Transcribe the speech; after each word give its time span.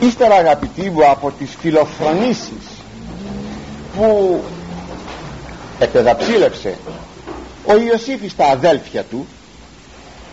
ύστερα 0.00 0.34
αγαπητοί 0.34 0.90
μου 0.90 1.10
από 1.10 1.30
τις 1.38 1.50
φιλοφρονήσεις 1.60 2.82
που 3.96 4.40
επεδαψίλευσε 5.78 6.78
ο 7.64 7.76
Ιωσήφ 7.76 8.30
στα 8.30 8.46
αδέλφια 8.46 9.02
του 9.04 9.26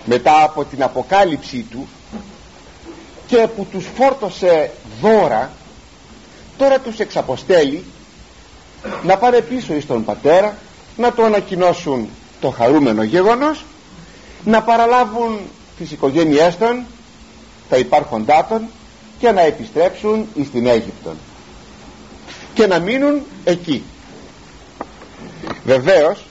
μετά 0.05 0.43
από 0.43 0.63
την 0.65 0.83
αποκάλυψή 0.83 1.65
του 1.71 1.87
και 3.27 3.47
που 3.55 3.67
τους 3.71 3.85
φόρτωσε 3.95 4.71
δώρα 5.01 5.51
τώρα 6.57 6.79
τους 6.79 6.99
εξαποστέλει 6.99 7.83
να 9.03 9.17
πάνε 9.17 9.41
πίσω 9.41 9.73
εις 9.73 9.85
τον 9.87 10.05
πατέρα 10.05 10.57
να 10.97 11.13
το 11.13 11.23
ανακοινώσουν 11.23 12.09
το 12.41 12.49
χαρούμενο 12.49 13.03
γεγονός 13.03 13.65
να 14.43 14.61
παραλάβουν 14.61 15.39
τις 15.77 15.91
οικογένειές 15.91 16.57
των 16.57 16.85
τα 17.69 17.77
υπάρχοντά 17.77 18.45
των 18.49 18.67
και 19.19 19.31
να 19.31 19.41
επιστρέψουν 19.41 20.27
εις 20.33 20.51
την 20.51 20.67
Αίγυπτο 20.67 21.13
και 22.53 22.67
να 22.67 22.79
μείνουν 22.79 23.21
εκεί. 23.43 23.83
Βεβαίως 25.63 26.25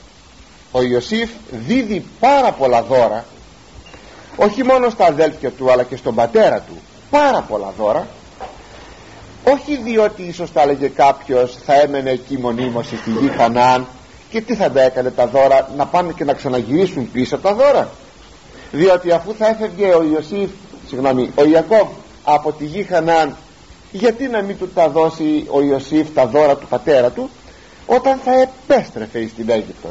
ο 0.72 0.82
Ιωσήφ 0.82 1.30
δίδει 1.50 2.04
πάρα 2.20 2.52
πολλά 2.52 2.82
δώρα 2.82 3.24
όχι 4.36 4.64
μόνο 4.64 4.90
στα 4.90 5.06
αδέλφια 5.06 5.50
του 5.50 5.70
αλλά 5.72 5.82
και 5.82 5.96
στον 5.96 6.14
πατέρα 6.14 6.60
του. 6.60 6.76
Πάρα 7.10 7.40
πολλά 7.40 7.72
δώρα. 7.78 8.06
Όχι 9.44 9.76
διότι 9.76 10.22
ίσως 10.22 10.50
θα 10.50 10.62
έλεγε 10.62 10.88
κάποιος 10.88 11.58
θα 11.64 11.80
έμενε 11.80 12.10
εκεί 12.10 12.38
μονίμως 12.38 12.86
στη 12.86 13.10
γη 13.10 13.28
Χανάν 13.36 13.86
και 14.30 14.40
τι 14.40 14.54
θα 14.54 14.70
τα 14.70 14.82
έκανε 14.82 15.10
τα 15.10 15.26
δώρα 15.26 15.70
να 15.76 15.86
πάνε 15.86 16.12
και 16.16 16.24
να 16.24 16.32
ξαναγυρίσουν 16.32 17.10
πίσω 17.12 17.38
τα 17.38 17.54
δώρα 17.54 17.90
διότι 18.72 19.12
αφού 19.12 19.34
θα 19.38 19.46
έφευγε 19.48 19.94
ο 19.94 20.02
Ιωσήφ 20.02 20.50
συγγνώμη 20.88 21.30
ο 21.34 21.44
Ιακώβ 21.44 21.86
από 22.24 22.52
τη 22.52 22.64
γη 22.64 22.82
Χανάν 22.82 23.36
γιατί 23.92 24.28
να 24.28 24.42
μην 24.42 24.58
του 24.58 24.68
τα 24.68 24.88
δώσει 24.88 25.46
ο 25.50 25.62
Ιωσήφ 25.62 26.08
τα 26.14 26.26
δώρα 26.26 26.56
του 26.56 26.66
πατέρα 26.66 27.10
του 27.10 27.30
όταν 27.86 28.18
θα 28.24 28.32
επέστρεφε 28.40 29.28
στην 29.28 29.50
Αίγυπτο 29.50 29.88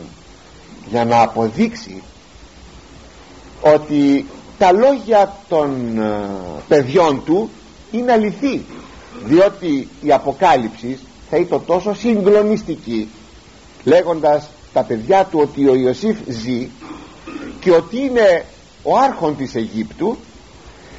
για 0.90 1.06
να 1.06 1.22
αποδείξει 1.22 2.04
ότι 3.62 4.26
τα 4.58 4.72
λόγια 4.72 5.36
των 5.50 5.98
ε, 6.00 6.20
παιδιών 6.68 7.24
του 7.26 7.50
είναι 7.92 8.12
αληθή 8.12 8.66
διότι 9.26 9.88
η 10.02 10.12
αποκάλυψη 10.12 11.00
θα 11.30 11.38
ήταν 11.38 11.66
τόσο 11.66 11.94
συγκλονιστική 11.94 13.10
λέγοντας 13.84 14.50
τα 14.74 14.84
παιδιά 14.84 15.24
του 15.24 15.40
ότι 15.42 15.68
ο 15.68 15.76
Ιωσήφ 15.76 16.18
ζει 16.28 16.70
και 17.60 17.72
ότι 17.72 17.98
είναι 17.98 18.46
ο 18.84 18.98
άρχον 18.98 19.38
της 19.38 19.56
Αιγύπτου 19.56 20.18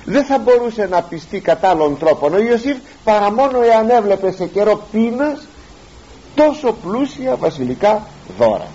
δεν 0.04 0.24
θα 0.24 0.38
μπορούσε 0.38 0.86
να 0.86 1.02
πιστεί 1.02 1.40
κατά 1.40 1.68
άλλων 1.68 1.98
τρόπων 1.98 2.34
ο 2.34 2.38
Ιωσήφ 2.38 2.76
παρά 3.04 3.32
μόνο 3.32 3.62
εάν 3.62 3.90
έβλεπε 3.90 4.32
σε 4.32 4.46
καιρό 4.46 4.86
πείνας 4.92 5.46
τόσο 6.34 6.76
πλούσια 6.82 7.36
βασιλικά 7.36 8.06
δώρα. 8.38 8.66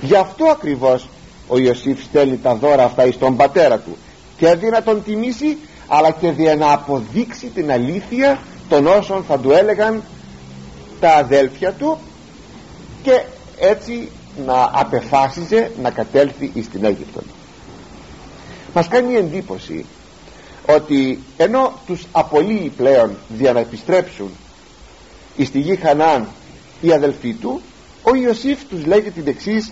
Γι' 0.00 0.16
αυτό 0.16 0.44
ακριβώς 0.44 1.08
ο 1.48 1.58
Ιωσήφ 1.58 2.02
στέλνει 2.02 2.36
τα 2.36 2.54
δώρα 2.54 2.84
αυτά 2.84 3.06
εις 3.06 3.18
τον 3.18 3.36
πατέρα 3.36 3.78
του. 3.78 3.96
Και 4.36 4.54
δει 4.54 4.68
να 4.68 4.82
τον 4.82 5.04
τιμήσει 5.04 5.58
αλλά 5.88 6.10
και 6.10 6.30
δι' 6.30 6.54
να 6.58 6.72
αποδείξει 6.72 7.46
την 7.46 7.72
αλήθεια 7.72 8.38
των 8.68 8.86
όσων 8.86 9.24
θα 9.28 9.38
του 9.38 9.50
έλεγαν 9.52 10.02
τα 11.00 11.14
αδέλφια 11.14 11.72
του 11.72 11.98
και 13.02 13.22
έτσι 13.58 14.08
να 14.46 14.70
απεφάσιζε 14.72 15.70
να 15.82 15.90
κατέλθει 15.90 16.50
εις 16.54 16.68
την 16.68 16.84
Αίγυπτο 16.84 17.20
μας 18.76 18.88
κάνει 18.88 19.14
εντύπωση 19.14 19.84
ότι 20.66 21.18
ενώ 21.36 21.72
τους 21.86 22.06
απολύει 22.12 22.72
πλέον 22.76 23.16
για 23.36 23.52
να 23.52 23.60
επιστρέψουν 23.60 24.30
εις 25.36 25.50
τη 25.50 25.58
γη 25.58 25.76
Χανάν 25.76 26.28
οι 26.80 26.92
αδελφοί 26.92 27.34
του 27.34 27.60
ο 28.02 28.14
Ιωσήφ 28.14 28.64
τους 28.64 28.84
λέγει 28.84 29.10
την 29.10 29.26
εξής 29.26 29.70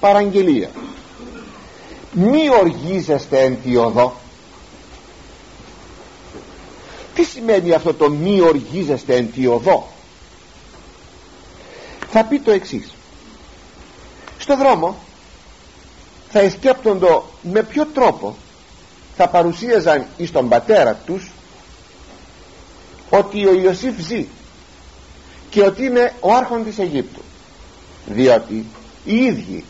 παραγγελία. 0.00 0.70
Μη 2.12 2.48
οργίζεστε 2.60 3.40
εν 3.40 3.58
τη 3.62 3.76
οδό 3.76 4.16
τι 7.14 7.24
σημαίνει 7.24 7.72
αυτό 7.72 7.94
το 7.94 8.10
μη 8.10 8.40
οργίζεστε 8.40 9.16
εν 9.16 9.32
τη 9.32 9.46
οδό 9.46 9.88
θα 12.10 12.24
πει 12.24 12.38
το 12.38 12.50
εξής. 12.50 12.94
Στο 14.38 14.56
δρόμο 14.56 14.96
θα 16.30 16.38
εσκέπτοντο 16.38 17.24
με 17.42 17.62
ποιο 17.62 17.86
τρόπο 17.86 18.36
θα 19.16 19.28
παρουσίαζαν 19.28 20.06
εις 20.16 20.32
τον 20.32 20.48
πατέρα 20.48 20.94
τους 20.94 21.30
ότι 23.10 23.46
ο 23.46 23.52
Ιωσήφ 23.52 24.00
ζει 24.00 24.26
και 25.50 25.62
ότι 25.62 25.84
είναι 25.84 26.14
ο 26.20 26.32
άρχον 26.32 26.64
της 26.64 26.78
Αιγύπτου. 26.78 27.20
Διότι 28.06 28.66
οι 29.04 29.16
ίδιοι 29.16 29.64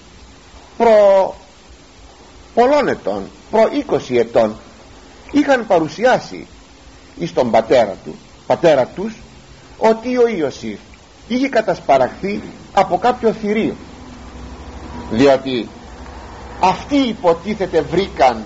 προ 0.77 1.35
πολλών 2.55 2.89
ετών 2.89 3.31
προ 3.51 3.69
20 3.91 4.17
ετών 4.17 4.57
είχαν 5.33 5.67
παρουσιάσει 5.67 6.47
εις 7.19 7.33
τον 7.33 7.51
πατέρα 7.51 7.97
του 8.05 8.17
πατέρα 8.47 8.87
τους 8.87 9.15
ότι 9.79 10.17
ο 10.17 10.29
Ιωσήφ 10.29 10.79
είχε 11.29 11.49
κατασπαραχθεί 11.49 12.43
από 12.73 12.99
κάποιο 12.99 13.33
θηρίο. 13.33 13.77
Διότι 15.11 15.69
αυτοί 16.61 16.97
υποτίθεται 16.97 17.81
βρήκαν 17.81 18.45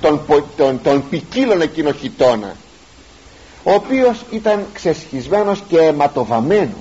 τον, 0.00 0.20
τον, 0.56 0.82
τον 0.82 1.08
ποικίλον 1.08 1.60
εκείνο 1.60 1.92
χιτώνα 1.92 2.56
ο 3.62 3.72
οποίος 3.72 4.24
ήταν 4.30 4.66
ξεσχισμένος 4.72 5.62
και 5.68 5.78
αιματοβαμένος 5.78 6.78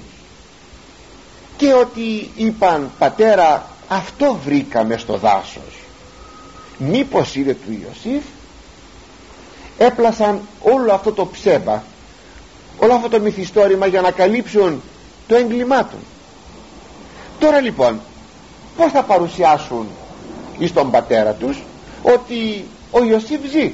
και 1.58 1.74
ότι 1.74 2.32
είπαν 2.36 2.92
πατέρα 3.00 3.68
αυτό 3.88 4.40
βρήκαμε 4.46 4.98
στο 4.98 5.18
δάσος. 5.18 5.84
Μήπως 6.78 7.36
είναι 7.36 7.54
του 7.54 7.72
Ιωσήφ; 7.72 8.24
Έπλασαν 9.78 10.42
όλο 10.62 10.94
αυτό 10.94 11.12
το 11.12 11.26
ψέμα 11.28 11.84
όλο 12.78 12.94
αυτό 12.94 13.10
το 13.10 13.20
μυθιστόρημα 13.20 13.86
για 13.86 14.02
να 14.02 14.12
καλύψουν 14.12 14.82
το 15.28 15.36
έγκλημά 15.36 15.84
του. 15.84 15.98
Τώρα 17.40 17.60
λοιπόν 17.60 18.00
πως 18.78 18.92
θα 18.92 19.04
παρουσιάσουν 19.04 19.88
εις 20.58 20.74
τον 20.74 20.92
πατέρα 20.92 21.32
τους 21.32 21.64
ότι 22.02 22.66
ο 22.92 23.04
Ιωσήφ 23.04 23.40
ζει; 23.52 23.74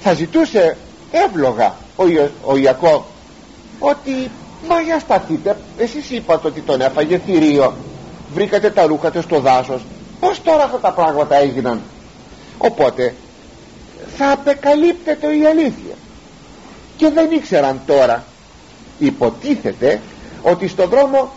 Θα 0.00 0.12
ζητούσε 0.12 0.76
εύλογα 1.10 1.74
ο, 1.96 2.06
Ιο, 2.08 2.30
ο 2.44 2.56
Ιακώβ 2.56 3.02
ότι 3.78 4.30
μα 4.68 4.80
για 4.80 4.98
σταθείτε 4.98 5.56
εσείς 5.78 6.10
είπατε 6.10 6.46
ότι 6.46 6.60
τον 6.60 6.80
έφαγε 6.80 7.18
θηρίο. 7.18 7.74
Βρήκατε 8.32 8.70
τα 8.70 8.86
ρούχα 8.86 9.10
του 9.10 9.22
στο 9.22 9.40
δάσος. 9.40 9.82
Πως 10.20 10.42
τώρα 10.42 10.64
αυτά 10.64 10.78
τα 10.78 10.92
πράγματα 10.92 11.36
έγιναν; 11.36 11.80
Οπότε 12.58 13.14
θα 14.16 14.30
απεκαλύπτεται 14.30 15.36
η 15.36 15.46
αλήθεια. 15.46 15.94
Και 16.96 17.10
δεν 17.10 17.30
ήξεραν 17.30 17.80
τώρα. 17.86 18.24
Υποτίθεται 18.98 20.00
ότι 20.42 20.68
στον 20.68 20.88
δρόμο 20.88 21.32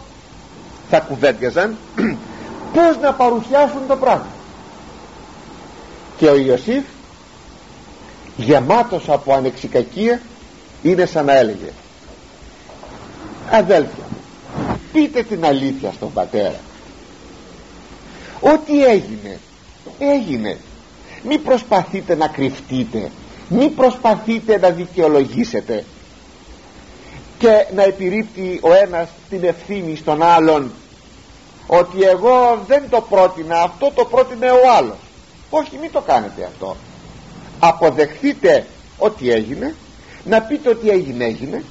θα 0.89 0.99
κουβέντιαζαν 0.99 1.77
πως 2.73 2.97
να 3.01 3.13
παρουσιάσουν 3.13 3.87
το 3.87 3.95
πράγμα. 3.95 4.31
Και 6.17 6.27
ο 6.27 6.35
Ιωσήφ 6.35 6.83
γεμάτος 8.37 9.09
από 9.09 9.33
ανεξικακία 9.33 10.21
είναι 10.81 11.05
σαν 11.05 11.25
να 11.25 11.37
έλεγε 11.37 11.71
αδέλφια 13.51 14.03
πείτε 14.93 15.23
την 15.23 15.45
αλήθεια 15.45 15.91
στον 15.91 16.13
πατέρα. 16.13 16.59
Ό,τι 18.39 18.85
έγινε 18.85 19.39
έγινε. 19.97 20.57
Μη 21.23 21.37
προσπαθείτε 21.37 22.15
να 22.15 22.27
κρυφτείτε. 22.27 23.11
Μη 23.49 23.69
προσπαθείτε 23.69 24.57
να 24.57 24.69
δικαιολογήσετε. 24.69 25.85
Και 27.37 27.65
να 27.75 27.83
επιρρύπτει 27.83 28.59
ο 28.61 28.73
ένας 28.73 29.09
την 29.29 29.43
ευθύνη 29.43 29.95
στον 29.95 30.23
άλλον 30.23 30.71
ότι 31.67 32.03
εγώ 32.03 32.63
δεν 32.67 32.89
το 32.89 33.01
πρότεινα 33.01 33.61
αυτό 33.61 33.91
το 33.95 34.05
πρότεινε 34.05 34.51
ο 34.51 34.73
άλλος. 34.77 34.97
Όχι 35.49 35.77
μην 35.81 35.91
το 35.91 36.01
κάνετε 36.01 36.43
αυτό. 36.43 36.75
Αποδεχθείτε 37.59 38.65
ότι 38.97 39.31
έγινε 39.31 39.75
να 40.23 40.41
πείτε 40.41 40.69
ότι 40.69 40.89
έγινε 40.89 41.25
έγινε. 41.25 41.63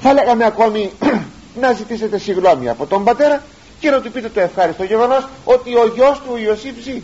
Θα 0.00 0.12
λέγαμε 0.12 0.44
ακόμη 0.44 0.90
να 1.60 1.72
ζητήσετε 1.72 2.18
συγγνώμη 2.18 2.68
από 2.68 2.86
τον 2.86 3.04
πατέρα 3.04 3.42
και 3.80 3.90
να 3.90 4.00
του 4.00 4.10
πείτε 4.10 4.28
το 4.28 4.40
ευχάριστο 4.40 4.84
γεγονός 4.84 5.28
ότι 5.44 5.76
ο 5.76 5.86
γιος 5.94 6.18
του 6.18 6.30
ο 6.32 6.38
Ιωσήφ 6.38 6.82
ζει 6.82 7.02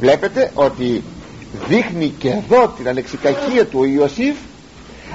βλέπετε 0.00 0.50
ότι 0.54 1.02
δείχνει 1.68 2.08
και 2.08 2.28
εδώ 2.28 2.68
την 2.68 2.88
ανεξικακία 2.88 3.66
του 3.66 3.78
ο 3.80 3.84
Ιωσήφ 3.84 4.36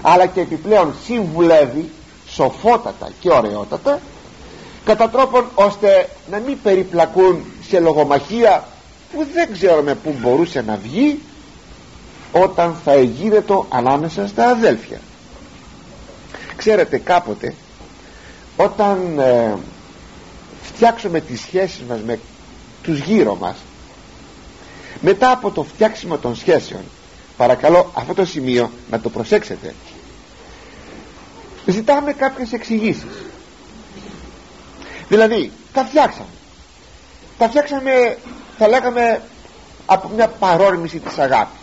αλλά 0.02 0.26
και 0.26 0.40
επιπλέον 0.40 0.94
συμβουλεύει 1.06 1.90
σοφότατα 2.28 3.10
και 3.20 3.30
ωραιότατα 3.32 4.00
κατά 4.86 5.10
τρόπον 5.10 5.46
ώστε 5.56 6.10
να 6.32 6.38
μην 6.40 6.58
περιπλακούν 6.64 7.46
σε 7.68 7.80
λογομαχία 7.80 8.68
που 9.12 9.28
δεν 9.34 9.52
ξέρουμε 9.54 9.96
πού 9.96 10.16
μπορούσε 10.20 10.62
να 10.62 10.76
βγει 10.76 11.20
όταν 12.32 12.76
θα 12.84 12.92
εγείρετο 12.92 13.66
ανάμεσα 13.70 14.28
στα 14.28 14.50
αδέλφια 14.50 15.00
ξέρετε 16.56 16.98
κάποτε 16.98 17.56
όταν 18.58 19.20
ε, 19.20 19.54
φτιάξουμε 20.62 21.20
τις 21.20 21.42
σχέσεις 21.42 21.82
μας 21.90 22.00
με 22.06 22.20
τους 22.84 23.00
γύρω 23.00 23.36
μας 23.36 23.58
μετά 25.02 25.32
από 25.32 25.52
το 25.52 25.64
φτιάξιμο 25.64 26.18
των 26.18 26.36
σχέσεων 26.36 26.82
παρακαλώ 27.38 27.92
αυτό 27.94 28.14
το 28.14 28.26
σημείο 28.26 28.72
να 28.92 29.00
το 29.00 29.10
προσέξετε 29.10 29.74
ζητάμε 31.72 32.14
κάποιες 32.14 32.54
εξηγήσεις. 32.54 33.29
Δηλαδή 35.10 35.52
τα 35.74 35.86
φτιάξαμε. 35.86 36.28
Τα 37.38 37.50
φτιάξαμε 37.50 38.18
θα 38.58 38.68
λέγαμε 38.68 39.22
από 39.86 40.08
μια 40.08 40.28
παρόρμηση 40.28 41.00
της 41.00 41.18
αγάπης. 41.18 41.60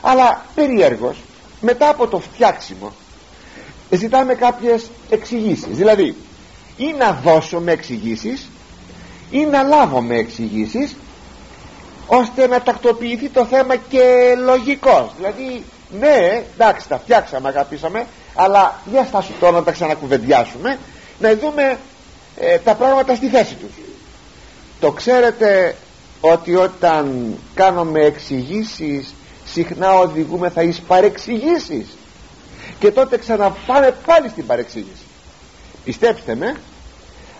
Αλλά 0.00 0.44
περιέργως 0.54 1.16
μετά 1.60 1.88
από 1.88 2.06
το 2.06 2.18
φτιάξιμο 2.18 2.92
ζητάμε 3.90 4.34
κάποιες 4.34 4.90
εξηγήσεις. 5.10 5.76
δηλαδή 5.76 6.16
ή 6.76 6.94
να 6.98 7.12
δώσουμε 7.12 7.72
εξηγήσεις 7.72 8.48
ή 9.30 9.44
να 9.44 9.62
λάβουμε 9.62 10.14
εξηγήσεις 10.16 10.96
ώστε 12.06 12.46
να 12.46 12.60
τακτοποιηθεί 12.60 13.28
το 13.28 13.44
θέμα 13.44 13.76
και 13.76 14.34
λογικός. 14.44 15.10
Δηλαδή 15.16 15.64
ναι 16.00 16.44
εντάξει 16.54 16.88
τα 16.88 16.98
φτιάξαμε 16.98 17.48
αγαπήσαμε 17.48 18.06
αλλά 18.34 18.80
για 18.90 19.04
στάσου 19.04 19.32
τώρα 19.40 19.52
να 19.52 19.62
τα 19.62 19.72
ξανακουβεντιάσουμε 19.72 20.78
να 21.18 21.36
δούμε 21.36 21.78
ε, 22.40 22.58
τα 22.58 22.74
πράγματα 22.74 23.14
στη 23.14 23.28
θέση 23.28 23.54
τους. 23.54 23.72
Το 24.80 24.92
ξέρετε 24.92 25.76
ότι 26.20 26.54
όταν 26.54 27.34
κάνουμε 27.54 28.00
εξηγήσεις 28.00 29.14
συχνά 29.44 29.98
οδηγούμε 29.98 30.48
θα 30.50 30.62
εις 30.62 30.80
παρεξηγήσεις. 30.80 31.86
Και 32.78 32.90
τότε 32.90 33.18
ξαναπάμε 33.18 33.94
πάλι 34.06 34.28
στην 34.28 34.46
παρεξήγηση. 34.46 35.02
Πιστέψτε 35.84 36.34
με 36.34 36.56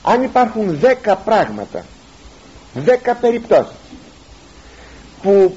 αν 0.02 0.22
υπάρχουν 0.22 0.78
δέκα 0.78 1.16
πράγματα 1.16 1.84
δέκα 2.74 3.14
περιπτώσεις 3.14 3.76
που 5.22 5.56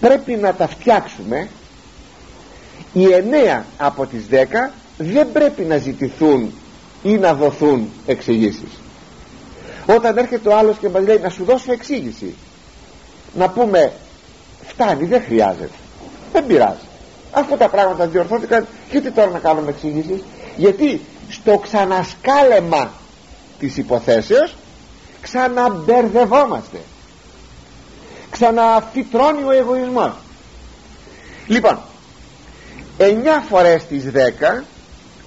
πρέπει 0.00 0.32
να 0.32 0.54
τα 0.54 0.68
φτιάξουμε 0.68 1.48
οι 2.92 3.12
εννέα 3.12 3.64
από 3.76 4.06
τις 4.06 4.26
δέκα 4.26 4.72
δεν 4.98 5.32
πρέπει 5.32 5.62
να 5.62 5.76
ζητηθούν 5.76 6.52
ή 7.02 7.18
να 7.18 7.34
δοθούν 7.34 7.90
εξηγήσεις. 8.06 8.80
Όταν 9.86 10.18
έρχεται 10.18 10.48
ο 10.48 10.56
άλλος 10.56 10.76
και 10.78 10.88
μας 10.88 11.02
λέει 11.02 11.18
να 11.18 11.28
σου 11.28 11.44
δώσω 11.44 11.72
εξήγηση 11.72 12.34
να 13.34 13.48
πούμε 13.48 13.92
φτάνει 14.66 15.04
δεν 15.04 15.22
χρειάζεται. 15.22 15.78
Δεν 16.32 16.46
πειράζει. 16.46 16.86
Αφού 17.32 17.56
τα 17.56 17.68
πράγματα 17.68 18.06
διορθώθηκαν 18.06 18.66
γιατί 18.90 19.10
τώρα 19.10 19.30
να 19.30 19.38
κάνουμε 19.38 19.70
εξήγησης 19.70 20.22
γιατί 20.56 21.00
στο 21.28 21.58
ξανασκάλεμα 21.58 22.90
της 23.58 23.76
υποθέσεως 23.76 24.54
ξαναμπερδευόμαστε. 25.20 26.80
Ξαναφυτρώνει 28.30 29.42
ο 29.42 29.50
εγωισμός. 29.50 30.12
Λοιπόν 31.46 31.78
9 32.98 33.04
φορές 33.48 33.82
στις 33.82 34.04
10 34.04 34.64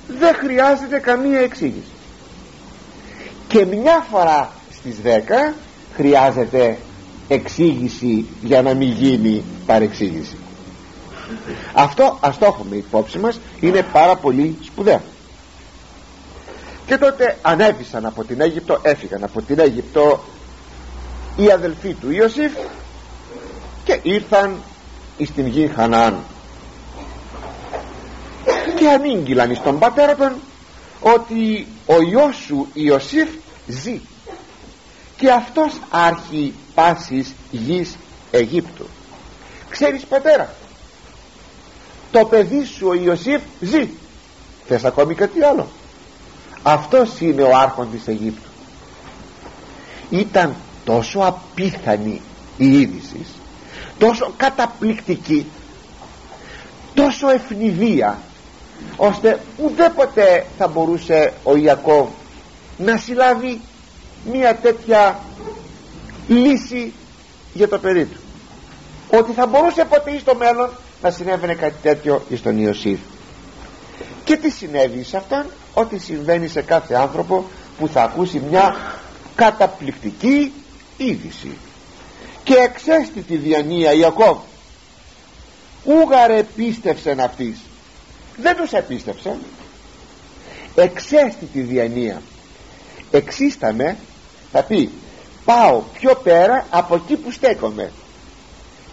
δεν 0.07 0.35
χρειάζεται 0.35 0.99
καμία 0.99 1.39
εξήγηση. 1.39 1.91
Και 3.47 3.65
μια 3.65 4.05
φορά 4.11 4.51
στις 4.71 4.95
10 5.03 5.53
χρειάζεται 5.95 6.77
εξήγηση 7.27 8.25
για 8.41 8.61
να 8.61 8.73
μην 8.73 8.91
γίνει 8.91 9.43
παρεξήγηση. 9.65 10.37
Αυτό 11.73 12.17
ας 12.21 12.37
το 12.37 12.45
έχουμε 12.45 12.75
υπόψη 12.75 13.17
μας 13.17 13.39
είναι 13.59 13.81
πάρα 13.91 14.15
πολύ 14.15 14.57
σπουδαίο. 14.61 15.01
Και 16.85 16.97
τότε 16.97 17.37
ανέβησαν 17.41 18.05
από 18.05 18.23
την 18.23 18.41
Αίγυπτο 18.41 18.79
έφυγαν 18.81 19.23
από 19.23 19.41
την 19.41 19.59
Αίγυπτο 19.59 20.23
οι 21.35 21.51
αδελφοί 21.51 21.93
του 21.93 22.11
Ιωσήφ 22.11 22.51
και 23.83 23.99
ήρθαν 24.03 24.57
στην 25.25 25.47
γη 25.47 25.71
Χανάν 25.75 26.23
και 28.75 28.89
ανήγγυλαν 28.89 29.55
στον 29.55 29.79
πατέρα 29.79 30.15
των 30.15 30.33
ότι 30.99 31.67
ο 31.85 32.01
Υιός 32.01 32.35
σου 32.35 32.67
Ιωσήφ 32.73 33.29
ζει. 33.67 34.01
Και 35.17 35.31
αυτός 35.31 35.79
άρχει 35.89 36.53
πάσης 36.75 37.33
γης 37.51 37.97
Αιγύπτου. 38.31 38.85
Ξέρεις 39.69 40.03
πατέρα 40.03 40.53
το 42.11 42.25
παιδί 42.25 42.65
σου 42.65 42.87
ο 42.87 42.93
Ιωσήφ 42.93 43.41
ζει. 43.61 43.89
Θες 44.67 44.83
ακόμη 44.83 45.15
κάτι 45.15 45.43
άλλο; 45.43 45.67
Αυτός 46.63 47.19
είναι 47.19 47.41
ο 47.41 47.57
άρχον 47.57 47.91
της 47.91 48.07
Αιγύπτου. 48.07 48.49
Ήταν 50.09 50.55
τόσο 50.85 51.19
απίθανη 51.19 52.21
η 52.57 52.79
είδηση 52.79 53.25
τόσο 53.97 54.33
καταπληκτική 54.37 55.45
τόσο 56.93 57.29
ευνηδία 57.29 58.19
ώστε 58.97 59.39
ουδέποτε 59.57 60.45
θα 60.57 60.67
μπορούσε 60.67 61.33
ο 61.43 61.55
Ιακώβ 61.55 62.07
να 62.77 62.97
συλλάβει 62.97 63.61
μια 64.31 64.55
τέτοια 64.55 65.19
λύση 66.27 66.93
για 67.53 67.67
το 67.67 67.77
παιδί 67.77 68.05
του. 68.05 68.19
Ότι 69.09 69.31
θα 69.31 69.45
μπορούσε 69.45 69.85
ποτέ 69.85 70.19
στο 70.19 70.35
μέλλον 70.35 70.69
να 71.01 71.09
συνέβαινε 71.11 71.53
κάτι 71.53 71.75
τέτοιο 71.81 72.23
στον 72.35 72.57
Ιωσήφ. 72.57 72.99
Και 74.23 74.35
τι 74.37 74.49
συνέβη 74.49 75.03
σε 75.03 75.17
αυτόν; 75.17 75.45
Ότι 75.73 75.99
συμβαίνει 75.99 76.47
σε 76.47 76.61
κάθε 76.61 76.93
άνθρωπο 76.93 77.45
που 77.79 77.87
θα 77.87 78.03
ακούσει 78.03 78.41
μια 78.49 78.75
καταπληκτική 79.35 80.53
είδηση. 80.97 81.57
Και 82.43 82.53
εξέστητη 82.53 83.35
διανία 83.35 83.93
Ιακώβ. 83.93 84.37
Ούγαρε 85.83 86.43
πίστευσεν 86.55 87.19
αυτής 87.19 87.57
δεν 88.37 88.55
τους 88.55 88.71
επίστεψε. 88.71 89.35
Εξέστητη 90.75 91.61
διανία. 91.61 92.21
Εξίσταμε 93.11 93.97
θα 94.51 94.63
πει 94.63 94.89
πάω 95.45 95.81
πιο 95.99 96.15
πέρα 96.15 96.65
από 96.69 96.95
εκεί 96.95 97.15
που 97.15 97.31
στέκομαι 97.31 97.91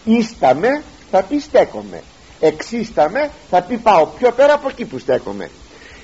ίσταμε 0.04 0.82
θα 1.10 1.22
πει 1.22 1.38
στέκομαι 1.38 2.02
εξίσταμε 2.40 3.30
θα 3.50 3.62
πει 3.62 3.76
πάω 3.76 4.06
πιο 4.06 4.30
πέρα 4.30 4.52
από 4.52 4.68
εκεί 4.68 4.84
που 4.84 4.98
στέκομαι 4.98 5.50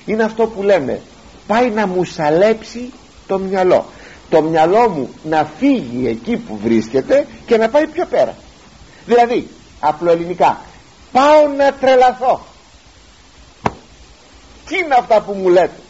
είναι 0.06 0.22
αυτό 0.22 0.46
που 0.46 0.62
λέμε. 0.62 1.00
Πάει 1.46 1.70
να 1.70 1.86
μου 1.86 2.04
σαλέψει 2.04 2.92
το 3.26 3.38
μυαλό. 3.38 3.86
Το 4.30 4.42
μυαλό 4.42 4.88
μου 4.88 5.10
να 5.24 5.48
φύγει 5.58 6.08
εκεί 6.08 6.36
που 6.36 6.58
βρίσκεται 6.62 7.26
και 7.46 7.56
να 7.56 7.68
πάει 7.68 7.86
πιο 7.86 8.06
πέρα. 8.06 8.34
Δηλαδή 9.06 9.48
απλοελληνικά 9.80 10.60
πάω 11.12 11.48
να 11.56 11.72
τρελαθώ 11.72 12.44
τι 14.68 14.76
είναι 14.76 14.94
αυτά 14.94 15.20
που 15.20 15.32
μου 15.32 15.48
λέτε; 15.48 15.80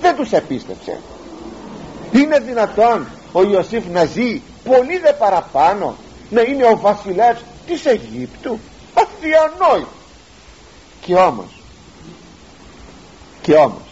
Δεν 0.00 0.16
τους 0.16 0.32
επίστεψε. 0.32 1.00
Είναι 2.12 2.38
δυνατόν 2.38 3.06
ο 3.32 3.42
Ιωσήφ 3.42 3.84
να 3.86 4.04
ζει 4.04 4.42
πολύ 4.64 4.98
δε 4.98 5.12
παραπάνω 5.12 5.96
να 6.30 6.40
είναι 6.40 6.64
ο 6.64 6.78
βασιλεύς 6.78 7.40
της 7.66 7.84
Αιγύπτου; 7.84 8.58
Αδιανόητο 8.94 9.88
και 11.00 11.14
όμως 11.14 11.62
και 13.42 13.54
όμως 13.54 13.82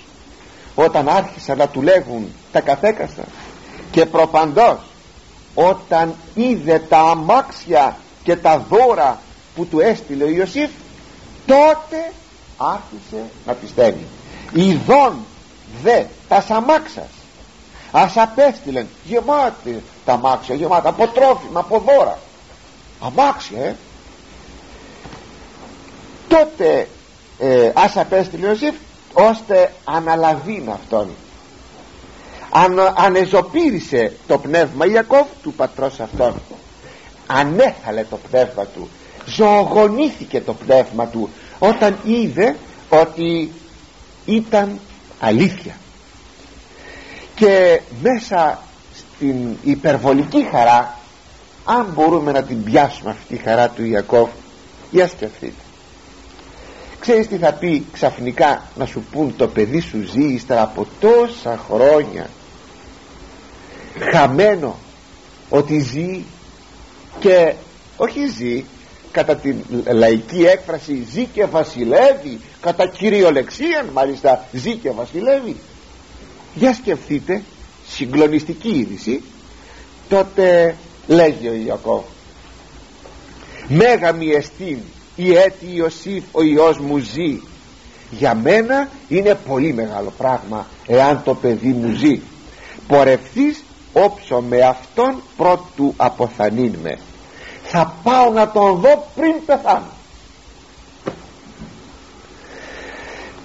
όταν 0.75 1.09
άρχισαν 1.09 1.59
να 1.59 1.69
του 1.69 1.83
λέγουν 1.83 2.33
τα 2.53 2.61
καθέκαστα 2.61 3.23
και 3.91 4.07
προπαντός 4.07 4.79
όταν 5.55 6.15
είδε 6.35 6.79
τα 6.89 6.99
αμάξια 6.99 7.97
και 8.23 8.37
τα 8.37 8.59
δώρα 8.59 9.21
που 9.55 9.67
του 9.67 9.81
έστειλε 9.81 10.25
ο 10.25 10.29
Ιωσήφ 10.29 10.71
τότε 11.47 12.13
άρχισε 12.63 13.31
να 13.47 13.53
πιστεύει. 13.53 14.07
Ειδών 14.53 15.15
δε 15.83 16.03
τα 16.29 16.41
σαμάξας. 16.41 17.09
Ας 17.93 18.17
απέστειλεν 18.17 18.89
γεμάτη 19.05 19.83
τα 20.05 20.13
αμάξια 20.13 20.55
γεμάτα 20.55 20.89
από 20.89 21.07
τρόφιμα 21.07 21.61
από 21.61 21.79
δώρα. 21.79 22.19
Αμάξια 23.01 23.65
ε. 23.65 23.77
Τότε 26.29 26.89
ε, 27.39 27.71
ας 27.75 27.97
απέστειλε 27.97 28.47
ο 28.47 28.49
Ιωσήφ 28.49 28.75
ώστε 29.13 29.73
αναλαβήν 29.85 30.71
αυτόν. 30.71 31.09
Αν, 32.51 32.79
ανεζωπήρισε 32.97 34.17
το 34.27 34.39
πνεύμα 34.39 34.87
Ιακώβ 34.87 35.27
του 35.43 35.53
πατρός 35.53 36.01
αυτόν. 36.01 36.35
Ανέθαλε 37.27 38.05
το 38.11 38.19
πνεύμα 38.31 38.65
του. 38.65 38.89
Ζωογονήθηκε 39.27 40.41
το 40.41 40.55
πνεύμα 40.55 41.07
του 41.07 41.31
όταν 41.65 41.99
είδε 42.05 42.57
ότι 42.89 43.53
ήταν 44.25 44.79
αλήθεια. 45.21 45.77
Και 47.35 47.81
μέσα 48.03 48.63
στην 48.95 49.57
υπερβολική 49.63 50.49
χαρά 50.51 50.99
αν 51.65 51.89
μπορούμε 51.95 52.33
να 52.33 52.43
την 52.43 52.65
πιάσουμε 52.65 53.11
αυτή 53.11 53.37
τη 53.37 53.43
χαρά 53.43 53.69
του 53.69 53.85
Ιακώβ 53.85 54.29
για 54.91 55.09
σκεφτείτε. 55.09 55.63
Ξέρεις 57.01 57.29
τι 57.29 57.37
θα 57.37 57.53
πει 57.53 57.87
ξαφνικά 57.93 58.63
να 58.75 58.87
σου 58.87 59.03
πούν 59.13 59.37
το 59.37 59.49
παιδί 59.49 59.81
σου 59.81 60.03
ζει 60.03 60.25
ύστερα 60.25 60.63
από 60.63 60.87
τόσα 61.01 61.61
χρόνια 61.71 62.31
χαμένο 64.13 64.79
ότι 65.49 65.79
ζει 65.79 66.23
και 67.19 67.55
όχι 67.97 68.27
ζει 68.27 68.65
κατά 69.13 69.37
την 69.37 69.57
λαϊκή 69.93 70.43
έκφραση 70.43 71.07
ζει 71.11 71.25
και 71.25 71.45
βασιλεύει 71.45 72.41
κατά 72.61 72.87
κυριολεξία 72.87 73.87
μάλιστα 73.93 74.45
ζει 74.53 74.77
και 74.77 74.91
βασιλεύει. 74.91 75.57
Για 76.55 76.75
σκεφτείτε 76.75 77.43
συγκλονιστική 77.89 78.69
είδηση 78.69 79.23
τότε 80.09 80.75
λέγει 81.07 81.49
ο 81.49 81.55
Ιακώβ 81.67 82.03
Μέγα 83.69 84.13
μη 84.13 84.31
εστίν 84.31 84.79
η 85.17 85.37
έτη 85.37 85.67
Ιωσήφ 85.75 86.25
ο 86.33 86.43
Υιός 86.43 86.79
μου 86.79 86.99
ζει. 86.99 87.41
Για 88.11 88.35
μένα 88.35 88.89
είναι 89.09 89.39
πολύ 89.49 89.73
μεγάλο 89.73 90.13
πράγμα 90.19 90.67
εάν 90.87 91.23
το 91.25 91.35
παιδί 91.35 91.69
μου 91.69 91.95
ζει. 91.97 92.21
Πορευθείς 92.89 93.65
όψω 93.93 94.41
με 94.41 94.61
αυτόν 94.61 95.23
πρώτου 95.37 95.95
αποθανήν 95.97 96.75
με 96.83 96.99
θα 97.75 97.95
πάω 98.03 98.31
να 98.31 98.51
τον 98.51 98.81
δω 98.81 99.09
πριν 99.15 99.35
πεθάνω. 99.47 99.91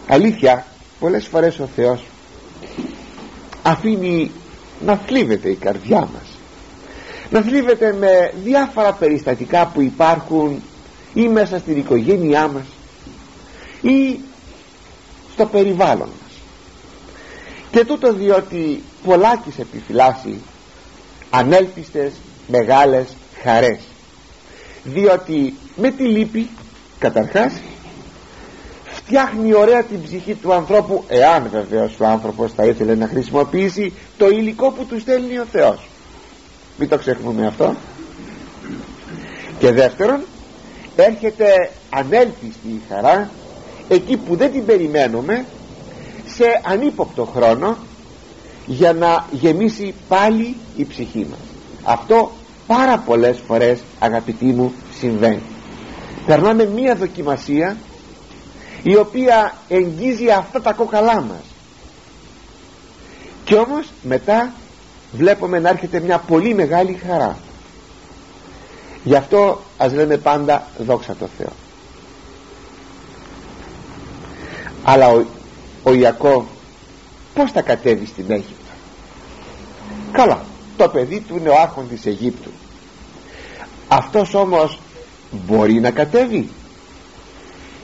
Αλήθεια 0.07 0.65
πολλές 1.00 1.27
φορές 1.27 1.60
ο 1.60 1.69
Θεός 1.75 2.03
αφήνει 3.63 4.31
να 4.86 4.96
θλίβεται 4.96 5.50
η 5.50 5.55
καρδιά 5.55 6.00
μας. 6.00 6.38
Να 7.29 7.41
θλίβεται 7.41 7.93
με 7.93 8.34
διάφορα 8.43 8.93
περιστατικά 8.93 9.65
που 9.65 9.81
υπάρχουν 9.81 10.63
ή 11.13 11.27
μέσα 11.27 11.60
στην 11.60 11.77
οικογένειά 11.77 12.48
μας 12.48 12.65
ή 13.81 14.19
στο 15.34 15.46
περιβάλλον 15.46 16.10
μας. 16.22 16.38
Και 17.72 17.86
τούτο 17.86 18.13
διότι 18.13 18.84
πολλάκις 19.03 19.60
επιφυλάσσει 19.60 20.41
ανέλπιστες 21.29 22.13
μεγάλες 22.48 23.07
χαρές 23.43 23.79
διότι 24.88 25.53
με 25.75 25.91
τη 25.91 26.03
λύπη 26.03 26.50
καταρχάς 27.00 27.53
φτιάχνει 28.84 29.53
ωραία 29.53 29.84
την 29.84 30.03
ψυχή 30.03 30.34
του 30.34 30.53
ανθρώπου 30.53 31.03
εάν 31.08 31.48
βεβαίως 31.51 32.00
ο 32.00 32.06
άνθρωπος 32.06 32.53
θα 32.53 32.65
ήθελε 32.65 32.96
να 32.96 33.08
χρησιμοποιήσει 33.08 33.94
το 34.17 34.29
υλικό 34.29 34.72
που 34.72 34.86
του 34.86 35.00
στέλνει 35.00 35.39
ο 35.39 35.46
Θεός. 35.51 35.88
Μην 36.77 36.89
το 36.89 36.98
ξεχνούμε 36.98 37.48
αυτό. 37.48 37.75
Και 39.60 39.72
δεύτερον 39.72 40.20
έρχεται 40.96 41.72
ανέλπιστη 41.89 42.67
η 42.67 42.82
χαρά 42.89 43.29
εκεί 43.89 44.17
που 44.17 44.36
δεν 44.36 44.51
την 44.51 44.65
περιμένουμε 44.65 45.46
σε 46.25 46.62
ανύποπτο 46.63 47.25
χρόνο 47.25 47.77
για 48.65 48.94
να 48.94 49.25
γεμίσει 49.32 49.94
πάλι 50.08 50.56
η 50.75 50.86
ψυχή 50.86 51.27
μας. 51.29 51.39
Αυτό 51.84 52.32
πάρα 52.67 52.97
πολλές 52.97 53.39
φορές 53.47 53.79
αγαπητοί 54.00 54.45
μου 54.45 54.74
συμβαίνει. 55.00 55.41
Περνάμε 56.25 56.65
μία 56.65 56.95
δοκιμασία 56.95 57.77
η 58.83 58.95
οποία 58.95 59.53
εγγίζει 59.67 60.29
αυτά 60.29 60.62
τα 60.62 60.74
κόκαλά 60.74 61.21
μας. 61.21 61.43
Και 63.43 63.55
όμως 63.55 63.88
μετά 64.01 64.51
βλέπουμε 65.12 65.59
να 65.59 65.69
έρχεται 65.69 66.00
μια 66.00 66.17
πολύ 66.17 66.53
μεγάλη 66.53 67.00
χαρά. 67.07 67.38
Γι' 69.03 69.15
αυτό 69.15 69.62
ας 69.77 69.93
λέμε 69.93 70.17
πάντα 70.17 70.67
δόξα 70.77 71.15
τω 71.15 71.29
Θεώ. 71.38 71.51
Αλλά 74.83 75.09
ο, 75.09 75.25
ο 75.83 75.93
Ιακώβ 75.93 76.43
πως 77.33 77.51
θα 77.51 77.62
κατέβει 77.62 78.05
στην 78.05 78.31
Αίγυπτο; 78.31 78.71
Καλά 80.12 80.41
το 80.77 80.89
παιδί 80.89 81.19
του 81.19 81.38
είναι 81.38 81.50
ο 81.50 81.59
άρχον 81.62 81.89
της 81.89 82.05
Αιγύπτου 82.05 82.51
αυτός 83.88 84.34
όμως 84.34 84.79
μπορεί 85.32 85.79
να 85.79 85.91
κατέβει. 85.91 86.50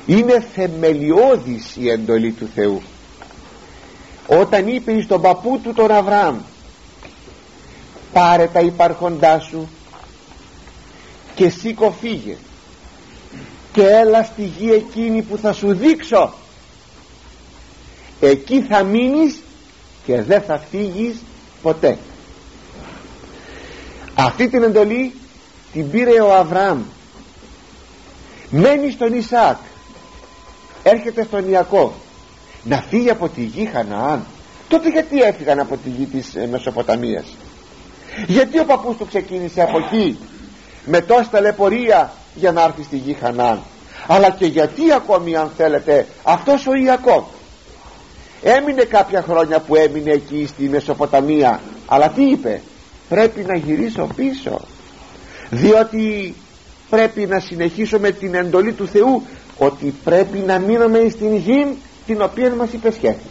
Είναι 0.06 0.46
θεμελιώδης 0.54 1.76
η 1.76 1.90
εντολή 1.90 2.32
του 2.32 2.50
Θεού. 2.56 2.82
Όταν 4.28 4.68
είπε 4.68 5.02
στον 5.02 5.22
παππού 5.22 5.60
του 5.64 5.74
τον 5.74 5.92
Αβραάμ 5.92 6.38
πάρε 8.14 8.50
τα 8.54 8.60
υπάρχοντά 8.60 9.40
σου 9.40 9.70
και 11.36 11.50
σήκω 11.50 11.94
φύγε 12.02 12.36
και 13.74 13.88
έλα 13.88 14.24
στη 14.24 14.44
γη 14.44 14.72
εκείνη 14.72 15.22
που 15.22 15.38
θα 15.38 15.54
σου 15.54 15.74
δείξω. 15.74 16.34
Εκεί 18.20 18.62
θα 18.62 18.84
μείνεις 18.84 19.42
και 20.06 20.22
δεν 20.22 20.42
θα 20.42 20.58
φύγεις 20.70 21.16
ποτέ 21.62 21.98
αυτή 24.16 24.50
την 24.50 24.64
εντολή 24.64 25.14
την 25.74 25.92
πήρε 25.92 26.22
ο 26.22 26.34
Αβραάμ. 26.34 26.82
Μένει 28.50 28.92
στον 28.92 29.14
Ισάκ. 29.14 29.58
Έρχεται 30.84 31.24
στον 31.24 31.50
Ιακώ 31.50 31.94
να 32.64 32.78
φύγει 32.78 33.10
από 33.10 33.30
τη 33.30 33.42
γη 33.42 33.66
Χαναάν. 33.74 34.26
Τότε 34.68 34.90
γιατί 34.90 35.22
έφυγαν 35.22 35.60
από 35.60 35.78
τη 35.78 35.90
γη 35.90 36.06
της 36.06 36.36
ε, 36.36 36.48
Μεσοποταμίας; 36.48 37.26
Γιατί 38.28 38.60
ο 38.60 38.66
παππούς 38.66 38.98
του 38.98 39.08
ξεκίνησε 39.08 39.62
από 39.62 39.78
εκεί; 39.78 40.18
Με 40.86 41.02
τόση 41.02 41.30
ταλαιπωρία 41.30 42.14
για 42.36 42.52
να 42.52 42.64
έρθει 42.64 42.84
στη 42.84 42.98
γη 42.98 43.14
Χανάν 43.14 43.62
αλλά 44.08 44.30
και 44.30 44.46
γιατί 44.46 44.94
ακόμη 44.94 45.36
αν 45.36 45.52
θέλετε 45.58 46.08
αυτός 46.24 46.68
ο 46.68 46.74
Ιακώβ; 46.74 47.24
Έμεινε 48.42 48.84
κάποια 48.84 49.22
χρόνια 49.22 49.60
που 49.60 49.76
έμεινε 49.76 50.12
εκεί 50.12 50.46
στη 50.48 50.64
Μεσοποταμία. 50.64 51.62
Αλλά 51.86 52.10
τι 52.10 52.24
είπε; 52.24 52.62
Πρέπει 53.10 53.42
να 53.48 53.58
γυρίσω 53.58 54.08
πίσω 54.16 54.62
διότι 55.54 56.36
πρέπει 56.90 57.26
να 57.26 57.40
συνεχίσω 57.40 58.00
με 58.00 58.12
την 58.12 58.34
εντολή 58.36 58.74
του 58.74 58.88
Θεού 58.88 59.24
ότι 59.58 59.94
πρέπει 60.04 60.38
να 60.38 60.60
μείνουμε 60.60 61.10
στην 61.10 61.36
γη 61.36 61.78
την 62.06 62.22
οποία 62.22 62.50
μας 62.50 62.74
υπεσχέθη. 62.74 63.30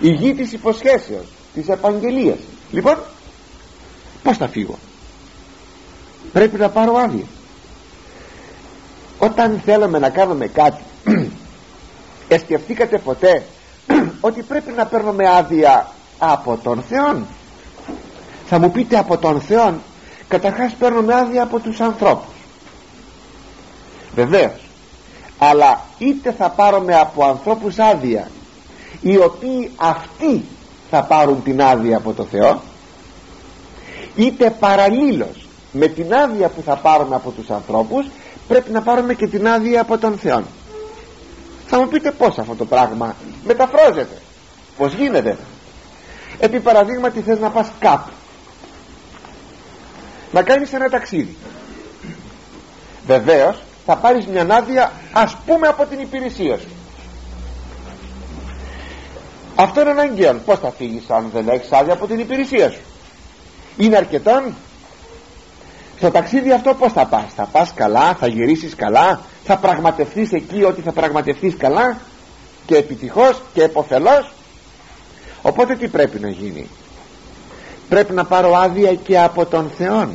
Η 0.00 0.08
γη 0.08 0.34
της 0.34 0.52
υποσχέσεως 0.52 1.26
της 1.54 1.68
επαγγελίας. 1.68 2.38
Λοιπόν 2.70 2.96
πως 4.22 4.36
θα 4.36 4.48
φύγω; 4.48 4.78
Πρέπει 6.32 6.56
να 6.56 6.68
πάρω 6.68 6.96
άδεια. 6.96 7.24
Όταν 9.18 9.60
θέλουμε 9.64 9.98
να 9.98 10.08
κάνουμε 10.08 10.46
κάτι 10.46 10.82
εσκεφτήκατε 12.28 12.98
ποτέ 12.98 13.42
ότι 14.20 14.42
πρέπει 14.42 14.72
να 14.72 14.86
παίρνουμε 14.86 15.28
άδεια 15.28 15.92
από 16.18 16.58
τον 16.62 16.82
Θεό 16.88 17.22
θα 18.46 18.58
μου 18.58 18.70
πείτε 18.70 18.98
από 18.98 19.18
τον 19.18 19.40
Θεό 19.40 19.74
καταρχάς 20.38 20.72
παίρνουμε 20.72 21.14
άδεια 21.14 21.42
από 21.42 21.58
τους 21.58 21.80
ανθρώπους. 21.80 22.34
Βεβαίως. 24.14 24.60
Αλλά 25.38 25.80
είτε 25.98 26.32
θα 26.32 26.48
πάρουμε 26.48 26.98
από 26.98 27.24
ανθρώπους 27.24 27.78
άδεια 27.78 28.30
οι 29.00 29.16
οποίοι 29.16 29.70
αυτοί 29.76 30.44
θα 30.90 31.02
πάρουν 31.02 31.42
την 31.42 31.62
άδεια 31.62 31.96
από 31.96 32.12
το 32.12 32.24
Θεό 32.24 32.62
είτε 34.16 34.50
παραλλήλως 34.50 35.46
με 35.72 35.86
την 35.86 36.14
άδεια 36.14 36.48
που 36.48 36.62
θα 36.62 36.76
πάρουμε 36.76 37.14
από 37.14 37.30
τους 37.30 37.50
ανθρώπους 37.50 38.06
πρέπει 38.48 38.70
να 38.70 38.82
πάρουμε 38.82 39.14
και 39.14 39.26
την 39.26 39.48
άδεια 39.48 39.80
από 39.80 39.98
τον 39.98 40.18
Θεό. 40.18 40.42
Θα 41.66 41.78
μου 41.78 41.88
πείτε 41.88 42.10
πως 42.10 42.38
αυτό 42.38 42.54
το 42.54 42.64
πράγμα 42.64 43.16
μεταφράζεται 43.44 44.20
πως 44.78 44.92
γίνεται. 44.92 45.36
Επί 46.38 46.60
παραδείγματι 46.60 47.20
θες 47.20 47.38
να 47.38 47.50
πας 47.50 47.70
κάπου 47.78 48.10
να 50.34 50.42
κάνεις 50.42 50.72
ένα 50.72 50.88
ταξίδι. 50.88 51.36
Βεβαίως 53.06 53.62
θα 53.86 53.96
πάρεις 53.96 54.26
μια 54.26 54.46
άδεια 54.50 54.92
ας 55.12 55.36
πούμε 55.46 55.66
από 55.66 55.84
την 55.84 56.00
υπηρεσία 56.00 56.58
σου. 56.58 56.68
Αυτό 59.54 59.80
είναι 59.80 59.90
αναγκαίο. 59.90 60.34
Πως 60.44 60.58
θα 60.58 60.70
φύγεις 60.70 61.10
αν 61.10 61.30
δεν 61.32 61.48
έχεις 61.48 61.72
άδεια 61.72 61.92
από 61.92 62.06
την 62.06 62.18
υπηρεσία 62.18 62.70
σου. 62.70 62.80
Είναι 63.76 63.96
αρκετόν. 63.96 64.54
Στο 65.96 66.10
ταξίδι 66.10 66.52
αυτό 66.52 66.74
πως 66.74 66.92
θα 66.92 67.06
πας; 67.06 67.32
Θα 67.34 67.48
πας 67.52 67.72
καλά, 67.74 68.14
θα 68.14 68.26
γυρίσεις 68.26 68.74
καλά 68.74 69.20
θα 69.44 69.56
πραγματευτείς 69.56 70.32
εκεί 70.32 70.62
ότι 70.62 70.80
θα 70.80 70.92
πραγματευτείς 70.92 71.56
καλά 71.56 71.96
και 72.66 72.76
επιτυχώς 72.76 73.42
και 73.54 73.62
εποφελώς 73.62 74.32
οπότε 75.42 75.74
τι 75.74 75.88
πρέπει 75.88 76.18
να 76.18 76.28
γίνει; 76.28 76.66
Πρέπει 77.88 78.12
να 78.12 78.24
πάρω 78.24 78.54
άδεια 78.54 78.94
και 78.94 79.20
από 79.20 79.46
τον 79.46 79.70
Θεό 79.78 80.08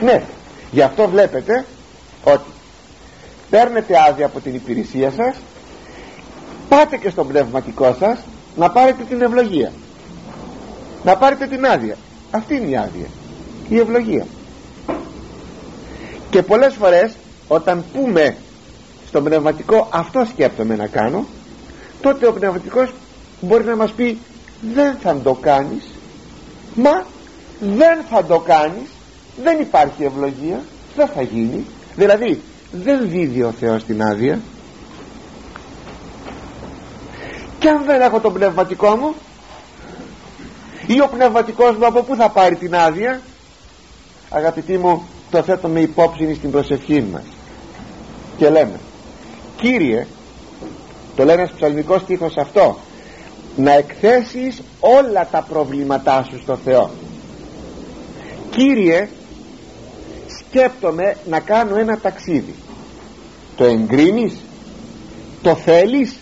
ναι. 0.00 0.22
Γι' 0.70 0.82
αυτό 0.82 1.08
βλέπετε 1.08 1.64
ότι 2.24 2.50
παίρνετε 3.50 3.94
άδεια 4.08 4.26
από 4.26 4.40
την 4.40 4.54
υπηρεσία 4.54 5.10
σας 5.10 5.36
πάτε 6.68 6.96
και 6.96 7.10
στον 7.10 7.28
πνευματικό 7.28 7.96
σας 7.98 8.18
να 8.56 8.70
πάρετε 8.70 9.02
την 9.08 9.22
ευλογία. 9.22 9.72
Να 11.04 11.16
πάρετε 11.16 11.46
την 11.46 11.66
άδεια. 11.66 11.96
Αυτή 12.30 12.54
είναι 12.54 12.66
η 12.66 12.76
άδεια. 12.76 13.06
Η 13.68 13.78
ευλογία. 13.78 14.26
Και 16.30 16.42
πολλές 16.42 16.74
φορές 16.74 17.12
όταν 17.48 17.84
πούμε 17.92 18.36
στο 19.08 19.22
πνευματικό 19.22 19.88
αυτό 19.90 20.24
σκέπτομαι 20.24 20.76
να 20.76 20.86
κάνω 20.86 21.26
τότε 22.00 22.26
ο 22.26 22.32
πνευματικός 22.32 22.92
μπορεί 23.40 23.64
να 23.64 23.76
μας 23.76 23.90
πει 23.90 24.18
δεν 24.74 24.96
θα 25.02 25.16
το 25.22 25.34
κάνεις 25.34 25.90
μα 26.74 27.04
δεν 27.60 27.98
θα 28.10 28.24
το 28.24 28.38
κάνεις 28.38 28.88
δεν 29.42 29.60
υπάρχει 29.60 30.04
ευλογία. 30.04 30.60
Δεν 30.96 31.08
θα 31.08 31.22
γίνει. 31.22 31.64
Δηλαδή 31.96 32.40
δεν 32.72 33.08
δίδει 33.08 33.42
ο 33.42 33.54
Θεός 33.60 33.84
την 33.84 34.02
άδεια. 34.02 34.40
Και 37.58 37.68
αν 37.68 37.84
δεν 37.84 38.00
έχω 38.00 38.20
τον 38.20 38.32
πνευματικό 38.32 38.96
μου 38.96 39.14
ή 40.86 41.00
ο 41.00 41.08
πνευματικός 41.08 41.76
μου 41.76 41.86
από 41.86 42.02
πού 42.02 42.16
θα 42.16 42.28
πάρει 42.28 42.54
την 42.54 42.74
άδεια; 42.74 43.20
Αγαπητοί 44.30 44.78
μου 44.78 45.08
το 45.30 45.42
θέτουμε 45.42 45.80
υπόψη 45.80 46.34
στην 46.34 46.50
προσευχή 46.50 47.02
μας. 47.12 47.22
Και 48.36 48.50
λέμε 48.50 48.80
Κύριε 49.56 50.06
το 51.16 51.24
λένε 51.24 51.42
ένας 51.42 51.52
ψαλμικός 51.52 52.00
στίχος 52.00 52.36
αυτό 52.36 52.78
να 53.56 53.72
εκθέσεις 53.72 54.62
όλα 54.80 55.28
τα 55.30 55.46
προβλήματά 55.48 56.26
σου 56.30 56.40
στο 56.40 56.56
Θεό 56.64 56.90
Κύριε 58.50 59.08
σκέπτομαι 60.48 61.16
να 61.26 61.40
κάνω 61.40 61.76
ένα 61.76 61.98
ταξίδι. 61.98 62.54
Το 63.56 63.64
εγκρίνεις; 63.64 64.36
Το 65.42 65.54
θέλεις; 65.54 66.16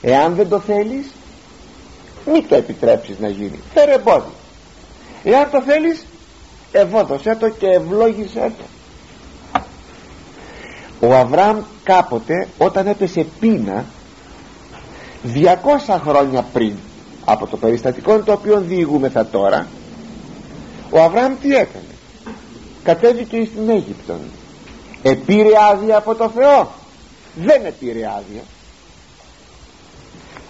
Εάν 0.00 0.34
δεν 0.34 0.48
το 0.48 0.60
θέλεις 0.60 1.06
μη 2.32 2.42
το 2.42 2.54
επιτρέψεις 2.54 3.18
να 3.18 3.28
γίνει. 3.28 3.60
Φέρε 3.74 3.92
εμπόδιο. 3.92 4.32
Εάν 5.24 5.50
το 5.50 5.62
θέλεις 5.62 6.04
ευόδωσέ 6.72 7.36
το 7.40 7.48
και 7.48 7.66
ευλόγησέ 7.66 8.52
το. 8.58 8.64
Ο 11.06 11.14
Αβραάμ 11.14 11.60
κάποτε 11.84 12.48
όταν 12.58 12.86
έπεσε 12.86 13.26
πείνα 13.40 13.84
200 15.34 15.98
χρόνια 16.06 16.44
πριν 16.52 16.72
από 17.24 17.46
το 17.46 17.56
περιστατικό 17.56 18.18
το 18.22 18.32
οποίο 18.32 18.60
διηγούμεθα 18.60 19.26
τώρα 19.26 19.66
ο 20.90 21.00
Αβραάμ 21.00 21.34
τι 21.40 21.54
έκανε; 21.54 21.93
Κατέβηκε 22.84 23.44
στην 23.44 23.70
Αίγυπτον. 23.70 24.20
Επήρε 25.02 25.50
άδεια 25.70 25.96
από 25.96 26.14
το 26.14 26.28
Θεό. 26.28 26.72
Δεν 27.34 27.64
επήρε 27.64 28.06
άδεια. 28.06 28.42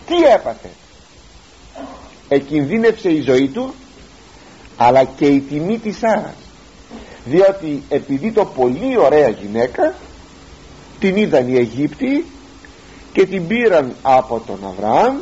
Τι 0.07 0.15
έπαθε; 0.35 0.71
Εκινδύνευσε 2.29 3.11
η 3.11 3.21
ζωή 3.21 3.49
του 3.49 3.75
αλλά 4.77 5.05
και 5.05 5.27
η 5.27 5.41
τιμή 5.41 5.79
της 5.79 5.99
Σάρας 5.99 6.35
διότι 7.25 7.83
επειδή 7.89 8.33
το 8.33 8.45
πολύ 8.45 8.99
ωραία 8.99 9.29
γυναίκα 9.29 9.95
την 11.01 11.17
είδαν 11.17 11.49
οι 11.49 11.57
Αιγύπτιοι 11.57 12.25
και 13.13 13.27
την 13.27 13.47
πήραν 13.47 13.95
από 14.03 14.43
τον 14.47 14.59
Αβραάμ 14.67 15.17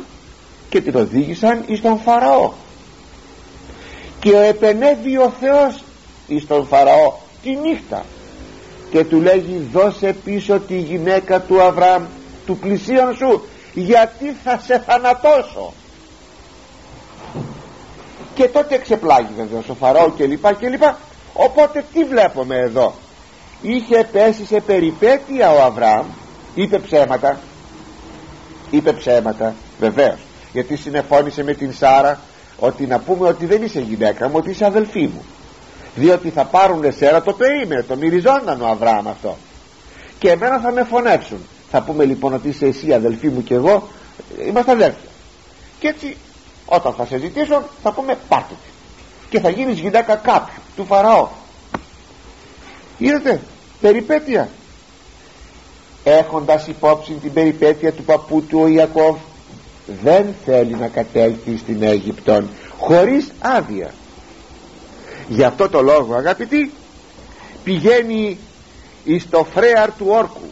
και 0.69 0.81
την 0.81 0.95
οδήγησαν 0.95 1.63
εις 1.67 1.81
τον 1.81 1.99
Φαραώ. 1.99 2.51
Και 4.19 4.37
επενέβη 4.37 5.17
ο 5.17 5.33
Θεός 5.39 5.83
εις 6.27 6.47
τον 6.47 6.67
Φαραώ 6.67 7.13
τη 7.43 7.55
νύχτα 7.55 8.05
και 8.91 9.03
του 9.03 9.21
λέγει 9.21 9.67
δώσε 9.71 10.15
πίσω 10.23 10.59
τη 10.59 10.77
γυναίκα 10.77 11.41
του 11.41 11.61
Αβραάμ 11.61 12.03
του 12.45 12.57
πλησίον 12.57 13.15
σου 13.15 13.45
γιατί 13.73 14.35
θα 14.43 14.59
σε 14.65 14.79
θανατώσω 14.79 15.73
και 18.33 18.47
τότε 18.47 18.77
ξεπλάγει 18.77 19.33
βεβαίως 19.35 19.69
ο 19.69 19.73
Φαραώ 19.73 20.09
και 20.11 20.25
λοιπά 20.25 20.53
και 20.53 20.69
λοιπά. 20.69 20.97
Οπότε 21.33 21.85
τι 21.93 22.03
βλέπουμε 22.03 22.55
εδώ; 22.55 22.93
Είχε 23.61 24.07
πέσει 24.11 24.45
σε 24.45 24.59
περιπέτεια 24.59 25.51
ο 25.51 25.61
Αβραάμ 25.61 26.05
είπε 26.55 26.79
ψέματα 26.79 27.39
είπε 28.69 28.93
ψέματα 28.93 29.55
βεβαίως 29.79 30.19
γιατί 30.53 30.75
συνεφώνησε 30.75 31.43
με 31.43 31.53
την 31.53 31.73
Σάρα 31.73 32.19
ότι 32.59 32.85
να 32.85 32.99
πούμε 32.99 33.27
ότι 33.27 33.45
δεν 33.45 33.61
είσαι 33.61 33.79
γυναίκα 33.79 34.27
μου 34.27 34.33
ότι 34.35 34.49
είσαι 34.49 34.65
αδελφή 34.65 35.01
μου 35.01 35.23
διότι 35.95 36.29
θα 36.29 36.45
πάρουν 36.45 36.83
εσένα 36.83 37.21
το 37.21 37.33
περίμενε 37.33 37.83
το 37.83 37.95
μυριζόνταν 37.95 38.61
ο 38.61 38.67
Αβραάμ 38.67 39.07
αυτό. 39.09 39.37
Και 40.19 40.29
εμένα 40.29 40.59
θα 40.59 40.71
με 40.71 40.83
φωνεύσουν 40.83 41.39
θα 41.71 41.81
πούμε 41.81 42.05
λοιπόν 42.05 42.33
ότι 42.33 42.49
είσαι 42.49 42.65
εσύ 42.65 42.93
αδελφή 42.93 43.29
μου 43.29 43.43
και 43.43 43.53
εγώ 43.53 43.87
είμαστε 44.47 44.71
αδέλφια 44.71 45.09
και 45.79 45.87
έτσι 45.87 46.17
όταν 46.65 46.93
θα 46.93 47.05
σε 47.05 47.17
ζητήσουν 47.17 47.63
θα 47.83 47.91
πούμε 47.91 48.17
πάρτε 48.27 48.53
και 49.29 49.39
θα 49.39 49.49
γίνεις 49.49 49.79
γυναίκα 49.79 50.15
κάποιου 50.15 50.61
του 50.75 50.85
Φαραώ. 50.85 51.27
Είδατε 52.97 53.41
περιπέτεια. 53.81 54.49
Έχοντας 56.03 56.67
υπόψη 56.67 57.11
την 57.11 57.33
περιπέτεια 57.33 57.91
του 57.93 58.03
παππού 58.03 58.41
του 58.41 58.59
ο 58.59 58.67
Ιακώβ 58.67 59.17
δεν 60.03 60.25
θέλει 60.45 60.75
να 60.75 60.87
κατέλθει 60.87 61.57
στην 61.57 61.83
Αίγυπτον 61.83 62.49
χωρίς 62.77 63.31
άδεια 63.39 63.93
γι' 65.33 65.43
αυτό 65.43 65.69
το 65.69 65.81
λόγο 65.81 66.15
αγαπητοί 66.15 66.71
πηγαίνει 67.63 68.37
εις 69.03 69.29
το 69.29 69.47
φρέαρ 69.53 69.91
του 69.91 70.05
όρκου 70.09 70.47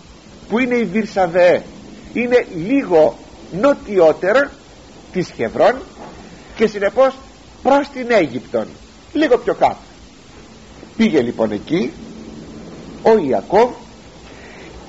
που 0.50 0.60
είναι 0.60 0.76
η 0.76 0.84
Βυρσαβέ. 0.84 1.64
Είναι 2.14 2.46
λίγο 2.56 3.18
νοτιότερα 3.62 4.52
της 5.12 5.32
Χευρών 5.36 5.76
και 6.56 6.68
συνεπώς 6.68 7.14
προς 7.64 7.88
την 7.88 8.12
Αίγυπτον 8.12 8.68
λίγο 9.14 9.38
πιο 9.38 9.54
κάτω. 9.54 9.78
Πήγε 10.98 11.22
λοιπόν 11.22 11.52
εκεί 11.52 11.92
ο 13.04 13.18
Ιακώβ 13.18 13.70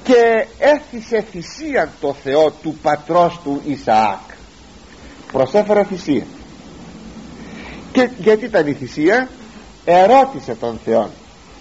και 0.03 0.47
έθισε 0.59 1.25
θυσία 1.31 1.93
το 2.01 2.15
Θεό 2.23 2.51
του 2.51 2.79
πατρός 2.83 3.41
του 3.45 3.63
Ισαάκ. 3.67 4.21
Προσέφερε 5.33 5.85
θυσία. 5.85 6.27
Και 7.93 8.09
γιατί 8.19 8.45
ήταν 8.45 8.67
η 8.67 8.73
θυσία; 8.73 9.29
Ερώτησε 9.85 10.55
τον 10.55 10.79
Θεό 10.85 11.11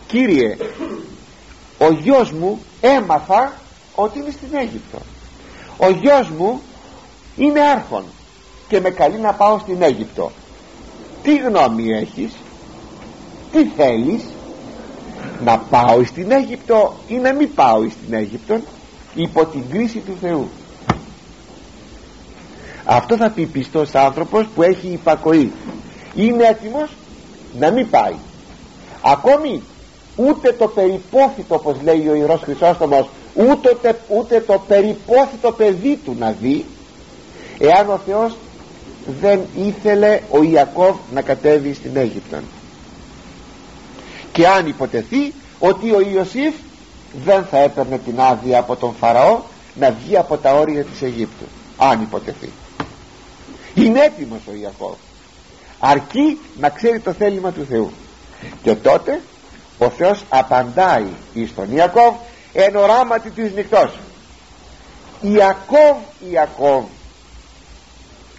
Κύριε 0.07 0.57
ο 1.77 1.91
γιος 1.91 2.31
μου 2.31 2.60
έμαθα 2.81 3.53
ότι 3.95 4.19
είναι 4.19 4.31
στην 4.31 4.47
Αίγυπτο. 4.57 4.97
Ο 5.77 5.89
γιος 5.89 6.29
μου 6.29 6.62
είναι 7.36 7.60
άρχον 7.62 8.03
και 8.67 8.79
με 8.79 8.89
καλεί 8.89 9.17
να 9.17 9.34
πάω 9.34 9.60
στην 9.60 9.81
Αίγυπτο. 9.81 10.31
Τι 11.23 11.36
γνώμη 11.36 11.91
έχεις; 11.91 12.31
Τι 13.51 13.65
θέλεις; 13.65 14.23
Να 15.43 15.57
πάω 15.57 16.03
στην 16.05 16.31
Αίγυπτο 16.31 16.95
ή 17.07 17.15
να 17.15 17.34
μην 17.34 17.53
πάω 17.53 17.89
στην 17.89 18.13
Αίγυπτο 18.13 18.60
υπό 19.15 19.45
την 19.45 19.69
κρίση 19.69 19.97
του 19.97 20.17
Θεού 20.21 20.49
αυτό 22.86 23.15
θα 23.17 23.29
πει 23.29 23.45
πιστός 23.45 23.95
άνθρωπος 23.95 24.45
που 24.55 24.63
έχει 24.63 24.88
υπακοή. 24.88 25.51
Είναι 26.15 26.43
έτοιμος; 26.43 26.89
Να 27.59 27.71
μην 27.71 27.89
πάει. 27.89 28.15
Ακόμη 29.01 29.61
ούτε 30.15 30.51
το 30.51 30.67
περιπόθητο 30.67 31.55
όπως 31.55 31.75
λέει 31.83 32.07
ο 32.07 32.15
Ιερός 32.15 32.41
Χρυσόστομος 32.41 33.09
ούτε, 33.33 33.95
ούτε 34.07 34.39
το 34.39 34.63
περιπόθητο 34.67 35.51
παιδί 35.51 35.99
του 36.05 36.15
να 36.19 36.35
δει 36.41 36.65
εάν 37.57 37.89
ο 37.89 37.99
Θεός 38.05 38.35
δεν 39.21 39.39
ήθελε 39.65 40.19
ο 40.29 40.43
Ιακώβ 40.43 40.95
να 41.13 41.21
κατέβει 41.21 41.73
στην 41.73 41.97
Αίγυπτο 41.97 42.37
και 44.31 44.47
αν 44.47 44.67
υποτεθεί 44.67 45.33
ότι 45.59 45.91
ο 45.91 45.99
Ιωσήφ 46.13 46.53
δεν 47.25 47.45
θα 47.51 47.57
έπαιρνε 47.57 47.97
την 47.97 48.19
άδεια 48.19 48.59
από 48.59 48.75
τον 48.75 48.93
Φαραώ 48.99 49.39
να 49.75 49.91
βγει 49.91 50.17
από 50.17 50.37
τα 50.37 50.53
όρια 50.53 50.83
της 50.83 51.01
Αιγύπτου 51.01 51.45
αν 51.77 52.01
υποτεθεί. 52.01 52.49
Είναι 53.73 53.99
έτοιμος 53.99 54.39
ο 54.47 54.51
Ιακώβ 54.61 54.93
αρκεί 55.82 56.39
να 56.60 56.70
ξέρει 56.70 57.00
το 57.00 57.13
θέλημα 57.13 57.52
του 57.52 57.65
Θεού. 57.70 57.91
Και 58.62 58.76
τότε 58.76 59.22
ο 59.78 59.89
Θεός 59.89 60.24
απαντάει 60.30 61.08
εις 61.34 61.56
τον 61.56 61.76
Ιακώβ 61.76 62.13
εν 62.54 62.76
οράματι 62.76 63.30
της 63.30 63.54
νυχτός. 63.54 64.00
Ιακώβ 65.22 65.98
Ιακώβ 66.32 66.84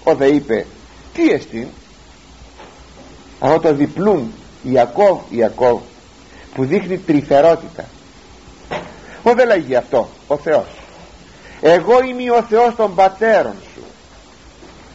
ο 0.04 0.14
δε 0.14 0.26
είπε 0.26 0.66
τι 1.14 1.30
εστίν 1.30 1.66
αυτό 3.40 3.58
το 3.60 3.74
διπλούν 3.74 4.32
Ιακώβ 4.62 5.18
Ιακώβ 5.30 5.80
που 6.54 6.64
δείχνει 6.64 6.98
τρυφερότητα 6.98 7.84
ο 9.22 9.34
δεν 9.34 9.46
λέγει 9.46 9.76
αυτό 9.76 10.08
ο 10.26 10.36
Θεός 10.36 10.66
εγώ 11.64 12.02
είμαι 12.02 12.30
ο 12.30 12.42
Θεός 12.42 12.74
των 12.74 12.94
πατέρων 12.94 13.54
σου. 13.74 13.82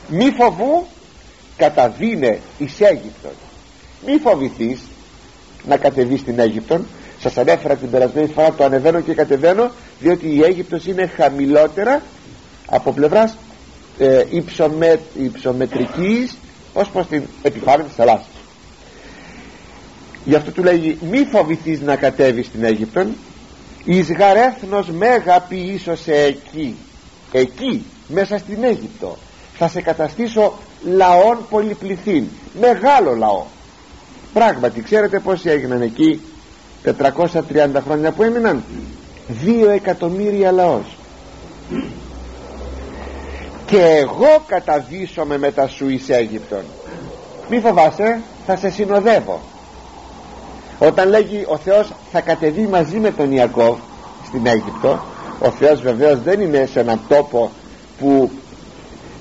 Μη 0.08 0.32
φοβού 0.32 0.88
καταδίνε 1.58 2.40
εις 2.58 2.80
Αίγυπτον. 2.80 3.32
Μη 4.06 4.18
φοβηθείς 4.18 4.80
να 5.68 5.78
κατεβείς 5.78 6.20
στην 6.20 6.40
Αίγυπτον. 6.40 6.86
Σας 7.20 7.38
ανέφερα 7.38 7.76
την 7.76 7.90
περασμένη 7.90 8.28
φορά 8.28 8.52
το 8.52 8.64
ανεβαίνω 8.64 9.02
και 9.02 9.14
κατεβαίνω 9.14 9.72
διότι 10.00 10.36
η 10.36 10.44
Αίγυπτος 10.44 10.86
είναι 10.86 11.08
χαμηλότερα 11.08 12.02
από 12.66 12.92
πλευράς 12.92 13.38
ε, 13.98 14.24
υψομετρικής 15.16 16.38
ως 16.74 16.90
προς 16.90 17.08
την 17.08 17.24
επιφάνεια 17.42 17.86
της 17.86 17.96
θαλάσσης. 17.96 18.28
Γι' 20.26 20.36
αυτό 20.36 20.52
του 20.52 20.64
λέγει 20.64 20.98
μη 21.12 21.28
φοβηθείς 21.32 21.82
να 21.82 21.96
κατέβεις 21.96 22.46
στην 22.46 22.64
Αίγυπτον. 22.64 23.16
Εις 23.86 24.12
γαρέθνος 24.12 24.90
μέγα 24.90 25.40
ποιήσω 25.40 25.96
σε 25.96 26.14
εκεί. 26.14 26.76
Εκεί 27.32 27.86
μέσα 28.08 28.38
στην 28.38 28.64
Αίγυπτο 28.64 29.18
θα 29.58 29.68
σε 29.68 29.82
καταστήσω 29.82 30.54
λαών 30.84 31.38
πολυπληθύν. 31.50 32.24
Μεγάλο 32.60 33.16
λαό. 33.16 33.44
Πράγματι 34.34 34.82
ξέρετε 34.82 35.20
πόσοι 35.20 35.50
έγιναν 35.50 35.82
εκεί 35.82 36.22
430 36.86 37.82
χρόνια 37.86 38.12
που 38.12 38.24
έμειναν; 38.24 38.64
Δύο 39.28 39.70
εκατομμύρια 39.70 40.52
λαός. 40.52 40.98
Και 43.66 43.82
εγώ 43.82 44.44
καταδύσομαι 44.48 45.38
μετά 45.38 45.68
σου 45.68 45.90
εις 45.90 46.10
Αίγυπτον. 46.10 46.64
Μη 47.50 47.60
φοβάσαι 47.60 48.22
θα 48.46 48.56
σε 48.56 48.70
συνοδεύω. 48.70 49.42
Όταν 50.80 51.10
λέγει 51.10 51.46
ο 51.48 51.58
Θεός 51.58 51.92
θα 52.12 52.22
κατεβεί 52.22 52.68
μαζί 52.68 52.98
με 52.98 53.12
τον 53.12 53.32
Ιακώβ 53.32 53.78
στην 54.28 54.46
Αίγυπτο 54.46 55.00
ο 55.40 55.50
Θεός 55.50 55.82
βεβαίως 55.82 56.22
δεν 56.22 56.42
είναι 56.42 56.70
σε 56.72 56.80
έναν 56.80 57.00
τόπο 57.08 57.52
που 58.00 58.32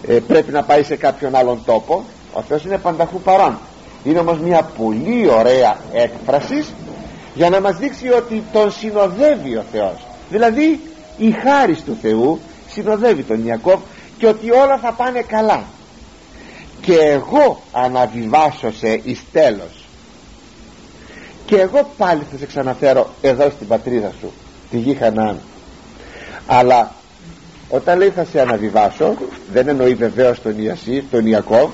ε, 0.08 0.18
πρέπει 0.18 0.52
να 0.52 0.62
πάει 0.62 0.82
σε 0.82 0.96
κάποιον 0.96 1.34
άλλον 1.34 1.62
τόπο. 1.64 2.04
Ο 2.32 2.42
Θεός 2.42 2.64
είναι 2.64 2.78
πανταχού 2.78 3.20
παρόν. 3.20 3.58
Είναι 4.04 4.18
όμως 4.18 4.38
μια 4.38 4.62
πολύ 4.78 5.28
ωραία 5.28 5.76
έκφραση 5.92 6.64
για 7.34 7.50
να 7.50 7.60
μας 7.60 7.76
δείξει 7.76 8.08
ότι 8.08 8.42
τον 8.52 8.72
συνοδεύει 8.72 9.56
ο 9.56 9.64
Θεός. 9.72 10.06
Δηλαδή 10.30 10.80
η 11.16 11.30
χάρη 11.30 11.76
του 11.76 11.96
Θεού 12.02 12.40
συνοδεύει 12.68 13.22
τον 13.22 13.46
Ιακώβ 13.46 13.80
και 14.18 14.26
ότι 14.26 14.50
όλα 14.50 14.78
θα 14.78 14.92
πάνε 14.92 15.20
καλά. 15.20 15.64
Και 16.80 16.94
εγώ 16.94 17.62
αναβιβάσω 17.72 18.72
σε 18.72 19.00
εις 19.04 19.20
τέλος. 19.32 19.84
Και 21.46 21.56
εγώ 21.56 21.90
πάλι 21.96 22.22
θα 22.30 22.38
σε 22.38 22.46
ξαναφέρω 22.46 23.10
εδώ 23.20 23.50
στην 23.50 23.66
πατρίδα 23.66 24.12
σου 24.20 24.32
τη 24.70 24.78
γη 24.78 24.94
Χανάν. 24.94 25.40
Αλλά 26.46 26.92
όταν 27.68 27.98
λέει 27.98 28.10
θα 28.10 28.24
σε 28.24 28.40
αναβιβάσω 28.40 29.14
δεν 29.52 29.68
εννοεί 29.68 29.94
βεβαίως 29.94 30.42
τον 30.42 30.62
Ιασί, 30.62 31.04
τον 31.10 31.26
Ιακώβ 31.26 31.70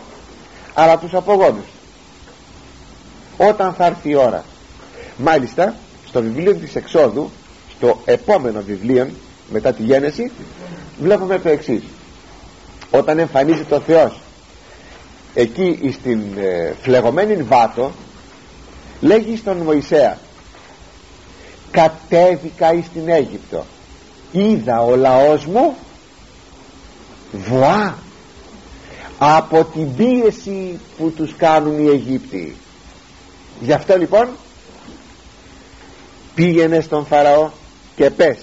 αλλά 0.74 0.98
τους 0.98 1.14
απογόνους. 1.14 1.66
Όταν 3.37 3.74
θα 3.74 3.87
έρθει 3.87 4.11
η 4.11 4.14
ώρα. 4.14 4.44
Μάλιστα 5.16 5.74
στο 6.07 6.22
βιβλίο 6.22 6.55
της 6.55 6.74
Εξόδου 6.74 7.31
στο 7.76 8.00
επόμενο 8.05 8.62
βιβλίο 8.62 9.11
μετά 9.50 9.72
τη 9.72 9.83
Γένεση 9.83 10.33
βλέπουμε 11.00 11.38
το 11.38 11.48
εξής. 11.48 11.83
όταν 12.90 13.18
εμφανίζεται 13.18 13.74
ο 13.74 13.81
Θεός 13.81 14.20
εκεί 15.35 15.96
στην 16.00 16.20
ε, 16.37 16.74
φλεγωμένη 16.83 17.42
Βάτο 17.42 17.92
λέγει 19.00 19.37
στον 19.37 19.57
Μωυσέα 19.57 20.18
κατέβηκα 21.70 22.72
εις 22.72 22.85
την 22.92 23.09
Αίγυπτο 23.09 23.64
είδα 24.33 24.83
ο 24.83 24.97
λαός 24.97 25.47
μου 25.47 25.77
βουά 27.33 27.99
από 29.18 29.64
την 29.64 29.97
πίεση 29.97 30.79
που 30.97 31.11
τους 31.11 31.35
κάνουν 31.37 31.79
οι 31.79 31.88
Αιγύπτιοι. 31.88 32.57
Γι' 33.61 33.73
αυτό 33.73 33.97
λοιπόν 33.97 34.29
πήγαινε 36.35 36.81
στον 36.81 37.07
Φαραώ 37.07 37.51
και 37.97 38.11
πες 38.11 38.38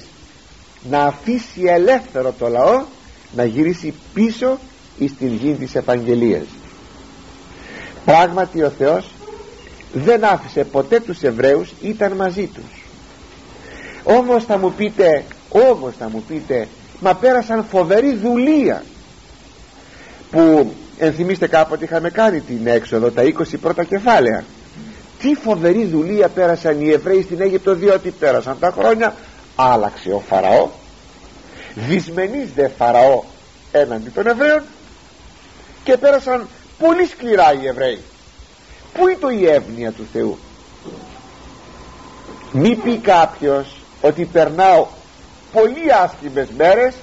να 0.90 1.04
αφήσει 1.04 1.62
ελεύθερο 1.66 2.34
το 2.40 2.48
λαό 2.48 2.84
να 3.36 3.44
γυρίσει 3.44 3.94
πίσω 4.14 4.60
εις 4.98 5.16
την 5.18 5.34
γη 5.34 5.54
της 5.54 5.76
Επαγγελίας. 5.76 6.46
Πράγματι 8.06 8.64
ο 8.64 8.70
Θεός 8.78 9.06
δεν 9.94 10.26
άφησε 10.26 10.64
ποτέ 10.64 11.00
τους 11.00 11.22
Εβραίους 11.22 11.70
ήταν 11.82 12.12
μαζί 12.12 12.46
τους. 12.46 12.84
Όμως 14.04 14.44
θα 14.44 14.58
μου 14.58 14.74
πείτε 14.74 15.24
όμως 15.50 15.94
θα 16.00 16.10
μου 16.10 16.24
πείτε 16.28 16.68
μα 17.00 17.16
πέρασαν 17.16 17.66
φοβερή 17.70 18.16
δουλεία. 18.16 18.84
Που 20.32 20.74
ενθυμίστε 20.98 21.48
κάποτε 21.48 21.84
είχαμε 21.84 22.10
κάνει 22.10 22.40
την 22.40 22.68
έξοδο 22.68 23.12
τα 23.12 23.24
20 23.24 23.32
πρώτα 23.62 23.84
κεφάλαια. 23.84 24.44
Τι 25.20 25.36
φοβερή 25.36 25.86
δουλεία 25.86 26.28
πέρασαν 26.28 26.82
οι 26.82 26.92
Εβραίοι 26.92 27.22
στην 27.22 27.42
Αίγυπτο 27.42 27.76
διότι 27.76 28.12
πέρασαν 28.12 28.60
τα 28.60 28.74
χρόνια. 28.80 29.16
Άλλαξε 29.56 30.12
ο 30.12 30.20
Φαραώ. 30.28 30.70
Δυσμενής 31.76 32.50
δε 32.56 32.68
Φαραώ 32.68 33.24
έναντι 33.72 34.10
των 34.10 34.28
Εβραίων. 34.28 34.62
Και 35.84 35.98
πέρασαν 35.98 36.48
πολύ 36.78 37.06
σκληρά 37.06 37.54
οι 37.54 37.68
Εβραίοι. 37.68 38.00
Πού 38.94 39.08
είναι 39.08 39.18
το 39.20 39.30
η 39.30 39.46
εύνοια 39.48 39.92
του 39.92 40.08
Θεού; 40.14 40.38
Μη 42.52 42.76
πει 42.76 42.98
κάποιος 42.98 43.76
ότι 44.02 44.26
περνάω 44.26 44.88
πολύ 45.52 45.94
άσχημες 46.04 46.48
μέρες 46.58 46.94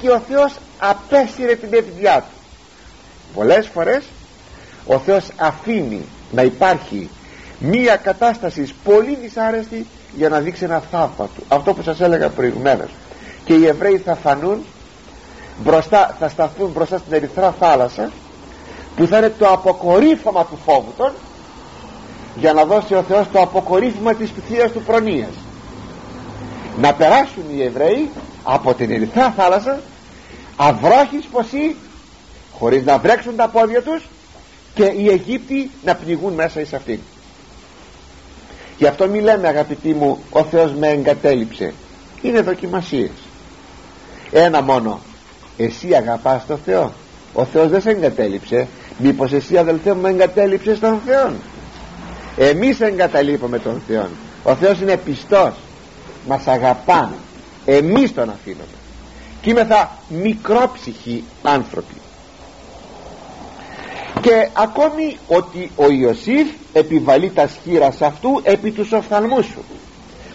και 0.00 0.10
ο 0.10 0.20
Θεός 0.28 0.56
απέσυρε 0.78 1.54
την 1.54 1.74
ευδιά 1.74 2.16
του. 2.20 2.36
Πολλές 3.34 3.66
φορές 3.66 4.04
ο 4.86 4.98
Θεός 4.98 5.28
αφήνει 5.36 6.04
να 6.30 6.42
υπάρχει 6.42 7.08
μία 7.58 7.96
κατάσταση 7.96 8.74
πολύ 8.84 9.18
δυσάρεστη 9.22 9.86
για 10.16 10.28
να 10.28 10.40
δείξει 10.40 10.64
ένα 10.64 10.82
θαύμα 10.90 11.28
του. 11.34 11.42
Αυτό 11.48 11.74
που 11.74 11.82
σας 11.82 12.00
έλεγα 12.00 12.28
προηγουμένως. 12.28 12.90
Και 13.44 13.54
οι 13.54 13.66
Εβραίοι 13.66 13.98
θα 13.98 14.14
φανούν 14.14 14.64
μπροστά, 15.58 16.16
θα 16.18 16.28
σταθούν 16.28 16.70
μπροστά 16.70 16.98
στην 16.98 17.12
ερυθρά 17.12 17.54
θάλασσα 17.58 18.10
που 18.96 19.06
θα 19.06 19.18
είναι 19.18 19.32
το 19.38 19.46
αποκορύφωμα 19.46 20.44
του 20.44 20.58
φόβου 20.64 20.92
των 20.96 21.12
για 22.34 22.52
να 22.52 22.64
δώσει 22.64 22.94
ο 22.94 23.02
Θεός 23.02 23.26
το 23.32 23.40
αποκορύφωμα 23.40 24.14
της 24.14 24.30
Θείας 24.48 24.70
του 24.70 24.82
προνοίας 24.82 25.30
να 26.78 26.94
περάσουν 26.94 27.44
οι 27.56 27.62
Εβραίοι 27.62 28.10
από 28.42 28.74
την 28.74 28.90
ερυθρά 28.90 29.30
θάλασσα 29.36 29.80
αυρόχης 30.56 31.24
ποσί 31.32 31.76
χωρίς 32.58 32.84
να 32.84 32.98
βρέξουν 32.98 33.36
τα 33.36 33.48
πόδια 33.48 33.82
τους 33.82 34.08
και 34.74 34.84
οι 34.84 35.08
Αιγύπτιοι 35.08 35.70
να 35.84 35.94
πνιγούν 35.94 36.32
μέσα 36.32 36.60
εις 36.60 36.72
αυτήν. 36.72 36.98
Γι' 38.78 38.86
αυτό 38.86 39.08
μη 39.08 39.20
λέμε 39.20 39.48
αγαπητοί 39.48 39.94
μου 39.94 40.18
ο 40.30 40.44
Θεός 40.44 40.72
με 40.72 40.88
εγκατέλειψε 40.88 41.74
είναι 42.22 42.40
δοκιμασίες. 42.40 43.10
Ένα 44.32 44.62
μόνο. 44.62 45.00
Εσύ 45.56 45.94
αγαπάς 45.94 46.46
τον 46.46 46.58
Θεό. 46.64 46.92
Ο 47.32 47.44
Θεός 47.44 47.68
δεν 47.68 47.80
σε 47.80 47.90
εγκατέλειψε. 47.90 48.66
Μήπως 48.98 49.32
εσύ 49.32 49.56
αδελφέ 49.56 49.94
μου 49.94 50.06
εγκατέλειψες 50.06 50.78
τον 50.78 51.00
Θεό 51.06 51.32
εμείς 52.36 52.80
εγκαταλείπουμε 52.80 53.58
τον 53.58 53.82
Θεό 53.88 54.08
ο 54.42 54.54
Θεός 54.54 54.80
είναι 54.80 54.96
πιστός 54.96 55.52
μας 56.26 56.46
αγαπά 56.46 57.12
εμείς 57.64 58.14
τον 58.14 58.30
αφήνουμε. 58.30 58.64
Και 59.42 59.50
είμεθα 59.50 59.90
μικρόψυχοι 60.08 61.24
άνθρωποι. 61.42 61.94
Και 64.20 64.48
ακόμη 64.52 65.18
ότι 65.28 65.70
ο 65.76 65.90
Ιωσήφ 65.90 66.48
επιβαλεί 66.72 67.30
τα 67.30 67.48
σχήρας 67.48 68.02
αυτού 68.02 68.40
επί 68.42 68.70
τους 68.70 68.92
οφθαλμούς 68.92 69.46
σου. 69.46 69.64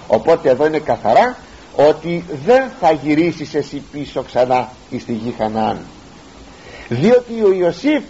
Οπότε 0.07 0.49
εδώ 0.49 0.65
είναι 0.65 0.79
καθαρά 0.79 1.37
ότι 1.75 2.23
δεν 2.45 2.69
θα 2.79 2.91
γυρίσεις 2.91 3.53
εσύ 3.53 3.83
πίσω 3.91 4.23
ξανά 4.23 4.69
στη 4.99 5.13
γη 5.13 5.35
Χανάν. 5.37 5.79
Διότι 6.89 7.43
ο 7.43 7.51
Ιωσήφ 7.51 8.03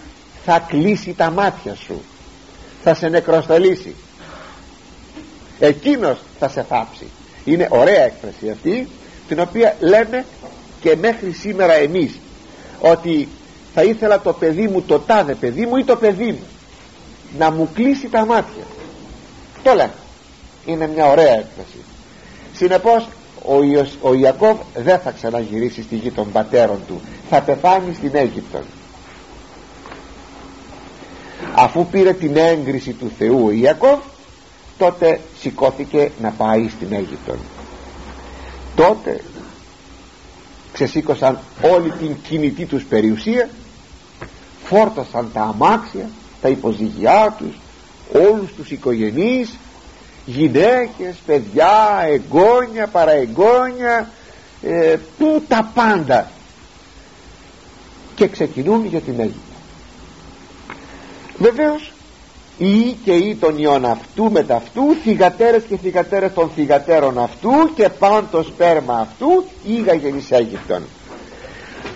θα 0.46 0.60
κλείσει 0.68 1.14
τα 1.14 1.32
μάτια 1.32 1.76
σου. 1.76 2.02
Θα 2.84 2.94
σε 2.94 3.08
νεκροστολίσει 3.08 3.96
εκείνος 5.60 6.18
θα 6.40 6.50
σε 6.50 6.64
θάψει 6.64 7.06
είναι 7.46 7.68
ωραία 7.72 8.04
έκφραση 8.04 8.50
αυτή 8.50 8.88
την 9.28 9.40
οποία 9.40 9.76
λέμε 9.80 10.26
και 10.82 10.96
μέχρι 10.96 11.32
σήμερα 11.32 11.74
εμείς 11.74 12.20
ότι 12.80 13.28
θα 13.74 13.84
ήθελα 13.84 14.20
το 14.20 14.34
παιδί 14.34 14.68
μου 14.68 14.82
το 14.82 15.00
τάδε 15.00 15.34
παιδί 15.34 15.66
μου 15.66 15.76
ή 15.76 15.84
το 15.84 15.96
παιδί 15.96 16.32
μου 16.32 16.44
να 17.38 17.52
μου 17.52 17.70
κλείσει 17.74 18.08
τα 18.08 18.26
μάτια. 18.26 18.64
Το 19.64 19.74
λέμε. 19.74 19.94
Είναι 20.66 20.88
μια 20.88 21.06
ωραία 21.06 21.34
έκφραση. 21.34 21.84
Συνεπώς 22.54 23.08
ο, 23.46 23.64
Ιος, 23.64 23.98
ο 24.02 24.14
Ιακώβ 24.14 24.58
δεν 24.76 25.00
θα 25.00 25.12
ξαναγυρίσει 25.12 25.82
στη 25.82 25.96
γη 25.96 26.12
των 26.12 26.32
πατέρων 26.32 26.80
του. 26.88 27.02
Θα 27.30 27.42
πεθάνει 27.42 27.94
στην 27.94 28.12
Αίγυπτο. 28.14 28.60
Αφού 31.56 31.86
πήρε 31.86 32.14
την 32.14 32.38
έγκριση 32.38 32.92
του 32.92 33.12
Θεού 33.18 33.46
ο 33.46 33.52
Ιακώβ 33.52 34.00
τότε 34.78 35.20
σηκώθηκε 35.40 36.12
να 36.22 36.30
πάει 36.30 36.70
στην 36.70 36.94
Αίγυπτο. 36.94 37.36
Τότε 38.76 39.22
ξεσήκωσαν 40.74 41.40
όλη 41.62 41.90
την 41.90 42.16
κινητή 42.28 42.66
τους 42.66 42.84
περιουσία 42.84 43.50
φόρτασαν 44.64 45.30
τα 45.34 45.42
αμάξια 45.42 46.10
τα 46.42 46.50
υποζυγιά 46.50 47.36
τους 47.38 47.56
όλους 48.14 48.54
τους 48.54 48.72
οικογενείς 48.72 49.50
γυναίκες, 50.26 51.16
παιδιά, 51.26 52.02
εγγόνια, 52.08 52.88
παραεγγόνια 52.88 54.10
ε, 54.62 54.96
που 55.18 55.44
τα 55.48 55.72
πάντα. 55.74 56.32
Και 58.16 58.28
ξεκινούν 58.28 58.86
για 58.86 59.00
την 59.00 59.20
Αίγυπτο. 59.20 59.40
Βεβαίως 61.38 61.92
ή 62.58 62.98
και 63.04 63.12
ή 63.14 63.36
των 63.36 63.58
ιών 63.58 63.86
αυτού 63.86 64.32
με 64.32 64.46
αυτού 64.50 64.82
θυγατέρες 65.04 65.64
και 65.64 65.78
θυγατέρες 65.78 66.34
των 66.34 66.50
θυγατέρων 66.56 67.20
αυτού 67.20 67.74
και 67.76 67.90
παν 67.90 68.28
το 68.32 68.44
σπέρμα 68.44 68.94
αυτού 69.00 69.44
ήγαγε 69.66 70.08
εις 70.08 70.32
Αίγυπτον. 70.32 70.84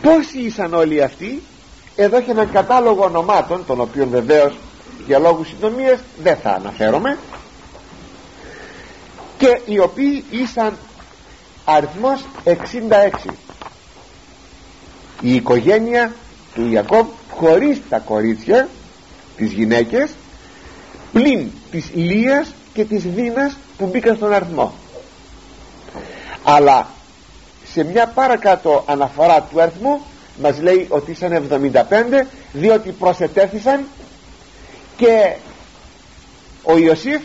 Πόσοι 0.01 0.39
ήσαν 0.39 0.73
όλοι 0.73 1.03
αυτοί; 1.03 1.41
Εδώ 1.95 2.17
έχει 2.17 2.29
έναν 2.29 2.51
κατάλογο 2.51 3.03
ονομάτων 3.03 3.65
των 3.65 3.79
οποίων 3.81 4.09
βεβαίως 4.09 4.57
για 5.07 5.19
λόγους 5.19 5.47
συντομίας 5.47 5.99
δεν 6.23 6.35
θα 6.35 6.49
αναφέρομαι 6.51 7.17
και 9.37 9.61
οι 9.65 9.79
οποίοι 9.79 10.23
ήσαν 10.29 10.77
αριθμός 11.65 12.25
66 12.45 13.29
η 15.21 15.35
οικογένεια 15.35 16.13
του 16.55 16.67
Ιακώβ 16.71 17.07
χωρίς 17.29 17.81
τα 17.89 17.99
κορίτσια 17.99 18.69
τις 19.35 19.51
γυναίκες 19.51 20.11
πλην 21.19 21.51
της 21.71 21.89
Λίας 21.93 22.53
και 22.73 22.85
της 22.85 23.03
Δίνας 23.03 23.57
που 23.77 23.85
μπήκαν 23.85 24.15
στον 24.15 24.33
αριθμό. 24.33 24.73
Αλλά 26.43 26.87
σε 27.71 27.83
μια 27.83 28.07
παρακάτω 28.07 28.83
αναφορά 28.87 29.41
του 29.41 29.61
αριθμού 29.61 30.01
μας 30.41 30.59
λέει 30.59 30.85
ότι 30.89 31.11
ήσαν 31.11 31.47
75 31.71 32.25
διότι 32.53 32.91
προσετέθησαν 32.91 33.85
και 34.97 35.35
ο 36.63 36.77
Ιωσήφ 36.77 37.21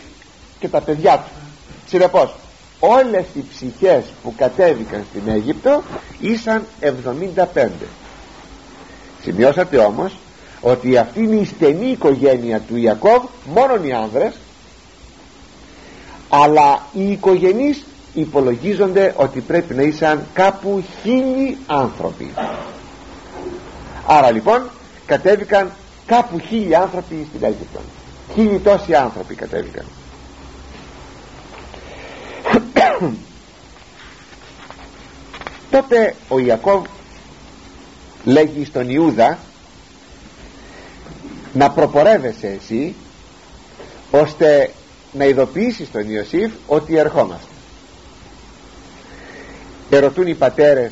και 0.59 0.67
τα 0.67 0.81
παιδιά 0.81 1.17
του. 1.17 1.31
Συνεπώς 1.87 2.35
όλες 2.79 3.25
οι 3.33 3.43
ψυχές 3.53 4.03
που 4.23 4.33
κατέβηκαν 4.37 5.05
στην 5.09 5.29
Αίγυπτο 5.29 5.83
ήσαν 6.19 6.65
75 7.55 7.67
σημειώσατε 9.21 9.77
όμως 9.77 10.17
ότι 10.67 10.97
αυτή 10.97 11.19
είναι 11.19 11.35
η 11.35 11.45
στενή 11.45 11.87
οικογένεια 11.87 12.59
του 12.59 12.75
Ιακώβ 12.75 13.23
μόνον 13.53 13.83
οι 13.83 13.93
άνδρες 13.93 14.33
αλλά 16.29 16.85
οι 16.93 17.11
οικογενείς 17.11 17.85
υπολογίζονται 18.13 19.13
ότι 19.17 19.39
πρέπει 19.41 19.73
να 19.73 19.81
ήσαν 19.81 20.25
κάπου 20.33 20.83
χίλιοι 21.01 21.57
άνθρωποι. 21.67 22.33
Άρα 24.07 24.31
λοιπόν 24.31 24.69
κατέβηκαν 25.05 25.71
κάπου 26.05 26.39
χίλιοι 26.39 26.75
άνθρωποι 26.75 27.27
στην 27.29 27.43
Αίγυπτο. 27.43 27.79
Χίλιοι 28.33 28.59
τόσοι 28.59 28.95
άνθρωποι 28.95 29.35
κατέβηκαν. 29.35 29.85
Τότε 35.71 36.15
ο 36.29 36.39
Ιακώβ 36.39 36.85
λέγει 38.23 38.65
στον 38.65 38.89
Ιούδα 38.89 39.37
να 41.55 41.69
προπορεύεσαι 41.69 42.47
εσύ 42.47 42.95
ώστε 44.11 44.69
να 45.11 45.25
ειδοποιήσεις 45.25 45.91
τον 45.91 46.09
Ιωσήφ 46.09 46.51
ότι 46.67 46.97
ερχόμαστε. 46.97 47.53
Ερωτούν 49.89 50.27
οι 50.27 50.35
πατέρες 50.35 50.91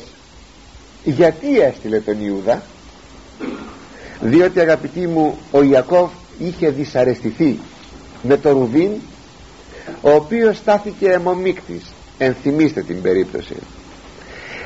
γιατί 1.04 1.60
έστειλε 1.60 2.00
τον 2.00 2.24
Ιούδα 2.24 2.62
διότι 4.20 4.60
αγαπητοί 4.60 5.06
μου 5.06 5.38
ο 5.50 5.62
Ιακώβ 5.62 6.10
είχε 6.38 6.70
δυσαρεστηθεί 6.70 7.58
με 8.22 8.36
τον 8.36 8.58
Ρουβίν 8.58 8.90
ο 10.02 10.10
οποίος 10.10 10.56
στάθηκε 10.56 11.10
αιμομίκτης 11.10 11.92
ενθυμίστε 12.18 12.82
την 12.82 13.02
περίπτωση. 13.02 13.54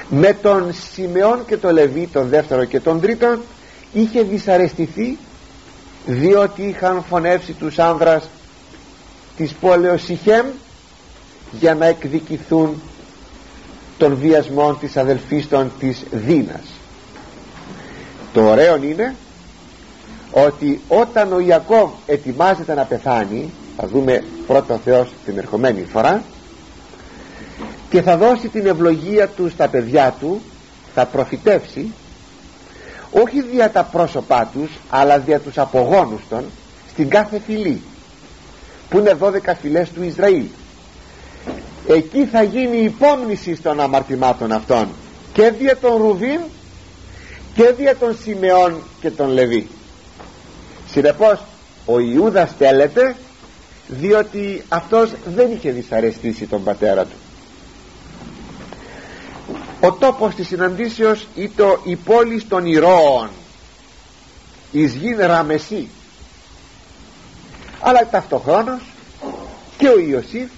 Με 0.08 0.32
τον 0.42 0.72
Σιμεών 0.92 1.44
και 1.46 1.56
τον 1.56 1.72
Λεβί 1.72 2.08
τον 2.12 2.28
δεύτερο 2.28 2.64
και 2.64 2.80
τον 2.80 3.00
τρίτο 3.00 3.38
είχε 3.92 4.22
δυσαρεστηθεί 4.22 5.18
διότι 6.10 6.62
είχαν 6.62 7.04
φωνεύσει 7.08 7.52
τους 7.52 7.78
άνδρας 7.78 8.28
της 9.36 9.52
πόλεως 9.52 10.02
Σιχέμ 10.02 10.46
για 11.52 11.74
να 11.74 11.86
εκδικηθούν 11.86 12.82
των 13.98 14.16
βιασμών 14.16 14.78
της 14.78 14.96
αδελφής 14.96 15.48
των 15.48 15.72
της 15.78 16.02
Δίνας. 16.10 16.64
Το 18.32 18.48
ωραίο 18.48 18.76
είναι 18.76 19.14
ότι 20.30 20.80
όταν 20.88 21.32
ο 21.32 21.38
Ιακώβ 21.38 21.90
ετοιμάζεται 22.06 22.74
να 22.74 22.84
πεθάνει 22.84 23.52
θα 23.76 23.86
δούμε 23.86 24.24
πρώτα 24.46 24.74
ο 24.74 24.78
Θεός 24.84 25.08
την 25.24 25.38
ερχομένη 25.38 25.84
φορά 25.92 26.22
και 27.90 28.02
θα 28.02 28.16
δώσει 28.16 28.48
την 28.48 28.66
ευλογία 28.66 29.28
του 29.28 29.48
στα 29.48 29.68
παιδιά 29.68 30.16
του 30.20 30.40
θα 30.94 31.06
προφητεύσει 31.06 31.92
όχι 33.10 33.42
δια 33.42 33.70
τα 33.70 33.84
πρόσωπά 33.84 34.50
τους 34.52 34.70
αλλά 34.90 35.18
δια 35.18 35.40
τους 35.40 35.58
απογόνους 35.58 36.20
των 36.28 36.44
στην 36.90 37.08
κάθε 37.08 37.40
φυλή 37.46 37.82
που 38.88 38.98
είναι 38.98 39.16
12 39.20 39.30
φυλές 39.60 39.90
του 39.90 40.02
Ισραήλ. 40.02 40.44
Εκεί 41.88 42.24
θα 42.24 42.42
γίνει 42.42 42.76
η 42.76 42.84
υπόμνηση 42.84 43.56
των 43.62 43.80
αμαρτημάτων 43.80 44.52
αυτών 44.52 44.88
και 45.32 45.50
δια 45.50 45.76
των 45.76 45.96
Ρουβίν 45.96 46.40
και 47.54 47.72
δια 47.76 47.96
των 47.96 48.16
Σιμεών 48.22 48.82
και 49.00 49.10
των 49.10 49.28
Λεβί. 49.28 49.68
Συνεπώς 50.88 51.40
ο 51.86 51.98
Ιούδας 51.98 52.56
τέλεται 52.58 53.16
διότι 53.88 54.64
αυτός 54.68 55.10
δεν 55.34 55.52
είχε 55.52 55.70
δυσαρεστήσει 55.70 56.46
τον 56.46 56.64
πατέρα 56.64 57.04
του 57.04 57.16
ο 59.80 59.92
τόπος 59.92 60.34
της 60.34 60.46
συναντήσεως 60.46 61.26
ήταν 61.34 61.80
η 61.84 61.96
πόλης 61.96 62.48
των 62.48 62.66
ηρώων. 62.66 63.30
Εις 64.72 64.94
γην 64.94 65.18
Ραμεσί 65.18 65.88
αλλά 67.80 68.08
ταυτοχρόνως 68.10 68.80
και 69.78 69.88
ο 69.88 69.98
Ιωσήφ 69.98 70.50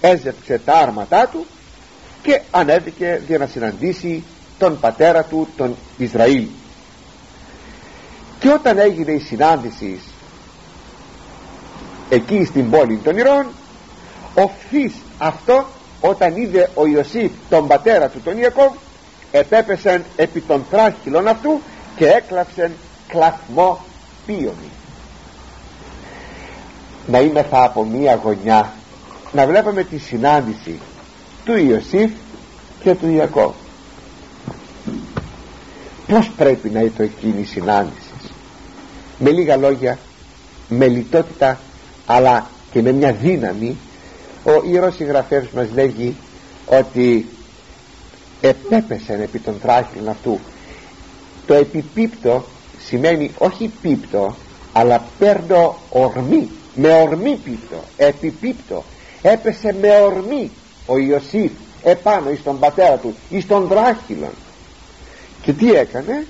έζευξε 0.00 0.60
τα 0.64 0.72
άρματά 0.72 1.26
του 1.26 1.46
και 2.22 2.40
ανέβηκε 2.50 3.22
για 3.26 3.38
να 3.38 3.46
συναντήσει 3.46 4.24
τον 4.58 4.80
πατέρα 4.80 5.22
του 5.22 5.48
τον 5.56 5.76
Ισραήλ. 5.96 6.46
Και 8.38 8.48
όταν 8.48 8.78
έγινε 8.78 9.12
η 9.12 9.18
συνάντηση 9.18 10.00
εκεί 12.08 12.44
στην 12.44 12.70
πόλη 12.70 12.96
των 12.96 13.16
Ηρώων 13.16 13.46
οφθής 14.34 14.92
αυτό 15.18 15.66
όταν 16.00 16.36
είδε 16.36 16.70
ο 16.74 16.86
Ιωσήφ 16.86 17.30
τον 17.48 17.66
πατέρα 17.66 18.08
του 18.08 18.20
τον 18.20 18.38
Ιακώβ 18.38 18.72
επέπεσαν 19.30 20.04
επί 20.16 20.40
των 20.40 20.64
τράχυλων 20.70 21.28
αυτού 21.28 21.60
και 21.96 22.06
έκλαψεν 22.06 22.72
κλαθμό 23.08 23.84
πίονι 24.26 24.70
να 27.06 27.20
είμεθα 27.20 27.64
από 27.64 27.84
μία 27.84 28.20
γωνιά 28.22 28.72
να 29.32 29.46
βλέπουμε 29.46 29.84
τη 29.84 29.98
συνάντηση 29.98 30.80
του 31.44 31.56
Ιωσήφ 31.56 32.10
και 32.82 32.94
του 32.94 33.08
Ιακώβ. 33.08 33.52
Πως 36.06 36.30
πρέπει 36.36 36.70
να 36.70 36.80
είναι 36.80 36.92
το 36.96 37.02
εκείνη 37.02 37.40
η 37.40 37.44
συνάντηση; 37.44 38.10
Με 39.18 39.30
λίγα 39.30 39.56
λόγια 39.56 39.98
με 40.68 40.86
λιτότητα 40.86 41.58
αλλά 42.06 42.46
και 42.72 42.82
με 42.82 42.92
μια 42.92 43.12
δύναμη 43.12 43.76
ο 44.56 44.62
ιερός 44.70 44.94
συγγραφέας 44.94 45.44
μας 45.54 45.66
λέγει 45.74 46.16
ότι 46.66 47.26
επέπεσαν 48.40 49.20
επί 49.20 49.38
των 49.38 49.60
τράχυλων 49.60 50.08
αυτού. 50.08 50.38
Το 51.46 51.54
επιπίπτω 51.54 52.44
σημαίνει 52.84 53.30
όχι 53.38 53.70
πίπτω 53.82 54.36
αλλά 54.72 55.04
παίρνω 55.18 55.76
ορμή 55.90 56.48
με 56.74 56.92
ορμή 56.92 57.40
πίπτω 57.44 57.76
επιπίπτω. 57.96 58.84
Έπεσε 59.22 59.76
με 59.80 60.00
ορμή 60.00 60.50
ο 60.86 60.98
Ιωσήφ 60.98 61.50
επάνω 61.82 62.30
εις 62.30 62.42
τον 62.42 62.58
πατέρα 62.58 62.96
του 62.96 63.14
εις 63.30 63.46
τον 63.46 63.68
τράχυλων 63.68 64.32
και 65.42 65.52
τι 65.52 65.72
έκανε; 65.72 66.26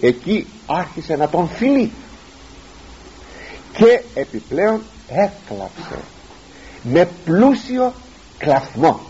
Εκεί 0.00 0.46
άρχισε 0.66 1.16
να 1.16 1.28
τον 1.28 1.48
φιλεί. 1.48 1.92
Και 3.72 4.02
επιπλέον 4.14 4.82
έκλαψε 5.08 5.98
με 6.82 7.08
πλούσιο 7.24 7.92
κλαθμό 8.38 9.00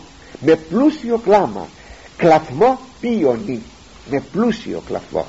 με 0.43 0.57
πλούσιο 0.57 1.19
κλάμα. 1.19 1.69
Κλαθμό 2.17 2.79
ποιονή 3.01 3.63
με 4.11 4.23
πλούσιο 4.33 4.83
κλαθμό 4.87 5.27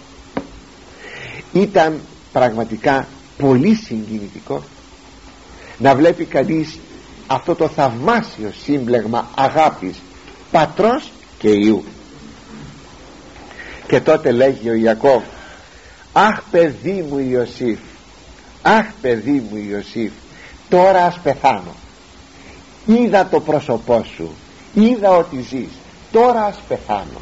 ήταν 1.53 1.99
πραγματικά 2.31 3.07
πολύ 3.37 3.75
συγκινητικό 3.75 4.63
να 5.77 5.95
βλέπει 5.95 6.25
κανείς 6.25 6.79
αυτό 7.27 7.55
το 7.55 7.67
θαυμάσιο 7.67 8.51
σύμπλεγμα 8.63 9.29
αγάπης 9.35 10.01
πατρός 10.51 11.11
και 11.37 11.49
ιού. 11.49 11.83
Και 13.87 13.99
τότε 13.99 14.31
λέγει 14.31 14.69
ο 14.69 14.73
Ιακώβ 14.73 15.23
αχ 16.13 16.41
παιδί 16.51 17.05
μου 17.09 17.17
Ιωσήφ 17.17 17.79
αχ 18.61 18.85
παιδί 19.01 19.47
μου 19.49 19.57
Ιωσήφ 19.57 20.11
τώρα 20.69 21.05
ας 21.05 21.19
πεθάνω 21.23 21.75
είδα 22.85 23.27
το 23.27 23.39
πρόσωπό 23.39 24.03
σου 24.15 24.29
είδα 24.73 25.09
ότι 25.09 25.41
ζεις. 25.41 25.69
Τώρα 26.11 26.45
ας 26.45 26.59
πεθάνω. 26.67 27.21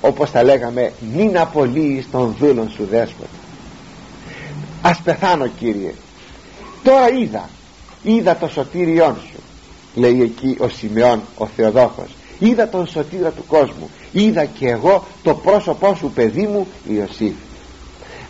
Όπως 0.00 0.30
τα 0.30 0.42
λέγαμε 0.42 0.92
μην 1.14 1.38
απολύεις 1.38 2.10
τον 2.10 2.36
δούλον 2.38 2.70
σου 2.70 2.86
δέσποτα. 2.90 3.28
Ας 4.82 5.00
πεθάνω 5.04 5.46
Κύριε. 5.46 5.94
Τώρα 6.82 7.10
είδα 7.10 7.48
είδα 8.02 8.36
το 8.36 8.48
σωτήριόν 8.48 9.16
σου 9.30 9.40
λέει 9.94 10.22
εκεί 10.22 10.56
ο 10.58 10.68
Σιμεών 10.68 11.22
ο 11.36 11.46
Θεοδόχος. 11.46 12.10
Είδα 12.38 12.68
τον 12.68 12.86
σωτήρα 12.86 13.30
του 13.30 13.44
κόσμου. 13.46 13.90
Είδα 14.12 14.44
και 14.44 14.68
εγώ 14.68 15.06
το 15.22 15.34
πρόσωπό 15.34 15.94
σου 15.94 16.10
παιδί 16.10 16.46
μου 16.46 16.66
Ιωσήφ. 16.88 17.32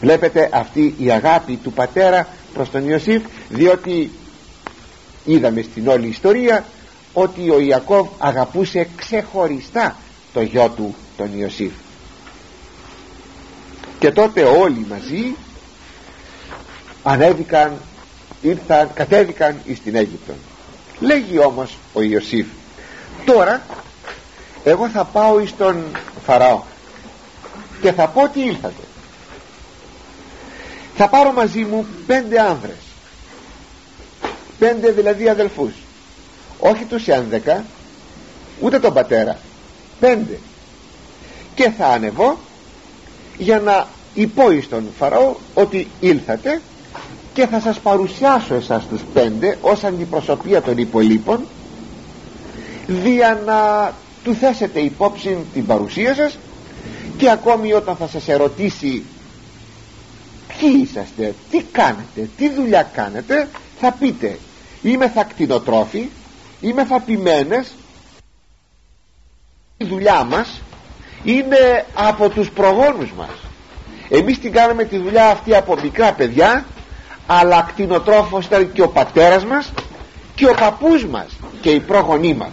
Βλέπετε 0.01 0.49
αυτή 0.53 0.95
η 0.99 1.11
αγάπη 1.11 1.57
του 1.57 1.73
πατέρα 1.73 2.29
προς 2.55 2.71
τον 2.71 2.89
Ιωσήφ 2.89 3.23
διότι 3.49 4.11
είδαμε 5.25 5.63
στην 5.63 5.89
όλη 5.89 6.07
ιστορία 6.07 6.65
ότι 7.13 7.51
ο 7.51 7.61
Ιακώβ 7.61 8.07
αγαπούσε 8.19 8.89
ξεχωριστά 8.97 9.97
το 10.33 10.43
γιο 10.43 10.69
του 10.69 10.95
τον 11.17 11.39
Ιωσήφ. 11.39 11.73
Και 13.99 14.11
τότε 14.11 14.43
όλοι 14.43 14.87
μαζί 14.89 15.35
ανέβηκαν 17.03 17.77
ήρθαν, 18.43 18.91
κατέβηκαν 18.95 19.61
στην 19.77 19.95
Αίγυπτο 19.95 20.33
λέγει 21.01 21.39
όμως 21.39 21.79
ο 21.93 22.03
Ιωσήφ 22.03 22.47
τώρα 23.25 23.63
εγώ 24.65 24.89
θα 24.89 25.05
πάω 25.05 25.41
εις 25.41 25.57
τον 25.57 25.85
Φαραώ 26.25 26.63
και 27.83 27.93
θα 27.93 28.09
πω 28.09 28.23
ότι 28.23 28.41
ήλθατε. 28.41 28.83
Θα 30.97 31.09
πάρω 31.09 31.33
μαζί 31.33 31.61
μου 31.65 31.87
πέντε 32.07 32.41
άνδρες 32.41 32.92
πέντε 34.63 34.91
δηλαδή 34.91 35.29
αδελφούς. 35.29 35.73
Όχι 36.59 36.85
τους 36.85 37.09
ένδεκα 37.09 37.65
ούτε 38.61 38.79
τον 38.79 38.93
πατέρα. 38.93 39.39
Πέντε. 40.01 40.39
Και 41.55 41.71
θα 41.71 41.87
ανεβώ 41.87 42.39
για 43.39 43.61
να 43.61 43.87
υπό 44.15 44.51
εις 44.51 44.69
τον 44.69 44.85
Φαραώ 44.99 45.35
ότι 45.55 45.89
ήλθατε 46.01 46.61
και 47.33 47.47
θα 47.47 47.61
σας 47.61 47.79
παρουσιάσω 47.79 48.55
εσάς 48.55 48.87
τους 48.87 49.01
πέντε 49.13 49.59
ως 49.61 49.85
αντιπροσωπεία 49.85 50.63
των 50.63 50.79
υπολείπων 50.79 51.47
δια 52.87 53.41
να 53.47 53.93
του 54.25 54.35
θέσετε 54.35 54.81
υπόψη 54.81 55.37
την 55.53 55.67
παρουσία 55.67 56.15
σας 56.15 56.39
και 57.17 57.31
ακόμη 57.31 57.73
όταν 57.73 57.97
θα 57.97 58.07
σας 58.07 58.29
ερωτήσει 58.29 59.03
ποιοι 60.49 60.87
είσαστε, 60.91 61.35
τι 61.51 61.63
κάνετε, 61.73 62.29
τι 62.37 62.51
δουλειά 62.51 62.83
κάνετε 62.83 63.49
θα 63.81 63.93
πείτε 63.93 64.39
είμαι 64.83 65.09
θα 65.09 65.25
κτηνοτρόφοι 65.25 66.09
είμαι 66.63 66.85
θα 66.85 67.01
ποιμένες. 67.01 67.75
Η 69.77 69.85
δουλειά 69.85 70.25
μας 70.25 70.61
είναι 71.25 71.87
από 71.95 72.29
τους 72.29 72.51
προγόνους 72.51 73.13
μας. 73.13 73.31
Εμείς 74.09 74.39
την 74.39 74.53
κάναμε 74.53 74.85
τη 74.85 74.99
δουλειά 74.99 75.29
αυτή 75.31 75.55
από 75.57 75.77
μικρά 75.83 76.13
παιδιά 76.13 76.65
αλλά 77.27 77.63
κτηνοτρόφος 77.63 78.47
ήταν 78.47 78.73
και 78.73 78.83
ο 78.83 78.89
πατέρας 78.89 79.45
μας 79.45 79.73
και 80.35 80.47
ο 80.47 80.55
παππούς 80.55 81.07
μας 81.07 81.27
και 81.61 81.71
οι 81.71 81.81
πρόγονοί 81.81 82.35
μας. 82.35 82.53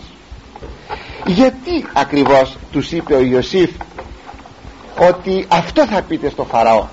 Γιατί 1.26 1.86
ακριβώς 1.94 2.58
τους 2.72 2.92
είπε 2.92 3.16
ο 3.16 3.22
Ιωσήφ 3.22 3.70
ότι 5.00 5.46
αυτό 5.48 5.86
θα 5.86 6.02
πείτε 6.02 6.30
στο 6.30 6.44
Φαραώ; 6.44 6.88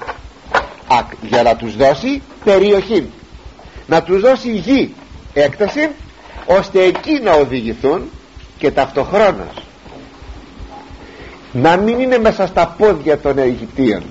Για 1.20 1.42
να 1.42 1.56
τους 1.56 1.76
δώσει 1.76 2.22
περιοχή. 2.44 3.10
Να 3.86 4.02
τους 4.02 4.20
δώσει 4.20 4.50
γη 4.50 4.94
έκταση 5.40 5.88
ώστε 6.46 6.82
εκεί 6.82 7.20
να 7.22 7.32
οδηγηθούν 7.32 8.10
και 8.58 8.70
ταυτοχρόνως. 8.70 9.62
Να 11.52 11.76
μην 11.76 12.00
είναι 12.00 12.18
μέσα 12.18 12.46
στα 12.46 12.74
πόδια 12.78 13.18
των 13.18 13.38
Αιγυπτίων. 13.38 14.02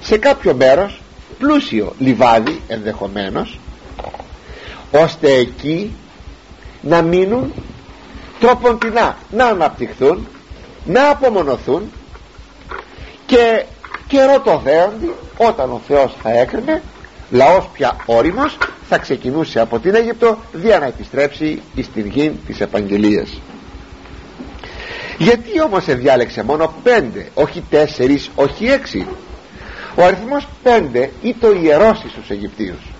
Σε 0.00 0.18
κάποιο 0.18 0.54
μέρος 0.54 1.00
πλούσιο 1.38 1.94
λιβάδι 1.98 2.60
ενδεχομένως 2.68 3.58
ώστε 4.90 5.32
εκεί 5.32 5.92
να 6.82 7.02
μείνουν 7.02 7.52
τροποντινά 8.40 9.16
να 9.30 9.46
αναπτυχθούν 9.46 10.26
να 10.84 11.10
απομονωθούν 11.10 11.90
και 13.26 13.64
καιρό 14.06 14.40
το 14.40 14.60
δέοντι 14.64 15.14
όταν 15.36 15.70
ο 15.70 15.80
Θεός 15.86 16.14
θα 16.22 16.30
έκρινε 16.30 16.82
λαός 17.32 17.68
πια 17.72 17.96
όριμος 18.06 18.58
θα 18.88 18.98
ξεκινούσε 18.98 19.60
από 19.60 19.78
την 19.78 19.94
Αίγυπτο 19.94 20.38
για 20.52 20.78
να 20.78 20.86
επιστρέψει 20.86 21.62
στην 21.82 22.06
γη 22.06 22.38
της 22.46 22.60
Επαγγελίας. 22.60 23.40
Γιατί 25.18 25.62
όμως 25.62 25.84
διάλεξε 25.84 26.42
μόνο 26.42 26.74
πέντε 26.82 27.28
όχι 27.34 27.64
τέσσερις 27.70 28.30
όχι 28.34 28.66
έξι; 28.66 29.06
Ο 29.94 30.04
αριθμός 30.04 30.48
πέντε 30.62 31.10
ή 31.22 31.34
το 31.40 31.52
ιερός 31.52 31.98
στους 31.98 32.30
Αιγυπτίους 32.30 32.92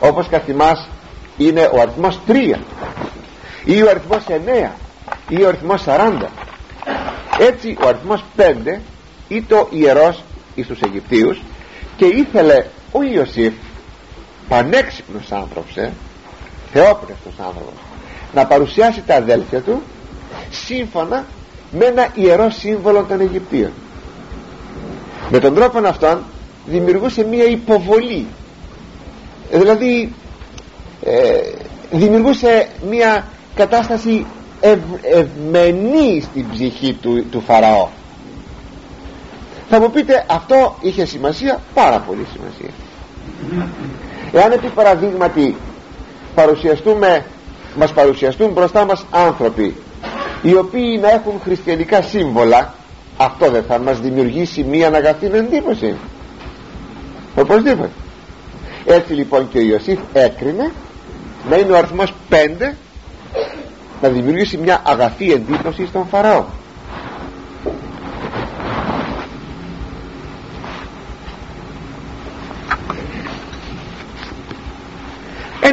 όπως 0.00 0.28
καθημάς 0.28 0.88
είναι 1.36 1.70
ο 1.72 1.80
αριθμός 1.80 2.18
τρία 2.26 2.58
ή 3.64 3.82
ο 3.82 3.90
αριθμός 3.90 4.22
εννέα 4.28 4.74
ή 5.28 5.42
ο 5.42 5.48
αριθμός 5.48 5.82
σαράντα. 5.82 6.30
Έτσι 7.38 7.76
ο 7.84 7.88
αριθμός 7.88 8.24
πέντε 8.36 8.80
ή 9.28 9.42
το 9.42 9.68
ιερός 9.70 10.22
στους 10.62 10.80
Αιγυπτίους 10.80 11.40
και 11.96 12.04
ήθελε 12.04 12.64
ο 12.96 13.02
Ιωσήφ 13.02 13.52
πανέξυπνος 14.48 15.32
άνθρωπος 15.32 15.76
ε, 15.76 15.92
θεόπνευτος 16.72 17.32
άνθρωπος 17.38 17.80
να 18.34 18.46
παρουσιάσει 18.46 19.02
τα 19.06 19.14
αδέλφια 19.14 19.60
του 19.60 19.82
σύμφωνα 20.50 21.24
με 21.78 21.84
ένα 21.84 22.08
ιερό 22.14 22.50
σύμβολο 22.50 23.04
των 23.08 23.20
Αιγυπτίων. 23.20 23.70
Με 25.30 25.38
τον 25.38 25.54
τρόπο 25.54 25.86
αυτόν 25.86 26.22
δημιουργούσε 26.66 27.24
μία 27.24 27.44
υποβολή. 27.44 28.26
Δηλαδή 29.50 30.12
ε, 31.04 31.40
δημιουργούσε 31.90 32.68
μία 32.90 33.24
κατάσταση 33.54 34.26
ευ, 34.60 34.78
ευμενή 35.02 36.20
στην 36.20 36.44
ψυχή 36.50 36.92
του, 36.92 37.24
του 37.30 37.40
Φαραώ 37.40 37.88
θα 39.74 39.80
μου 39.80 39.90
πείτε 39.90 40.24
αυτό 40.28 40.76
είχε 40.80 41.04
σημασία 41.04 41.60
πάρα 41.74 41.98
πολύ 41.98 42.26
σημασία. 42.32 42.70
Εάν 44.32 44.52
επί 44.52 44.68
παραδείγματι 44.68 45.56
παρουσιαστούμε 46.34 47.24
μας 47.76 47.92
παρουσιαστούν 47.92 48.52
μπροστά 48.52 48.84
μας 48.84 49.06
άνθρωποι 49.10 49.76
οι 50.42 50.54
οποίοι 50.54 50.98
να 51.02 51.10
έχουν 51.10 51.40
χριστιανικά 51.44 52.02
σύμβολα 52.02 52.74
αυτό 53.16 53.50
δεν 53.50 53.64
θα 53.68 53.78
μας 53.78 54.00
δημιουργήσει 54.00 54.62
μία 54.62 54.88
αγαθή 54.88 55.26
εντύπωση. 55.26 55.94
Οπωσδήποτε. 57.34 57.90
Έτσι 58.86 59.12
λοιπόν 59.12 59.48
και 59.48 59.58
ο 59.58 59.62
Ιωσήφ 59.62 59.98
έκρινε 60.12 60.72
να 61.50 61.56
είναι 61.56 61.72
ο 61.72 61.76
αριθμός 61.76 62.14
5 62.30 62.34
να 64.02 64.08
δημιουργήσει 64.08 64.56
μια 64.56 64.82
αγαθή 64.84 65.32
εντύπωση 65.32 65.86
στον 65.86 66.06
Φαραώ 66.10 66.44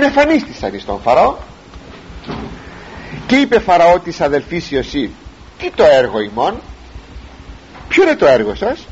ενεφανίστησαν 0.01 0.79
στον 0.79 0.99
Φαραώ. 1.01 1.35
Και 3.27 3.35
είπε 3.35 3.59
Φαραώ 3.59 3.99
της 3.99 4.21
αδελφής 4.21 4.71
Ιωσήφ 4.71 5.09
τι 5.57 5.71
το 5.75 5.83
έργο 5.83 6.19
ημών; 6.19 6.61
Ποιο 7.87 8.03
είναι 8.03 8.15
το 8.15 8.25
έργο 8.27 8.55
σας; 8.55 8.87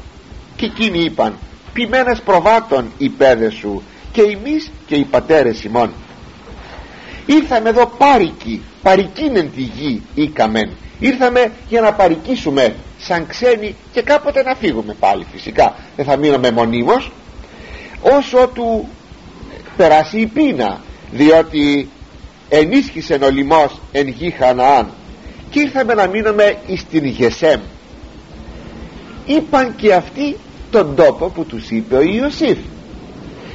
Και 0.55 0.65
εκείνοι 0.65 1.03
είπαν 1.03 1.37
ποιμένες 1.73 2.21
προβάτων 2.21 2.91
οι 2.97 3.09
παιδες 3.09 3.53
σου 3.53 3.83
και 4.11 4.21
εμείς 4.21 4.71
και 4.87 4.95
οι 4.95 5.03
πατέρες 5.03 5.63
ημών. 5.63 5.93
Ήρθαμε 7.25 7.69
εδώ 7.69 7.85
πάρικοι 7.97 8.61
παρικίνεν 8.81 9.51
τη 9.55 9.61
γη 9.61 10.01
ήκαμεν. 10.15 10.69
Ήρθαμε 10.99 11.51
για 11.69 11.81
να 11.81 11.93
παρικίσουμε 11.93 12.75
σαν 12.99 13.27
ξένοι 13.27 13.75
και 13.91 14.01
κάποτε 14.01 14.43
να 14.43 14.55
φύγουμε 14.55 14.93
πάλι 14.93 15.25
φυσικά. 15.31 15.75
Δεν 15.95 16.05
θα 16.05 16.17
μείνουμε 16.17 16.51
μονίμως. 16.51 17.11
Όσο 18.01 18.47
του 18.53 18.89
περάσει 19.77 20.19
η 20.19 20.25
πείνα 20.25 20.79
διότι 21.11 21.89
ενίσχυσε 22.49 23.19
ο 23.23 23.29
λοιμός 23.29 23.79
εν 23.91 24.07
γη 24.07 24.29
Χαναάν 24.29 24.89
και 25.49 25.59
ήρθαμε 25.59 25.93
να 25.93 26.07
μείνουμε 26.07 26.57
εις 26.67 26.85
την 26.91 27.05
Γεσέμ. 27.05 27.59
Είπαν 29.25 29.75
και 29.75 29.93
αυτοί 29.93 30.35
τον 30.71 30.95
τόπο 30.95 31.29
που 31.29 31.45
τους 31.45 31.69
είπε 31.69 31.95
ο 31.95 32.01
Ιωσήφ. 32.01 32.57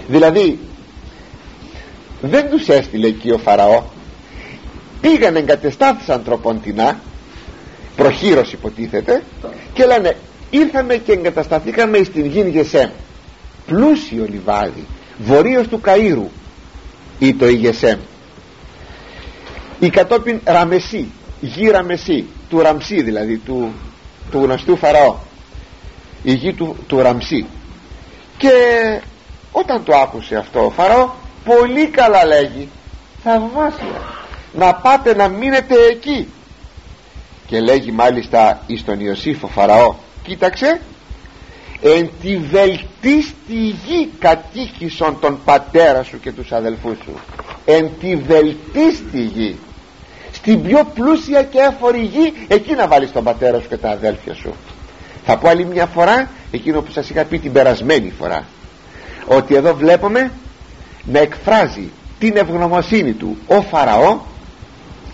Δηλαδή 0.09 0.59
δεν 2.21 2.51
τους 2.51 2.69
έστειλε 2.69 3.07
εκεί 3.07 3.31
ο 3.31 3.39
Φαραώ. 3.39 3.83
Πήγαν 5.01 5.37
εγκατεστάθησαν 5.37 6.25
τροποντινά 6.25 7.01
προχείρος 7.97 8.53
υποτίθεται. 8.53 9.23
Και 9.73 9.85
λένε 9.85 10.17
ήρθαμε 10.51 10.97
και 10.97 11.13
εγκατασταθήκαμε 11.13 12.03
στην 12.03 12.27
γη 12.27 12.49
Γεσέμ. 12.51 12.91
Πλούσιο 13.67 14.27
λιβάδι 14.31 14.87
βορείος 15.19 15.69
του 15.69 15.81
Καΐρου 15.85 16.29
ή 17.19 17.35
το 17.35 17.47
Ιγεσέμ 17.47 17.99
η 19.85 19.91
κατόπιν 19.91 20.41
Ραμεσί 20.45 21.13
γη 21.41 21.71
Ραμεσί 21.71 22.27
του 22.49 22.61
Ραμσί 22.61 23.03
δηλαδή 23.03 23.37
του, 23.37 23.73
του 24.31 24.39
γνωστού 24.39 24.77
Φαραώ. 24.77 25.17
Η 26.23 26.33
γη 26.33 26.53
του, 26.53 26.77
του 26.87 26.99
Ραμσί. 27.03 27.47
Και 28.37 28.51
όταν 29.53 29.85
το 29.85 29.97
άκουσε 29.97 30.37
αυτό 30.37 30.65
ο 30.65 30.71
Φαραώ 30.71 31.11
πολύ 31.45 31.87
καλά 31.87 32.25
λέγει 32.25 32.69
θαυμάσια 33.23 34.03
να 34.53 34.75
πάτε 34.75 35.15
να 35.15 35.29
μείνετε 35.29 35.75
εκεί 35.91 36.29
και 37.47 37.61
λέγει 37.61 37.91
μάλιστα 37.91 38.63
εις 38.67 38.85
τον 38.85 39.01
Ιωσήφ 39.01 39.43
ο 39.45 39.47
Φαραώ 39.47 39.95
κοίταξε 40.23 40.81
εν 41.83 42.11
τη 42.23 42.37
βελτίστη 42.37 43.77
γη 43.87 44.11
κατήχησον 44.19 45.17
τον 45.21 45.39
πατέρα 45.45 46.03
σου 46.03 46.21
και 46.21 46.33
τους 46.33 46.53
αδελφούς 46.53 46.97
σου. 47.05 47.15
Εν 47.65 47.91
τη 48.01 48.17
βελτίστη 48.17 49.21
γη. 49.23 49.57
Στην 50.33 50.63
πιο 50.63 50.91
πλούσια 50.95 51.43
και 51.43 51.59
έφορη 51.59 52.01
γη 52.01 52.33
εκεί 52.49 52.75
να 52.75 52.89
βάλεις 52.89 53.13
τον 53.13 53.25
πατέρα 53.25 53.61
σου 53.61 53.69
και 53.69 53.77
τα 53.77 53.91
αδέλφια 53.91 54.35
σου. 54.35 54.55
Θα 55.25 55.37
πω 55.37 55.49
άλλη 55.49 55.65
μια 55.65 55.87
φορά 55.87 56.31
εκείνο 56.51 56.81
που 56.81 56.91
σας 56.91 57.11
είχα 57.11 57.25
πει 57.25 57.39
την 57.39 57.53
περασμένη 57.53 58.13
φορά 58.19 58.45
ότι 59.27 59.55
εδώ 59.55 59.75
βλέπουμε 59.75 60.33
να 61.05 61.19
εκφράζει 61.19 61.91
την 62.19 62.37
ευγνωμοσύνη 62.37 63.13
του 63.13 63.37
ο 63.47 63.63
Φαραώ 63.63 64.19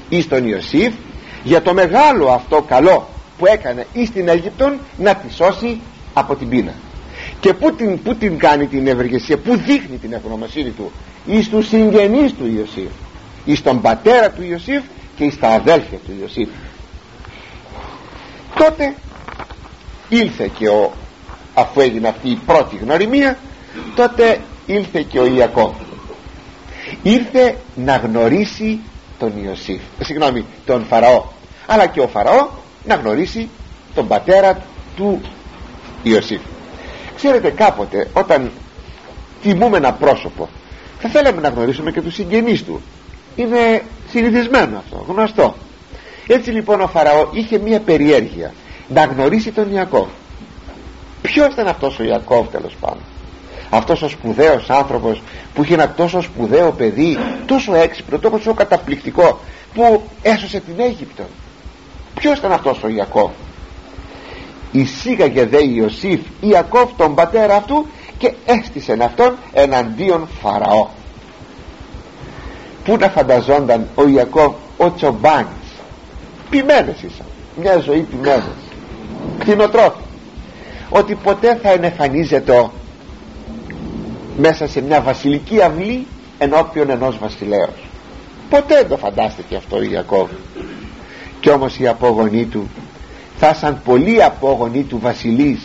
εις 0.08 0.28
τον 0.28 0.46
Ιωσήφ 0.48 0.94
για 1.42 1.62
το 1.62 1.74
μεγάλο 1.74 2.28
αυτό 2.28 2.62
καλό 2.62 3.08
που 3.38 3.46
έκανε 3.46 3.86
εις 3.92 4.10
την 4.10 4.28
Αίγυπτον 4.28 4.78
να 4.96 5.14
τη 5.14 5.32
σώσει 5.34 5.80
από 6.12 6.34
την 6.36 6.48
πείνα. 6.48 6.74
Και 7.40 7.54
που 7.54 7.74
την, 7.74 8.02
που 8.02 8.14
την 8.14 8.38
κάνει 8.38 8.66
την 8.66 8.86
ευεργεσία 8.86 9.38
που 9.38 9.56
δείχνει 9.56 9.96
την 9.96 10.12
ευγνωμοσύνη 10.12 10.70
του; 10.70 10.92
Εις 11.26 11.48
τους 11.48 11.68
συγγενείς 11.68 12.34
του 12.34 12.46
Ιωσήφ. 12.56 12.90
Εις 13.44 13.62
τον 13.62 13.80
πατέρα 13.80 14.30
του 14.30 14.42
Ιωσήφ 14.42 14.82
και 15.16 15.24
εις 15.24 15.38
τα 15.38 15.48
αδέλφια 15.48 15.98
του 15.98 16.12
Ιωσήφ. 16.20 16.48
Τότε 18.54 18.94
ήλθε 20.08 20.50
και 20.58 20.68
ο 20.68 20.92
αφού 21.54 21.80
έγινε 21.80 22.08
αυτή 22.08 22.28
η 22.28 22.38
πρώτη 22.46 22.76
γνωριμία 22.76 23.38
τότε 23.94 24.40
ήλθε 24.66 25.02
και 25.02 25.18
ο 25.18 25.26
Ιακώβ. 25.26 25.72
Ήρθε 27.02 27.56
να 27.74 27.96
γνωρίσει 27.96 28.80
τον 29.18 29.32
Ιωσήφ 29.44 29.80
ε, 29.98 30.04
συγγνώμη 30.04 30.44
τον 30.66 30.84
Φαραώ. 30.84 31.24
Αλλά 31.66 31.86
και 31.86 32.00
ο 32.00 32.08
Φαραώ 32.08 32.48
να 32.84 32.94
γνωρίσει 32.94 33.48
τον 33.94 34.06
πατέρα 34.06 34.62
του 34.96 35.20
Ιωσήφ 36.02 36.40
ξέρετε 37.16 37.50
κάποτε 37.50 38.08
όταν 38.12 38.50
τιμούμε 39.42 39.76
ένα 39.76 39.92
πρόσωπο 39.92 40.48
θα 41.00 41.08
θέλαμε 41.08 41.40
να 41.40 41.48
γνωρίσουμε 41.48 41.90
και 41.90 42.00
τους 42.00 42.14
συγγενείς 42.14 42.64
του. 42.64 42.80
Είναι 43.36 43.82
συνηθισμένο 44.10 44.78
αυτό 44.78 45.04
γνωστό. 45.08 45.54
Έτσι 46.26 46.50
λοιπόν 46.50 46.80
ο 46.80 46.86
Φαραώ 46.86 47.28
είχε 47.32 47.58
μία 47.58 47.80
περιέργεια 47.80 48.52
να 48.88 49.04
γνωρίσει 49.04 49.50
τον 49.52 49.72
Ιακώβ. 49.72 50.08
Ποιος 51.22 51.52
ήταν 51.52 51.68
αυτός 51.68 51.98
ο 51.98 52.02
Ιακώβ 52.02 52.46
τέλος 52.48 52.76
πάντων; 52.80 53.02
Αυτός 53.70 54.02
ο 54.02 54.08
σπουδαίος 54.08 54.70
άνθρωπος 54.70 55.22
που 55.54 55.62
είχε 55.62 55.74
ένα 55.74 55.90
τόσο 55.90 56.20
σπουδαίο 56.20 56.70
παιδί 56.70 57.18
τόσο 57.46 57.74
έξυπνο, 57.74 58.18
τόσο 58.18 58.54
καταπληκτικό 58.54 59.40
που 59.74 60.02
έσωσε 60.22 60.60
την 60.60 60.80
Αίγυπτο. 60.80 61.22
Ποιος 62.14 62.38
ήταν 62.38 62.52
αυτός 62.52 62.82
ο 62.82 62.88
Ιακώβ; 62.88 63.30
Εισήγαγε 64.72 65.46
δε 65.46 65.64
Ιωσήφ 65.64 66.20
Ιακώβ 66.40 66.90
τον 66.96 67.14
πατέρα 67.14 67.56
αυτού 67.56 67.86
και 68.18 68.32
έστησε 68.46 68.96
αυτόν 69.02 69.36
εναντίον 69.52 70.28
Φαραώ. 70.40 70.86
Πού 72.84 72.96
να 72.96 73.08
φανταζόνταν 73.08 73.88
ο 73.94 74.08
Ιακώβ 74.08 74.52
ο 74.76 74.92
Τσομπάνης; 74.92 75.48
Ποιμένες 76.50 76.96
ήσαν. 76.96 77.26
Μια 77.56 77.78
ζωή 77.78 78.00
ποιμένες. 78.00 78.44
Κτηνοτρόφι 79.38 79.98
ότι 80.90 81.14
ποτέ 81.14 81.58
θα 81.62 81.70
ενεφανίζεται 81.70 82.68
μέσα 84.36 84.66
σε 84.66 84.80
μια 84.80 85.00
βασιλική 85.00 85.62
αυλή 85.62 86.06
ενώπιον 86.38 86.90
ενός 86.90 87.18
βασιλέως. 87.18 87.88
Ποτέ 88.50 88.74
δεν 88.74 88.88
το 88.88 88.96
φαντάστηκε 88.96 89.56
αυτό 89.56 89.76
ο 89.76 89.82
Ιακώβ. 89.82 90.28
Και 91.40 91.50
όμως 91.50 91.78
οι 91.78 91.88
απόγονοί 91.88 92.44
του 92.44 92.68
θα 93.40 93.54
σαν 93.54 93.80
πολλοί 93.84 94.22
απόγονοι 94.22 94.82
του 94.82 94.98
βασιλείς. 94.98 95.60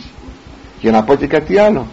Για 0.80 0.90
να 0.90 1.02
πω 1.02 1.14
και 1.14 1.26
κάτι 1.26 1.58
άλλο. 1.58 1.86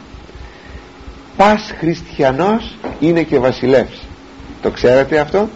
Πας 1.37 1.73
χριστιανός 1.77 2.75
είναι 2.99 3.23
και 3.23 3.39
βασιλεύς. 3.39 4.01
Το 4.61 4.69
ξέρετε 4.69 5.19
αυτό; 5.19 5.49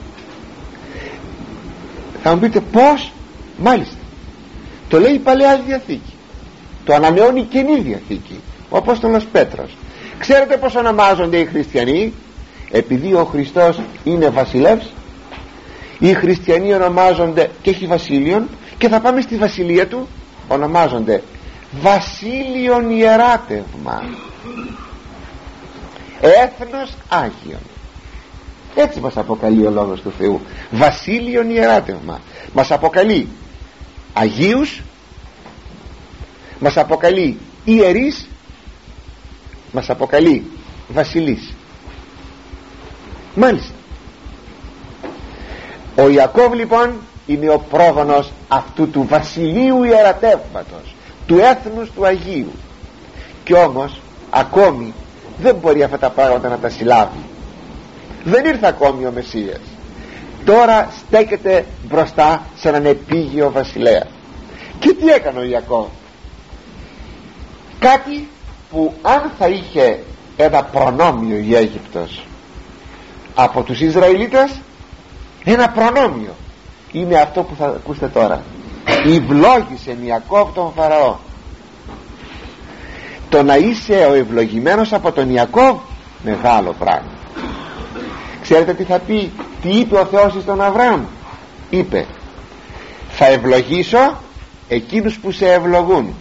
Θα 2.23 2.33
μου 2.33 2.39
πείτε 2.39 2.59
πως 2.59 3.11
μάλιστα. 3.57 3.95
Το 4.87 4.99
λέει 4.99 5.13
η 5.13 5.19
Παλαιά 5.19 5.61
Διαθήκη. 5.65 6.13
Το 6.85 6.93
ανανεώνει 6.93 7.39
η 7.39 7.43
Καινή 7.43 7.79
Διαθήκη 7.79 8.39
ο 8.69 8.77
Απόστολος 8.77 9.25
Πέτρος. 9.31 9.77
Ξέρετε 10.19 10.57
πως 10.57 10.75
ονομάζονται 10.75 11.37
οι 11.37 11.45
χριστιανοί; 11.45 12.13
Επειδή 12.71 13.13
ο 13.13 13.23
Χριστός 13.23 13.79
είναι 14.03 14.29
βασιλεύς 14.29 14.93
οι 15.99 16.13
χριστιανοί 16.13 16.73
ονομάζονται 16.73 17.49
και 17.61 17.69
έχει 17.69 17.85
βασίλειον 17.85 18.47
και 18.77 18.87
θα 18.87 18.99
πάμε 18.99 19.21
στη 19.21 19.35
βασιλεία 19.35 19.87
του. 19.87 20.07
Ονομάζονται 20.47 21.23
βασίλειον 21.71 22.89
ιεράτευμα. 22.89 24.03
Έθνος 26.21 26.93
Άγιον. 27.09 27.61
Έτσι 28.75 28.99
μας 28.99 29.17
αποκαλεί 29.17 29.65
ο 29.65 29.69
λόγος 29.69 30.01
του 30.01 30.13
Θεού. 30.17 30.41
Βασίλειον 30.71 31.49
ιεράτευμα. 31.49 32.21
Μας 32.53 32.71
αποκαλεί 32.71 33.27
Αγίους. 34.13 34.81
Μας 36.59 36.77
αποκαλεί 36.77 37.37
ιερείς. 37.63 38.27
Μας 39.71 39.89
αποκαλεί 39.89 40.51
βασιλείς. 40.87 41.53
Μάλιστα. 43.35 43.73
Ο 45.95 46.09
Ιακώβ 46.09 46.53
λοιπόν 46.53 46.95
είναι 47.27 47.49
ο 47.49 47.59
πρόγονος 47.69 48.31
αυτού 48.47 48.89
του 48.89 49.05
βασιλείου 49.09 49.83
ιερατεύματος 49.83 50.95
του 51.27 51.37
έθνους 51.37 51.91
του 51.91 52.05
Αγίου. 52.05 52.51
Και 53.43 53.53
όμως 53.53 53.99
ακόμη 54.29 54.93
δεν 55.41 55.55
μπορεί 55.55 55.83
αυτά 55.83 55.97
τα 55.97 56.09
πράγματα 56.09 56.49
να 56.49 56.57
τα 56.57 56.69
συλλάβει. 56.69 57.19
Δεν 58.23 58.45
ήρθε 58.45 58.67
ακόμη 58.67 59.05
ο 59.05 59.11
Μεσσίας. 59.11 59.59
Τώρα 60.45 60.87
στέκεται 60.97 61.65
μπροστά 61.87 62.43
σε 62.55 62.69
έναν 62.69 62.85
επίγειο 62.85 63.51
βασιλέα. 63.51 64.07
Και 64.79 64.93
τι 64.93 65.09
έκανε 65.09 65.39
ο 65.39 65.43
Ιακώβ; 65.43 65.87
Κάτι 67.79 68.27
που 68.71 68.93
αν 69.01 69.31
θα 69.39 69.47
είχε 69.47 69.99
ένα 70.37 70.63
προνόμιο 70.63 71.37
η 71.37 71.55
Αίγυπτος 71.55 72.25
από 73.35 73.61
τους 73.63 73.81
Ισραηλίτες 73.81 74.61
ένα 75.43 75.69
προνόμιο 75.69 76.35
είναι 76.91 77.15
αυτό 77.15 77.43
που 77.43 77.55
θα 77.57 77.65
ακούσετε 77.65 78.07
τώρα. 78.07 78.43
Ευλόγησε 79.05 79.97
Ιακώβ 80.03 80.53
τον 80.53 80.71
Φαραώ. 80.75 81.15
Το 83.29 83.43
να 83.43 83.55
είσαι 83.57 84.07
ο 84.09 84.13
ευλογημένος 84.13 84.93
από 84.93 85.11
τον 85.11 85.29
Ιακώβ 85.29 85.77
μεγάλο 86.23 86.75
πράγμα. 86.79 87.11
Ξέρετε 88.41 88.73
τι 88.73 88.83
θα 88.83 88.99
πει 88.99 89.31
τι 89.61 89.69
είπε 89.69 89.95
ο 89.97 90.05
Θεός 90.05 90.33
στον 90.41 90.61
Αβραάμ; 90.61 91.01
Είπε 91.69 92.05
θα 93.17 93.25
ευλογήσω 93.25 94.17
εκείνους 94.67 95.17
που 95.17 95.31
σε 95.31 95.51
ευλογούν 95.51 96.13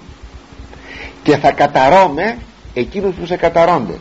και 1.22 1.36
θα 1.36 1.52
καταρώμε 1.52 2.38
εκείνους 2.74 3.14
που 3.14 3.26
σε 3.26 3.36
καταρώνται 3.36 3.98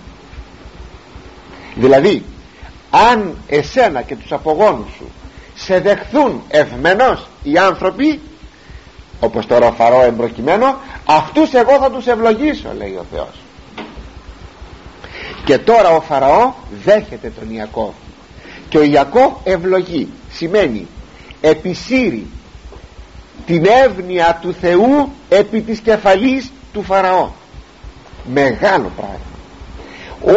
δηλαδή 1.75 2.23
αν 2.89 3.37
εσένα 3.47 4.01
και 4.01 4.15
τους 4.15 4.31
απογόνους 4.31 4.93
σου 4.97 5.05
σε 5.65 5.79
δεχθούν 5.79 6.41
ευμενώς 6.47 7.27
οι 7.43 7.57
άνθρωποι 7.57 8.21
όπως 9.19 9.45
τώρα 9.45 9.67
ο 9.67 9.71
Φαρό 9.71 10.01
εμπροκειμένο 10.01 10.75
αυτούς 11.05 11.53
εγώ 11.53 11.77
θα 11.79 11.91
τους 11.91 12.07
ευλογήσω 12.07 12.69
λέει 12.77 12.97
ο 12.99 13.05
Θεός. 13.11 13.33
Και 15.45 15.57
τώρα 15.57 15.89
ο 15.89 16.01
Φαραώ 16.01 16.53
δέχεται 16.83 17.31
τον 17.39 17.51
Ιακώβ. 17.53 17.93
Και 18.69 18.77
ο 18.77 18.83
Ιακώβ 18.83 19.31
ευλογεί 19.43 20.07
σημαίνει 20.31 20.87
επισύρει 21.41 22.27
την 23.45 23.65
εύνοια 23.65 24.39
του 24.41 24.53
Θεού 24.61 25.11
επί 25.29 25.61
της 25.61 25.79
κεφαλής 25.79 26.51
του 26.73 26.83
Φαραώ 26.83 27.29
μεγάλο 28.33 28.91
πράγμα. 28.95 29.19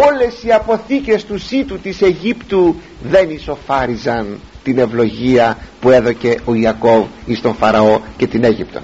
Όλες 0.08 0.42
οι 0.42 0.52
αποθήκες 0.52 1.24
του 1.24 1.38
σύτου 1.38 1.78
της 1.78 2.02
Αιγύπτου 2.02 2.76
δεν 3.02 3.30
ισοφάριζαν 3.30 4.40
την 4.68 4.78
ευλογία 4.78 5.58
που 5.80 5.90
έδωκε 5.90 6.40
ο 6.44 6.54
Ιακώβ 6.54 7.06
εις 7.26 7.40
τον 7.40 7.54
Φαραώ 7.54 8.00
και 8.16 8.26
την 8.26 8.44
Αίγυπτο. 8.44 8.80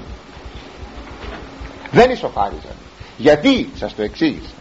Δεν 1.91 2.11
ισοφάριζαν 2.11 2.77
γιατί 3.17 3.69
σας 3.75 3.95
το 3.95 4.03
εξήγησα. 4.03 4.55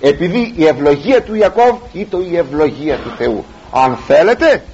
Επειδή 0.00 0.52
η 0.56 0.66
ευλογία 0.66 1.22
του 1.22 1.34
Ιακώβ 1.34 1.76
ήταν 1.92 2.26
η 2.32 2.36
ευλογία 2.36 2.96
του 2.96 3.10
Θεού. 3.18 3.44
Αν 3.72 3.96
θέλετε 4.06 4.64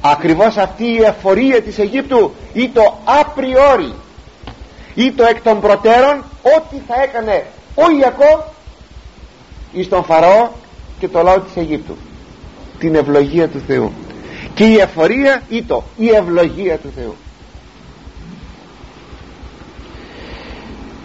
ακριβώς 0.00 0.56
αυτή 0.56 0.84
η 0.84 1.02
εφορία 1.02 1.62
της 1.62 1.78
Αιγύπτου 1.78 2.32
ή 2.52 2.68
το 2.68 2.98
απριόρι. 3.04 3.94
Ή 4.94 5.12
το 5.12 5.24
εκ 5.24 5.42
των 5.42 5.60
προτέρων 5.60 6.24
ό,τι 6.56 6.76
θα 6.88 7.02
έκανε 7.02 7.46
ο 7.74 7.90
Ιακώβ 8.00 8.40
εις 9.72 9.88
τον 9.88 10.04
Φαραώ 10.04 10.48
και 10.98 11.08
το 11.08 11.22
λαό 11.22 11.40
της 11.40 11.56
Αιγύπτου. 11.56 11.96
Την 12.78 12.94
ευλογία 12.94 13.48
του 13.48 13.62
Θεού 13.66 13.92
και 14.54 14.64
η 14.64 14.78
εφορία 14.78 15.42
ή 15.48 15.62
το 15.62 15.82
η 15.96 16.08
ευλογία 16.08 16.78
του 16.78 16.92
Θεού. 16.96 17.16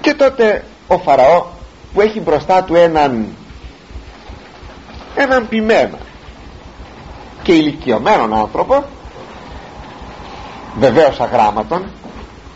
Και 0.02 0.14
τότε 0.14 0.64
ο 0.88 0.98
Φαραώ 0.98 1.46
που 1.94 2.02
έχει 2.02 2.20
μπροστά 2.20 2.64
του 2.64 2.76
έναν 2.76 3.26
έναν 5.16 5.48
ποιμένο 5.48 5.98
και 7.44 7.54
ηλικιωμένον 7.54 8.34
άνθρωπο 8.34 8.84
βεβαίως 10.80 11.20
αγράμματον 11.20 11.86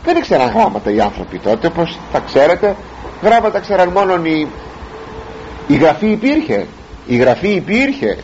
δεν 0.04 0.18
ήξεραν 0.18 0.50
γράμματα 0.50 0.92
οι 0.92 1.02
άνθρωποι 1.02 1.40
τότε 1.40 1.68
όπως 1.68 2.00
θα 2.12 2.20
ξέρετε. 2.20 2.76
Γράμματα 3.22 3.60
ξέραν 3.60 3.90
μόνο 3.90 4.26
η, 4.26 4.48
η 5.68 5.76
γραφή 5.76 6.08
υπήρχε 6.08 6.68
η 7.08 7.16
γραφή 7.16 7.50
υπήρχε 7.50 8.18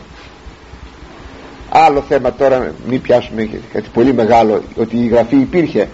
άλλο 1.84 2.04
θέμα 2.08 2.32
τώρα 2.32 2.74
μην 2.88 3.00
πιάσουμε 3.00 3.48
κάτι 3.72 3.88
πολύ 3.92 4.14
μεγάλο 4.14 4.62
ότι 4.76 4.96
η 4.96 5.06
γραφή 5.06 5.36
υπήρχε. 5.36 5.88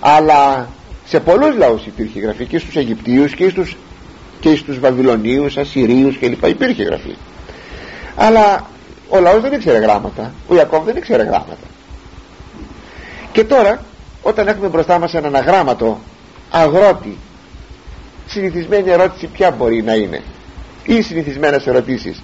Αλλά 0.00 0.68
σε 1.04 1.20
πολλούς 1.20 1.56
λαούς 1.56 1.86
υπήρχε 1.86 2.18
η 2.18 2.22
γραφή 2.22 2.46
και 2.46 2.58
στους 2.58 2.76
Αιγυπτίους 2.76 3.34
και 3.34 3.48
στους, 3.48 3.76
και 4.40 4.56
στους 4.56 4.78
Βαβυλωνίους, 4.78 5.56
Ασσυρίους 5.56 6.18
κλπ. 6.18 6.46
Υπήρχε 6.46 6.82
γραφή. 6.82 7.14
Αλλά 8.16 8.66
ο 9.08 9.20
λαός 9.20 9.40
δεν 9.40 9.52
ήξερε 9.52 9.78
γράμματα. 9.78 10.32
Ο 10.48 10.54
Ιακώβ 10.54 10.84
δεν 10.84 10.96
ήξερε 10.96 11.22
γράμματα. 11.22 11.66
Και 13.32 13.44
τώρα 13.44 13.84
όταν 14.22 14.48
έχουμε 14.48 14.68
μπροστά 14.68 14.98
μας 14.98 15.14
έναν 15.14 15.36
αγράμματο 15.36 15.98
αγρότη 16.50 17.16
συνηθισμένη 18.26 18.90
ερώτηση 18.90 19.26
ποια 19.26 19.50
μπορεί 19.50 19.82
να 19.82 19.94
είναι. 19.94 20.22
Ή 20.84 21.02
συνηθισμένες 21.02 21.66
ερωτήσεις. 21.66 22.22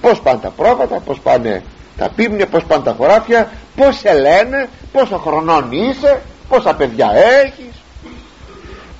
Πως 0.00 0.20
πάνε 0.20 0.38
τα 0.42 0.48
πρόβατα 0.50 0.96
πως 0.98 1.20
πάνε 1.20 1.62
τα 1.96 2.08
πίμνια 2.16 2.46
πως 2.46 2.64
πάνε 2.64 2.82
τα 2.82 2.94
χωράφια 2.98 3.50
πως 3.76 3.96
σε 3.96 4.12
λένε 4.12 4.68
πόσο 4.92 5.18
χρονών 5.18 5.72
είσαι 5.72 6.22
πόσα 6.48 6.74
παιδιά 6.74 7.10
έχεις. 7.44 7.74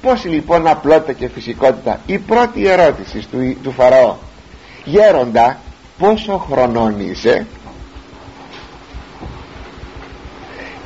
Πως 0.02 0.24
λοιπόν 0.24 0.66
απλότητα 0.66 1.12
και 1.12 1.28
φυσικότητα. 1.28 2.00
Η 2.06 2.18
πρώτη 2.18 2.66
ερώτηση 2.66 3.18
του, 3.30 3.56
του 3.62 3.72
Φαραώ. 3.72 4.16
Γέροντα 4.84 5.58
πόσο 5.98 6.46
χρονών 6.50 7.00
είσαι; 7.00 7.46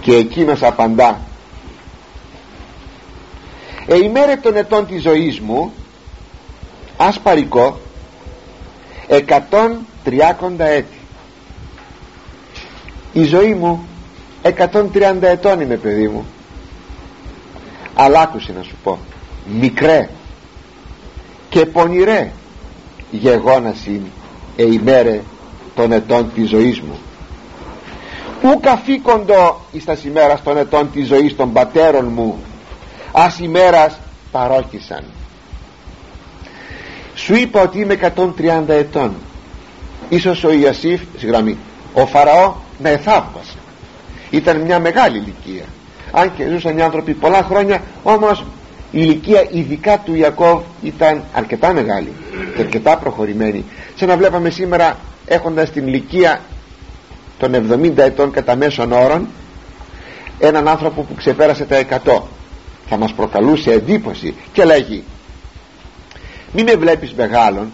Και 0.00 0.14
εκείνος 0.14 0.62
απαντά. 0.62 1.20
Εημέρε 3.86 4.36
των 4.36 4.56
ετών 4.56 4.86
της 4.86 5.02
ζωής 5.02 5.40
μου 5.40 5.72
ασπαρικό 6.96 7.78
130 9.08 10.58
έτη 10.58 10.99
η 13.12 13.24
ζωή 13.24 13.54
μου 13.54 13.86
130 14.42 14.52
ετών 15.20 15.60
είναι 15.60 15.76
παιδί 15.76 16.08
μου. 16.08 16.26
Αλλά 17.94 18.20
άκουσε 18.20 18.52
να 18.56 18.62
σου 18.62 18.74
πω 18.82 18.98
μικρέ 19.60 20.08
και 21.48 21.66
πονηρέ 21.66 22.30
γεγόνασιν 23.10 24.02
εημέρε 24.56 25.20
των 25.74 25.92
ετών 25.92 26.30
της 26.34 26.48
ζωής 26.48 26.80
μου. 26.80 26.98
Ου 28.42 28.60
καθήκοντο 28.60 29.60
εις 29.72 29.84
τα 29.84 29.96
ημέρας 30.04 30.42
των 30.42 30.56
ετών 30.56 30.90
της 30.92 31.06
ζωής 31.06 31.36
των 31.36 31.52
πατέρων 31.52 32.04
μου 32.04 32.38
ας 33.12 33.38
ημέρας 33.38 33.98
παρόχησαν. 34.30 35.04
Σου 37.14 37.34
είπα 37.34 37.62
ότι 37.62 37.80
είμαι 37.80 37.94
130 37.94 38.68
ετών. 38.68 39.14
Ίσως 40.08 40.44
ο 40.44 40.52
Ιασίφ 40.52 41.00
συγγνώμη 41.18 41.56
ο 41.94 42.06
Φαραώ 42.06 42.54
με 42.82 42.90
εθαύμασε 42.90 43.56
ήταν 44.30 44.60
μια 44.60 44.78
μεγάλη 44.78 45.16
ηλικία. 45.16 45.64
Αν 46.10 46.34
και 46.36 46.48
ζούσαν 46.48 46.78
οι 46.78 46.82
άνθρωποι 46.82 47.12
πολλά 47.12 47.42
χρόνια 47.42 47.82
όμως 48.02 48.44
η 48.90 48.98
ηλικία 49.02 49.46
ειδικά 49.50 49.98
του 49.98 50.14
Ιακώβ 50.14 50.62
ήταν 50.82 51.22
αρκετά 51.32 51.72
μεγάλη 51.72 52.12
και 52.56 52.62
αρκετά 52.62 52.96
προχωρημένη. 52.96 53.64
Σαν 53.94 54.08
να 54.08 54.16
βλέπαμε 54.16 54.50
σήμερα 54.50 54.98
έχοντας 55.26 55.70
την 55.70 55.86
ηλικία 55.86 56.40
των 57.38 57.54
70 57.54 57.96
ετών 57.96 58.30
κατά 58.30 58.56
μέσον 58.56 58.92
όρων 58.92 59.28
έναν 60.38 60.68
άνθρωπο 60.68 61.02
που 61.02 61.14
ξεπέρασε 61.14 61.64
τα 61.64 61.84
100 62.04 62.20
θα 62.88 62.96
μας 62.96 63.12
προκαλούσε 63.12 63.72
εντύπωση 63.72 64.34
και 64.52 64.64
λέγει 64.64 65.04
μη 66.52 66.62
με 66.62 66.74
βλέπεις 66.74 67.14
μεγάλον. 67.14 67.70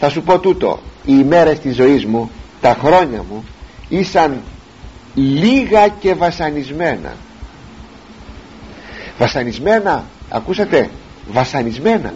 Θα 0.00 0.08
σου 0.08 0.22
πω 0.22 0.38
τούτο. 0.38 0.80
Οι 1.04 1.12
ημέρες 1.20 1.58
της 1.58 1.76
ζωής 1.76 2.06
μου 2.06 2.30
τα 2.60 2.76
χρόνια 2.82 3.24
μου 3.30 3.44
ήσαν 3.90 4.42
λίγα 5.14 5.88
και 5.88 6.14
βασανισμένα. 6.14 7.12
Βασανισμένα 9.18 10.04
ακούσατε 10.28 10.90
βασανισμένα. 11.30 12.14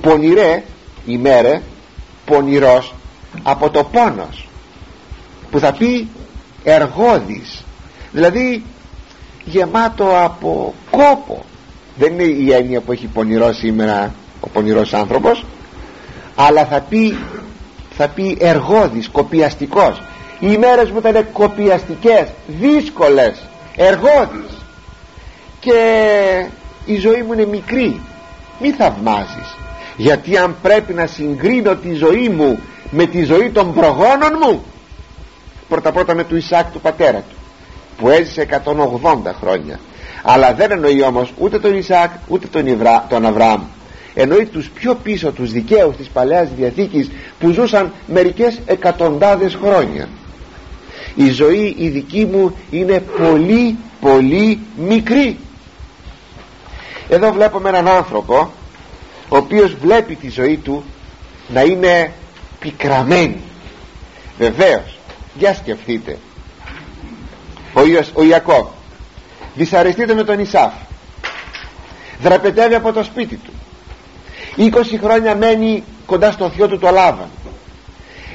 Πονηρέ 0.00 0.62
ημέρε 1.06 1.60
πονηρός 2.24 2.94
από 3.42 3.70
το 3.70 3.84
πόνος 3.84 4.48
που 5.50 5.58
θα 5.58 5.72
πει 5.72 6.08
εργόδης 6.64 7.64
δηλαδή 8.12 8.64
γεμάτο 9.44 10.22
από 10.22 10.74
κόπο. 10.90 11.44
Δεν 11.98 12.12
είναι 12.12 12.22
η 12.22 12.52
έννοια 12.52 12.80
που 12.80 12.92
έχει 12.92 13.06
πονηρός 13.06 13.56
σήμερα 13.56 14.14
ο 14.40 14.48
πονηρός 14.48 14.94
άνθρωπος 14.94 15.44
αλλά 16.34 16.64
θα 16.64 16.80
πει 16.80 17.16
θα 17.96 18.08
πει 18.08 18.36
εργόδης, 18.40 19.08
κοπιαστικός 19.08 20.02
οι 20.42 20.48
ημέρες 20.50 20.90
μου 20.90 20.98
ήταν 20.98 21.26
κοπιαστικές 21.32 22.28
δύσκολες, 22.46 23.42
εργόδης 23.76 24.64
και 25.60 25.76
η 26.84 26.96
ζωή 26.96 27.22
μου 27.22 27.32
είναι 27.32 27.46
μικρή. 27.46 28.00
Μη 28.60 28.70
θαυμάζεις. 28.70 29.56
Γιατί 29.96 30.36
αν 30.36 30.56
πρέπει 30.62 30.92
να 30.92 31.06
συγκρίνω 31.06 31.74
τη 31.74 31.92
ζωή 31.92 32.28
μου 32.28 32.58
με 32.90 33.06
τη 33.06 33.24
ζωή 33.24 33.50
των 33.50 33.74
προγόνων 33.74 34.38
μου 34.42 34.64
πρώτα 35.68 35.92
πρώτα 35.92 36.14
με 36.14 36.24
του 36.24 36.36
Ισάκ 36.36 36.70
του 36.72 36.80
πατέρα 36.80 37.18
του 37.18 37.36
που 37.98 38.08
έζησε 38.08 38.46
180 38.64 39.32
χρόνια. 39.40 39.80
Αλλά 40.22 40.54
δεν 40.54 40.70
εννοεί 40.70 41.02
όμως 41.02 41.32
ούτε 41.38 41.58
τον 41.58 41.76
Ισάκ 41.76 42.10
ούτε 42.28 42.46
τον, 42.46 42.66
Ιβρά, 42.66 43.06
τον 43.08 43.26
Αβραάμ. 43.26 43.62
Εννοεί 44.14 44.44
τους 44.44 44.68
πιο 44.68 44.94
πίσω 44.94 45.32
τους 45.32 45.52
δικαίους 45.52 45.96
της 45.96 46.08
Παλαιάς 46.08 46.48
Διαθήκης 46.56 47.10
που 47.38 47.50
ζούσαν 47.50 47.92
μερικές 48.06 48.60
εκατοντάδες 48.66 49.54
χρόνια 49.54 50.08
η 51.14 51.30
ζωή 51.30 51.74
η 51.78 51.88
δική 51.88 52.24
μου 52.24 52.56
είναι 52.70 53.00
πολύ 53.00 53.76
πολύ 54.00 54.58
μικρή. 54.76 55.38
Εδώ 57.08 57.32
βλέπουμε 57.32 57.68
έναν 57.68 57.88
άνθρωπο 57.88 58.52
ο 59.28 59.36
οποίος 59.36 59.74
βλέπει 59.74 60.14
τη 60.14 60.30
ζωή 60.30 60.56
του 60.56 60.84
να 61.48 61.62
είναι 61.62 62.12
πικραμένη. 62.58 63.40
Βεβαίως 64.38 64.98
για 65.34 65.54
σκεφτείτε. 65.54 66.18
Ο, 67.72 67.84
Ιος, 67.84 68.10
ο 68.14 68.22
Ιακώβ 68.22 68.66
δυσαρεστείται 69.54 70.14
με 70.14 70.24
τον 70.24 70.38
Ισάφ. 70.38 70.72
Δραπετεύει 72.22 72.74
από 72.74 72.92
το 72.92 73.04
σπίτι 73.04 73.36
του. 73.36 73.52
20 74.56 74.70
χρόνια 75.02 75.34
μένει 75.34 75.82
κοντά 76.06 76.30
στο 76.30 76.50
θείο 76.50 76.68
του 76.68 76.78
το 76.78 76.90
Λάβαν 76.90 77.28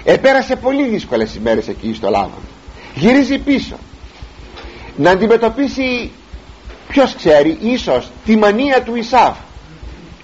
επέρασε 0.03 0.55
πολύ 0.55 0.87
δύσκολες 0.87 1.35
ημέρες 1.35 1.67
εκεί 1.67 1.93
στο 1.93 2.09
Λάβαν 2.09 2.46
γυρίζει 2.97 3.37
πίσω. 3.37 3.75
Να 4.95 5.11
αντιμετωπίσει 5.11 6.11
ποιος 6.87 7.15
ξέρει 7.15 7.57
ίσως 7.61 8.11
τη 8.25 8.35
μανία 8.35 8.81
του 8.81 8.95
Ισάφ. 8.95 9.37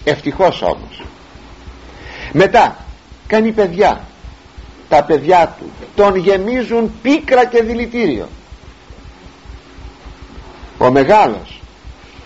Ευτυχώς 0.03 0.61
όμως. 0.61 1.03
Μετά 2.31 2.77
κάνει 3.27 3.51
παιδιά. 3.51 4.01
Τα 4.89 5.03
παιδιά 5.03 5.55
του 5.59 5.71
τον 5.95 6.15
γεμίζουν 6.15 6.91
πίκρα 7.01 7.45
και 7.45 7.63
δηλητήριο. 7.63 8.27
Ο 10.77 10.91
μεγάλος 10.91 11.61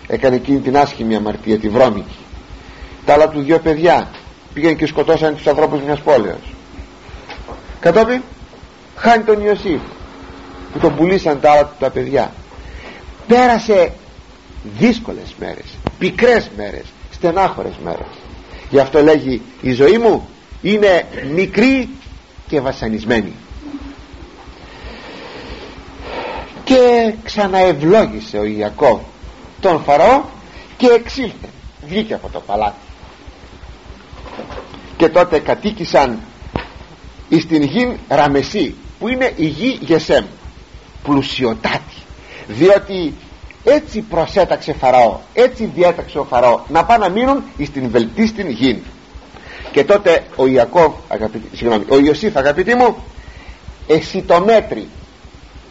έκανε 0.07 0.35
εκείνη 0.35 0.59
την 0.59 0.77
άσχημη 0.77 1.15
αμαρτία 1.15 1.59
τη 1.59 1.69
βρώμικη. 1.69 2.17
Τα 3.05 3.13
άλλα 3.13 3.29
του 3.29 3.41
δυο 3.41 3.59
παιδιά 3.59 4.09
πήγαν 4.53 4.75
και 4.75 4.85
σκοτώσαν 4.85 5.35
τους 5.35 5.47
ανθρώπους 5.47 5.81
μιας 5.81 5.99
πόλεως. 5.99 6.53
Κατόπιν 7.79 8.21
χάνει 8.95 9.23
τον 9.23 9.41
Ιωσήφ 9.41 9.81
που 10.77 10.87
τον 10.87 10.95
πουλήσαν 10.95 11.39
τα 11.39 11.51
άλλα 11.51 11.65
του 11.65 11.75
τα 11.79 11.89
παιδιά. 11.89 12.31
Πέρασε 13.27 13.93
δύσκολες 14.77 15.35
μέρες 15.39 15.65
πικρές 15.99 16.49
μέρες 16.57 16.85
στενάχωρες 17.11 17.73
μέρες. 17.83 18.07
Γι' 18.69 18.79
αυτό 18.79 19.01
λέγει 19.01 19.41
η 19.61 19.71
ζωή 19.71 19.97
μου 19.97 20.29
είναι 20.61 21.05
μικρή 21.33 21.89
και 22.47 22.61
βασανισμένη 22.61 23.33
και 26.63 27.13
ξαναευλόγησε 27.23 28.37
ο 28.37 28.43
Ιακώβ 28.43 28.99
τον 29.59 29.83
Φαραώ 29.83 30.21
και 30.77 30.87
εξήλθε 30.87 31.49
βγήκε 31.87 32.13
από 32.13 32.29
το 32.29 32.39
παλάτι. 32.39 32.85
Και 34.97 35.09
τότε 35.09 35.39
κατοίκησαν 35.39 36.19
εις 37.29 37.47
την 37.47 37.63
γη 37.63 37.97
Ραμεσή 38.07 38.75
που 38.99 39.07
είναι 39.07 39.33
η 39.35 39.45
γη 39.45 39.77
Γεσέμ 39.81 40.25
πλουσιοτάτη. 41.07 41.95
Διότι 42.47 43.13
έτσι 43.63 44.01
προσέταξε 44.01 44.73
Φαραώ 44.73 45.19
έτσι 45.33 45.71
διέταξε 45.75 46.19
ο 46.19 46.23
Φαραώ 46.23 46.59
να 46.67 46.85
πάνε 46.85 47.07
να 47.07 47.11
μείνουν 47.11 47.43
στην 47.65 47.89
βελτίστην 47.89 48.49
γη 48.49 48.83
και 49.71 49.83
τότε 49.83 50.25
ο 50.35 50.47
Ιακώβ 50.47 50.93
συγγνώμη, 51.53 51.85
ο 51.89 51.99
Ιωσήφ 51.99 52.37
αγαπητοί 52.37 52.75
μου 52.75 52.95
εσύ 53.87 54.21
το 54.21 54.39
μέτρη 54.39 54.87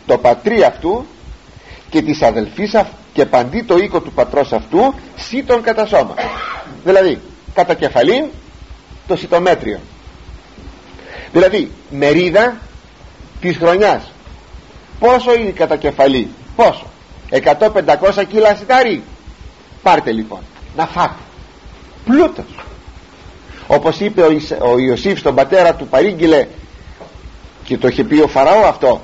το 0.07 0.19
πατρί 0.19 0.63
αυτού 0.63 1.07
και 1.91 2.03
της 2.03 2.23
αδελφής 2.23 2.75
και 3.13 3.27
παντί 3.27 3.63
το 3.63 3.77
οίκο 3.77 4.01
του 4.01 4.13
πατρός 4.13 4.53
αυτού 4.53 4.95
σύ 5.17 5.43
τον 5.43 5.63
κατά 5.63 5.87
σώμα. 5.87 6.15
Δηλαδή 6.85 7.21
κατά 7.55 7.75
κεφαλήν 7.75 8.25
το 9.07 9.17
σιτομέτριο. 9.17 9.81
Δηλαδή 11.33 11.71
μερίδα 11.91 12.57
της 13.41 13.57
χρονιάς 13.57 14.13
πόσο 14.99 15.35
είναι 15.35 15.51
κατά 15.51 15.77
κεφαλή 15.77 16.29
πόσο; 16.57 16.87
100-500 17.31 18.25
κιλά 18.29 18.55
σιτάρι. 18.55 19.03
Πάρτε 19.83 20.13
λοιπόν 20.13 20.41
να 20.77 20.87
φάτε. 20.87 21.15
Πλούτος. 22.05 22.45
Όπως 23.67 24.01
είπε 24.01 24.23
ο, 24.23 24.41
ο 24.73 24.79
Ιωσήφ 24.79 25.19
στον 25.19 25.35
πατέρα 25.35 25.75
του 25.75 25.87
παρήγγειλε 25.87 26.47
και 27.65 27.79
το 27.79 27.89
είχε 27.89 28.05
πει 28.05 28.21
ο 28.21 28.29
Φαραώ 28.29 28.65
αυτό 28.67 29.01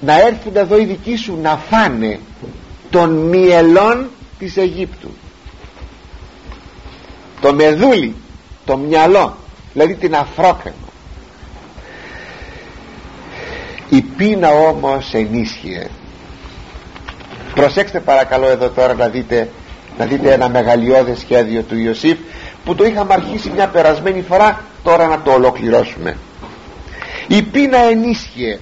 να 0.00 0.20
έρθουν 0.20 0.56
εδώ 0.56 0.78
οι 0.78 0.84
δικοί 0.84 1.16
σου 1.16 1.38
να 1.42 1.56
φάνε 1.56 2.20
των 2.90 3.10
μυελών 3.10 4.10
της 4.38 4.56
Αιγύπτου. 4.56 5.10
Το 7.40 7.54
μεδούλι 7.54 8.14
το 8.64 8.76
μυαλό 8.76 9.36
δηλαδή 9.72 9.94
την 9.94 10.14
αφρόκρεμα 10.14 10.83
η 13.94 14.02
πείνα 14.16 14.50
όμως 14.50 15.14
ενίσχυε. 15.14 15.86
Προσέξτε 17.54 18.00
παρακαλώ 18.00 18.46
εδώ 18.46 18.68
τώρα 18.68 18.94
να 18.94 19.08
δείτε 19.08 19.50
να 19.98 20.04
δείτε 20.04 20.32
ένα 20.32 20.48
μεγαλειώδες 20.48 21.18
σχέδιο 21.18 21.62
του 21.62 21.78
Ιωσήφ 21.78 22.18
που 22.64 22.74
το 22.74 22.84
είχαμε 22.84 23.14
αρχίσει 23.14 23.50
μια 23.54 23.68
περασμένη 23.68 24.22
φορά 24.22 24.64
τώρα 24.82 25.06
να 25.06 25.22
το 25.22 25.32
ολοκληρώσουμε. 25.32 26.16
Η 27.28 27.42
πείνα 27.42 27.78
ενίσχυε. 27.78 28.58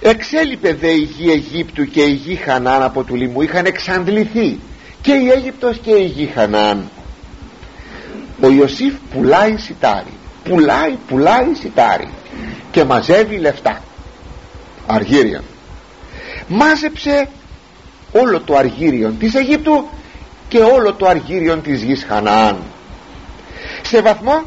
Εξέλιπε 0.00 0.74
δε 0.74 0.90
η 0.90 1.08
γη 1.16 1.30
Αιγύπτου 1.30 1.84
και 1.84 2.02
η 2.02 2.12
γη 2.12 2.34
Χανάν 2.34 2.82
από 2.82 3.02
του 3.02 3.14
λιμού 3.14 3.42
είχαν 3.42 3.64
εξαντληθεί 3.66 4.58
και 5.00 5.12
η 5.12 5.30
Αίγυπτος 5.30 5.78
και 5.78 5.90
η 5.90 6.04
γη 6.04 6.30
Χανάν. 6.34 6.90
Ο 8.40 8.48
Ιωσήφ 8.48 8.94
πουλάει 9.12 9.56
σιτάρι 9.56 10.12
πουλάει 10.44 10.98
πουλάει 11.08 11.54
σιτάρι 11.60 12.08
και 12.70 12.84
μαζεύει 12.84 13.36
λεφτά. 13.36 13.82
Αργύρια 14.86 15.42
μάζεψε 16.48 17.28
όλο 18.12 18.40
το 18.40 18.56
αργύριον 18.56 19.18
της 19.18 19.34
Αιγύπτου 19.34 19.88
και 20.48 20.58
όλο 20.58 20.92
το 20.92 21.06
αργύριον 21.06 21.62
της 21.62 21.82
γης 21.82 22.04
Χαναάν. 22.08 22.56
Σε 23.82 24.02
βαθμό 24.02 24.42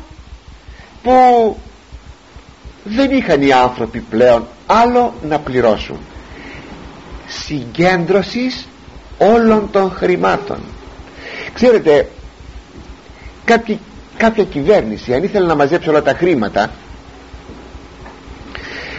που 1.03 1.57
δεν 2.83 3.11
είχαν 3.11 3.41
οι 3.41 3.51
άνθρωποι 3.51 3.99
πλέον 3.99 4.47
άλλο 4.65 5.13
να 5.27 5.39
πληρώσουν. 5.39 5.99
Συγκέντρωσης 7.27 8.67
όλων 9.17 9.71
των 9.71 9.91
χρημάτων. 9.91 10.59
Ξέρετε 11.53 12.09
κάποια, 13.45 13.77
κάποια 14.17 14.43
κυβέρνηση 14.43 15.13
αν 15.13 15.23
ήθελε 15.23 15.45
να 15.45 15.55
μαζέψει 15.55 15.89
όλα 15.89 16.01
τα 16.01 16.13
χρήματα 16.13 16.71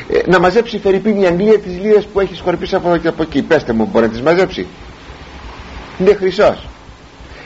ε, 0.09 0.31
να 0.31 0.39
μαζέψει 0.39 0.79
Φερρυπίνη 0.79 1.21
η 1.21 1.27
Αγγλία 1.27 1.59
τις 1.59 1.79
λίρες 1.81 2.05
που 2.05 2.21
έχει 2.21 2.35
σκορπίσει 2.35 2.75
από 2.75 2.89
εδώ 2.89 2.97
και 2.97 3.09
από 3.09 3.23
εκεί. 3.23 3.43
Πέστε 3.43 3.73
μου 3.73 3.89
μπορεί 3.93 4.05
να 4.05 4.11
τις 4.11 4.23
μαζέψει; 4.23 4.67
Είναι 5.99 6.15
χρυσός. 6.15 6.67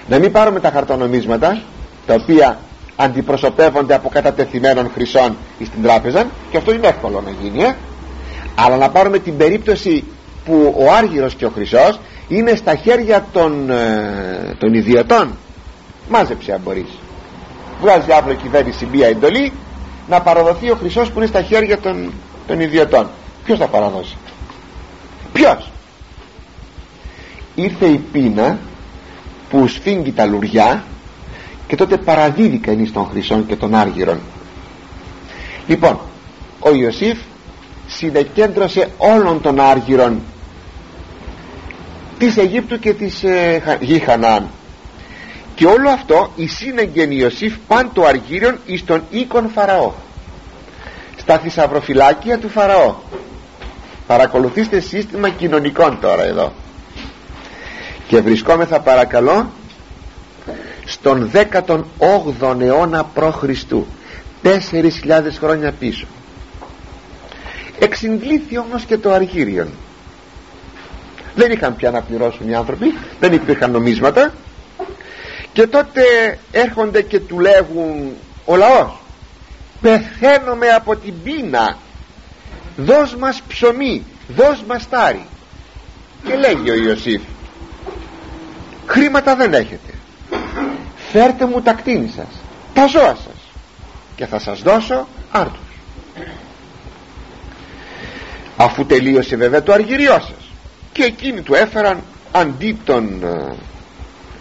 Να 0.09 0.19
μην 0.19 0.33
πάρουμε 0.33 0.61
τα 0.61 0.71
χαρτονομίσματα 0.71 1.63
τα 2.07 2.15
οποία 2.15 2.59
αντιπροσωπεύονται 2.97 3.95
από 3.95 4.09
κατατεθειμένων 4.09 4.91
χρυσών 4.95 5.37
στην 5.65 5.83
τράπεζα 5.83 6.27
και 6.51 6.57
αυτό 6.57 6.73
είναι 6.73 6.87
εύκολο 6.87 7.23
να 7.25 7.31
γίνει 7.43 7.63
ε; 7.63 7.77
αλλά 8.55 8.77
να 8.77 8.91
πάρουμε 8.91 9.19
την 9.19 9.37
περίπτωση 9.37 10.05
που 10.45 10.75
ο 10.79 10.93
Άργυρος 10.93 11.35
και 11.35 11.45
ο 11.45 11.51
Χρυσός 11.51 12.01
είναι 12.29 12.55
στα 12.55 12.75
χέρια 12.75 13.27
των, 13.33 13.71
ε, 13.71 14.55
των 14.59 14.75
ιδιωτών. 14.75 15.37
Μάζεψε 16.09 16.53
αν 16.53 16.61
μπορείς 16.65 17.00
βγάζει 17.81 18.13
αύριο 18.13 18.33
η 18.35 18.43
κυβέρνηση 18.43 18.89
μία 18.93 19.07
εντολή 19.09 19.53
να 20.09 20.21
παραδοθεί 20.21 20.71
ο 20.71 20.75
Χρυσός 20.75 21.11
που 21.11 21.19
είναι 21.19 21.27
στα 21.27 21.43
χέρια 21.43 21.79
των, 21.79 22.13
των 22.47 22.61
ιδιωτών. 22.61 23.09
Ποιος 23.45 23.59
θα 23.59 23.67
παραδώσει; 23.67 24.17
Ποιος; 25.33 25.71
Ήρθε 27.55 27.87
η 27.87 27.97
πείνα 28.13 28.59
που 29.51 29.67
σφίγγει 29.67 30.13
τα 30.13 30.25
λουριά 30.27 30.85
και 31.67 31.77
τότε 31.77 31.97
παραδίδει 31.97 32.59
κανείς 32.59 32.93
των 32.93 33.07
χρυσών 33.11 33.47
και 33.47 33.57
των 33.57 33.75
άργυρων 33.75 34.21
λοιπόν 35.67 35.99
ο 36.61 36.75
Ιωσήφ 36.75 37.19
συνεκέντρωσε 37.87 38.89
όλων 38.99 39.41
των 39.41 39.61
άργυρων 39.61 40.21
της 42.19 42.37
Αιγύπτου 42.37 42.79
και 42.79 42.93
της 42.93 43.25
ε, 43.25 43.79
γη 43.81 43.99
Χανάν 43.99 44.49
και 45.61 45.67
όλο 45.67 45.89
αυτό 45.91 46.33
η 46.37 46.47
σύνεγγεν 46.47 47.11
Ιωσήφ 47.11 47.55
παν 47.67 47.91
το 47.93 48.05
αργύριον 48.05 48.59
εις 48.67 48.85
τον 48.85 49.03
οίκον 49.11 49.51
Φαραώ. 49.55 49.93
Στα 51.17 51.39
θησαυροφυλάκια 51.39 52.39
του 52.39 52.49
Φαραώ. 52.49 52.95
Παρακολουθήστε 54.07 54.81
σύστημα 54.81 55.29
κοινωνικών 55.29 55.99
τώρα 56.01 56.25
εδώ. 56.25 56.53
Και 58.07 58.21
βρισκόμεθα 58.21 58.81
παρακαλώ 58.81 59.51
στον 60.85 61.31
18ο 61.35 62.61
αιώνα 62.61 63.05
π.Χ. 63.15 63.45
4.000 64.43 64.53
χρόνια 65.39 65.73
πίσω. 65.73 66.07
Εξυντλήθη 67.79 68.59
όμως 68.59 68.85
και 68.85 68.99
το 68.99 69.13
αργύριον. 69.13 69.69
Δεν 71.35 71.53
είχαν 71.53 71.77
πια 71.77 71.91
να 71.91 72.01
πληρώσουν 72.01 72.49
οι 72.49 72.55
άνθρωποι 72.55 72.95
δεν 73.21 73.33
υπήρχαν 73.33 73.71
νομίσματα 73.71 74.33
και 75.53 75.67
τότε 75.67 76.03
έρχονται 76.51 77.03
και 77.03 77.21
του 77.21 77.39
λέγουν 77.39 78.13
ο 78.45 78.57
λαός 78.57 79.01
πεθαίνουμε 79.81 80.69
από 80.69 80.97
την 80.97 81.15
πείνα. 81.23 81.79
Δώσ' 82.77 83.15
μας 83.15 83.43
ψωμί 83.49 84.05
δώσ' 84.29 84.63
μας 84.67 84.89
τάρι 84.89 85.27
και 86.25 86.37
λέγει 86.37 86.71
ο 86.71 86.75
Ιωσήφ 86.75 87.23
χρήματα 88.87 89.37
δεν 89.37 89.55
έχετε. 89.55 89.93
Φέρτε 91.13 91.47
μου 91.47 91.63
τα 91.63 91.73
κτίνη 91.73 92.13
σας 92.17 92.41
τα 92.75 92.87
ζώα 92.87 93.15
σας 93.15 93.41
και 94.17 94.27
θα 94.27 94.39
σας 94.39 94.63
δώσω 94.63 95.09
άρτους 95.31 95.61
αφού 98.57 98.87
τελείωσε 98.87 99.37
βέβαια 99.37 99.63
το 99.63 99.73
αργυριό 99.73 100.13
σας 100.13 100.51
και 100.93 101.03
εκείνοι 101.03 101.41
του 101.41 101.55
έφεραν 101.55 102.03
αντί 102.33 102.79
των 102.85 103.23
ε, 103.23 103.55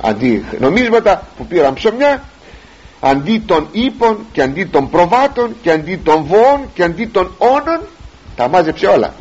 αντί 0.01 0.45
νομίσματα 0.59 1.27
που 1.37 1.45
πήραν 1.45 1.73
ψωμιά 1.73 2.23
αντί 2.99 3.43
των 3.45 3.67
ύπων 3.71 4.17
και 4.31 4.41
αντί 4.41 4.65
των 4.65 4.89
προβάτων 4.89 5.55
και 5.61 5.71
αντί 5.71 5.95
των 6.03 6.23
βοών 6.23 6.61
και 6.73 6.83
αντί 6.83 7.05
των 7.05 7.31
όνων 7.37 7.79
τα 8.35 8.47
μάζεψε 8.47 8.85
όλα. 8.87 9.13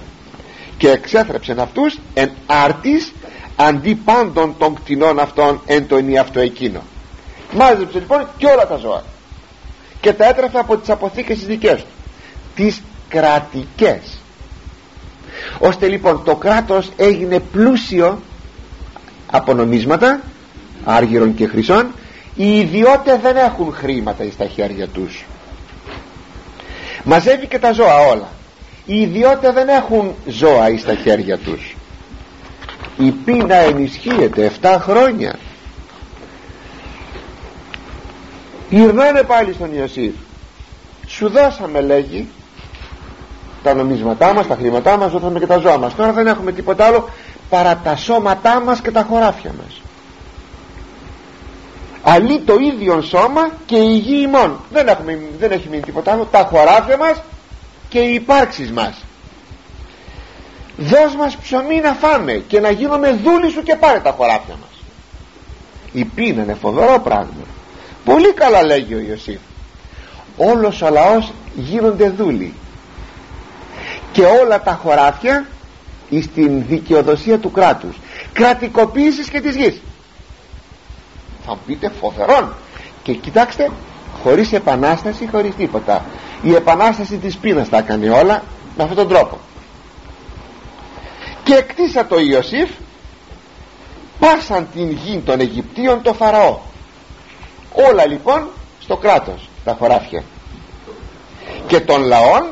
Και 0.78 0.88
εξέθρεψε 0.88 1.54
αυτούς 1.58 1.98
εν 2.14 2.30
άρτης 2.46 3.12
αντί 3.56 3.94
πάντων 3.94 4.54
των 4.58 4.74
κτηνών 4.74 5.18
αυτών 5.18 5.60
εν 5.66 5.86
το 5.86 5.96
αυτό 6.20 6.40
εκείνο. 6.40 6.80
Μάζεψε 7.52 7.98
λοιπόν 7.98 8.28
και 8.36 8.46
όλα 8.46 8.66
τα 8.66 8.76
ζώα. 8.76 9.02
Και 10.00 10.12
τα 10.12 10.26
έτρεφε 10.26 10.58
από 10.58 10.76
τις 10.76 10.90
αποθήκες 10.90 11.38
τις 11.38 11.46
δικές 11.46 11.80
του. 11.80 11.86
Τις 12.54 12.82
κρατικές. 13.08 14.20
Ώστε 15.58 15.88
λοιπόν 15.88 16.24
το 16.24 16.34
κράτος 16.34 16.90
έγινε 16.96 17.38
πλούσιο 17.40 18.22
από 19.30 19.54
νομίσματα 19.54 20.20
άργυρων 20.88 21.34
και 21.34 21.46
χρυσών 21.46 21.86
οι 22.34 22.58
ιδιώτες 22.58 23.18
δεν 23.22 23.36
έχουν 23.36 23.72
χρήματα 23.72 24.24
στα 24.32 24.46
χέρια 24.46 24.88
τους. 24.88 25.24
Μαζεύει 27.04 27.46
και 27.46 27.58
τα 27.58 27.72
ζώα 27.72 27.98
όλα. 27.98 28.28
Οι 28.86 29.00
ιδιώτες 29.00 29.54
δεν 29.54 29.68
έχουν 29.68 30.14
ζώα 30.26 30.78
στα 30.78 30.94
χέρια 30.94 31.38
τους. 31.38 31.76
Η 32.98 33.10
πείνα 33.10 33.54
ενισχύεται 33.54 34.52
7 34.62 34.76
χρόνια. 34.80 35.38
Γυρνάνε 38.70 39.22
πάλι 39.22 39.52
στον 39.52 39.74
Ιωσήφ. 39.74 40.14
Σου 41.06 41.28
δώσαμε 41.28 41.80
λέγει 41.80 42.28
τα 43.62 43.74
νομίσματά 43.74 44.32
μας, 44.32 44.46
τα 44.46 44.54
χρήματά 44.54 44.96
μας 44.96 45.12
δώσαμε 45.12 45.38
και 45.38 45.46
τα 45.46 45.58
ζώα 45.58 45.78
μας. 45.78 45.94
Τώρα 45.94 46.12
δεν 46.12 46.26
έχουμε 46.26 46.52
τίποτα 46.52 46.84
άλλο 46.84 47.08
παρά 47.48 47.76
τα 47.84 47.96
σώματά 47.96 48.60
μας 48.60 48.80
και 48.80 48.90
τα 48.90 49.06
χωράφια 49.08 49.52
μας 49.62 49.80
αλλή 52.12 52.40
το 52.40 52.54
ίδιο 52.54 53.00
σώμα 53.02 53.50
και 53.66 53.76
η 53.76 53.96
γη 53.96 54.20
ημών. 54.22 54.60
Δεν, 54.70 54.88
έχουμε, 54.88 55.18
δεν 55.38 55.50
έχει 55.50 55.68
μείνει 55.68 55.82
τίποτα 55.82 56.12
άλλο. 56.12 56.28
Τα 56.30 56.48
χωράφια 56.50 56.96
μας 56.96 57.22
και 57.88 57.98
οι 57.98 58.14
υπάρξεις 58.14 58.72
μας. 58.72 59.04
Δώσ' 60.76 61.14
μας 61.16 61.36
ψωμί 61.36 61.80
να 61.80 61.92
φάμε 61.92 62.32
και 62.32 62.60
να 62.60 62.70
γίνουμε 62.70 63.12
δούλοι 63.12 63.50
σου 63.50 63.62
και 63.62 63.76
πάρε 63.76 63.98
τα 63.98 64.10
χωράφια 64.10 64.54
μας. 64.60 64.82
Η 65.92 66.04
πείνα 66.04 66.42
είναι 66.42 66.54
φοβερό 66.54 67.00
πράγμα. 67.00 67.44
Πολύ 68.04 68.32
καλά 68.32 68.64
λέγει 68.64 68.94
ο 68.94 68.98
Ιωσήφ. 68.98 69.38
Όλος 70.36 70.82
ο 70.82 70.90
λαός 70.90 71.32
γίνονται 71.54 72.10
δούλοι. 72.10 72.54
Και 74.12 74.24
όλα 74.24 74.62
τα 74.62 74.72
χωράφια 74.82 75.46
στην 76.22 76.64
δικαιοδοσία 76.66 77.38
του 77.38 77.50
κράτους. 77.50 77.96
Κρατικοποίησης 78.32 79.28
και 79.28 79.40
της 79.40 79.56
γης 79.56 79.80
θα 81.48 81.54
μου 81.54 81.60
πείτε 81.66 81.92
φοβερόν. 82.00 82.54
Και 83.02 83.12
κοιτάξτε 83.12 83.70
χωρίς 84.22 84.52
επανάσταση 84.52 85.28
χωρίς 85.32 85.54
τίποτα. 85.54 86.04
Η 86.42 86.54
επανάσταση 86.54 87.16
της 87.16 87.36
πείνας 87.36 87.68
τα 87.68 87.78
έκανε 87.78 88.10
όλα 88.10 88.42
με 88.76 88.82
αυτόν 88.82 88.96
τον 88.96 89.08
τρόπο. 89.08 89.38
Και 91.42 91.54
εκτίσα 91.54 92.06
το 92.06 92.18
Ιωσήφ 92.18 92.70
πάσαν 94.18 94.68
την 94.74 94.90
γη 94.90 95.22
των 95.24 95.40
Αιγυπτίων 95.40 96.02
το 96.02 96.12
Φαραώ. 96.14 96.58
Όλα 97.90 98.06
λοιπόν 98.06 98.48
στο 98.80 98.96
κράτος 98.96 99.48
τα 99.64 99.76
χωράφια. 99.78 100.22
Και 101.66 101.80
των 101.80 102.02
λαών 102.02 102.46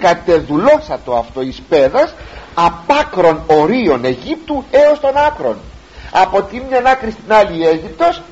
κατεδουλώσα 0.00 1.00
το 1.04 1.16
αυτό 1.16 1.40
εις 1.40 1.62
πέδας 1.68 2.14
απάκρον 2.54 3.42
ορίων 3.46 4.04
Αιγύπτου 4.04 4.64
έως 4.70 5.00
των 5.00 5.16
άκρων. 5.16 5.56
Από 6.10 6.42
τη 6.42 6.60
μια 6.68 6.82
άκρη 6.86 7.10
στην 7.10 7.32
άλλη 7.32 7.58
η 7.58 7.66
Αίγυπτος 7.66 8.22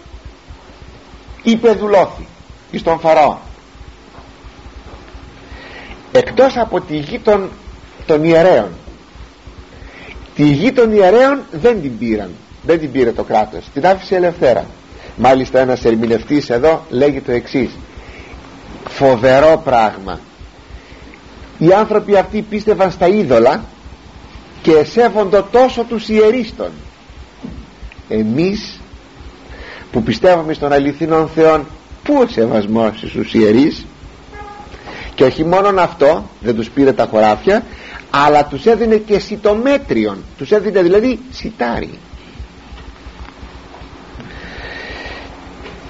υπεδουλώθη 1.51 2.26
εις 2.70 2.82
τον 2.82 2.99
Φαραώ. 3.01 3.36
Εκτός 6.12 6.57
από 6.57 6.80
τη 6.80 6.96
γη 6.96 7.18
των, 7.18 7.51
των 8.07 8.24
ιερέων 8.24 8.68
τη 10.34 10.44
γη 10.44 10.72
των 10.72 10.92
ιερέων 10.92 11.40
δεν 11.51 11.82
την 11.82 11.99
πήραν 11.99 12.30
δεν 12.62 12.78
την 12.78 12.92
πήρε 12.92 13.12
το 13.12 13.22
κράτος 13.22 13.64
την 13.74 13.86
άφησε 13.86 14.14
ελευθέρα. 14.14 14.66
Μάλιστα 15.16 15.59
ένας 15.59 15.84
ερμηνευτής 15.84 16.51
εδώ 16.51 16.84
λέγει 16.88 17.20
το 17.20 17.32
εξής. 17.32 17.70
Φοβερό 18.88 19.61
πράγμα. 19.64 20.20
Οι 21.59 21.72
άνθρωποι 21.72 22.16
αυτοί 22.16 22.42
πίστευαν 22.42 22.90
στα 22.90 23.09
είδωλα 23.09 23.64
και 24.62 24.84
σέβονται 24.84 25.44
τόσο 25.51 25.84
τους 25.84 26.09
ιερίστων. 26.09 26.70
Εμείς 28.09 28.78
που 29.93 30.03
πιστεύουμε 30.03 30.53
στον 30.53 30.72
αληθινόν 30.72 31.28
Θεόν 31.28 31.66
πού 32.03 32.14
ο 32.18 32.26
σεβασμός 32.26 32.93
στους 32.97 33.34
ιερείς; 33.34 33.86
Και 35.14 35.24
όχι 35.24 35.45
μόνον 35.45 35.78
αυτό 35.78 36.30
δεν 36.41 36.55
τους 36.55 36.70
πήρε 36.70 36.93
τα 36.93 37.07
χωράφια 37.11 37.62
αλλά 38.11 38.45
τους 38.45 38.66
έδινε 38.66 38.97
και 38.97 39.18
σιτομέτριον. 39.18 40.24
Τους 40.39 40.51
έδινε 40.51 40.82
δηλαδή 40.82 41.20
σιτάρι. 41.30 41.99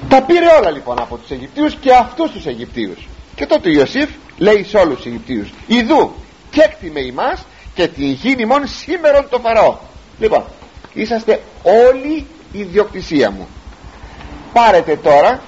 Τα 0.08 0.22
πήρε 0.22 0.46
όλα 0.60 0.70
λοιπόν 0.70 0.98
από 0.98 1.16
τους 1.16 1.30
Αιγυπτίους 1.30 1.74
και 1.74 1.92
αυτούς 1.92 2.30
τους 2.30 2.46
Αιγυπτίους. 2.46 3.08
Και 3.34 3.46
τότε 3.46 3.68
ο 3.68 3.72
Ιωσήφ 3.72 4.08
λέει 4.38 4.64
σε 4.64 4.76
όλους 4.76 4.96
τους 4.96 5.06
Αιγυπτίους 5.06 5.48
Ιδού 5.66 6.12
και 6.50 6.60
έκτιμε 6.60 7.00
ημάς 7.00 7.44
και 7.74 7.88
την 7.88 8.10
γίνει 8.10 8.44
μόνο 8.44 8.66
σήμερον 8.66 9.26
το 9.30 9.38
Φαραώ 9.38 9.76
λοιπόν 10.18 10.44
είσαστε 10.92 11.42
όλοι 11.62 12.26
η 12.52 12.58
ιδιοκτησία 12.58 13.30
μου 13.30 13.48
πάρετε 14.52 14.96
τώρα 14.96 15.40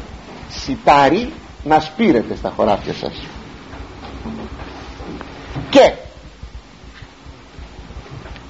σιτάρι 0.48 1.32
να 1.64 1.80
σπείρετε 1.80 2.34
στα 2.36 2.52
χωράφια 2.56 2.94
σας. 2.94 3.22
Και 5.70 5.92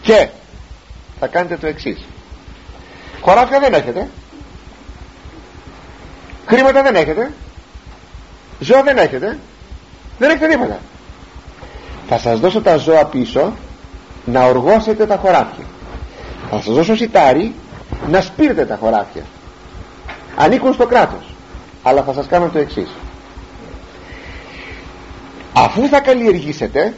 και 0.02 0.28
θα 1.20 1.26
κάνετε 1.26 1.56
το 1.56 1.66
εξής. 1.66 2.04
Χωράφια 3.20 3.60
δεν 3.60 3.74
έχετε. 3.74 4.08
Χρήματα 6.46 6.82
δεν 6.82 6.94
έχετε. 6.94 7.32
Ζώα 8.60 8.82
δεν 8.82 8.98
έχετε. 8.98 9.38
Δεν 10.18 10.30
έχετε 10.30 10.46
τίποτα. 10.46 10.78
Θα 12.08 12.18
σας 12.18 12.40
δώσω 12.40 12.60
τα 12.60 12.76
ζώα 12.76 13.04
πίσω 13.04 13.52
να 14.24 14.44
οργώσετε 14.44 15.06
τα 15.06 15.16
χωράφια. 15.16 15.64
Θα 16.50 16.56
σας 16.56 16.74
δώσω 16.74 16.96
σιτάρι 16.96 17.54
να 18.08 18.20
σπείρετε 18.20 18.64
τα 18.64 18.76
χωράφια 18.76 19.22
ανήκουν 20.36 20.72
στο 20.72 20.86
κράτος. 20.86 21.34
Αλλά 21.82 22.02
θα 22.02 22.12
σας 22.12 22.26
κάνω 22.26 22.48
το 22.48 22.58
εξής. 22.58 22.88
Αφού 25.52 25.88
θα 25.88 26.00
καλλιεργήσετε 26.00 26.94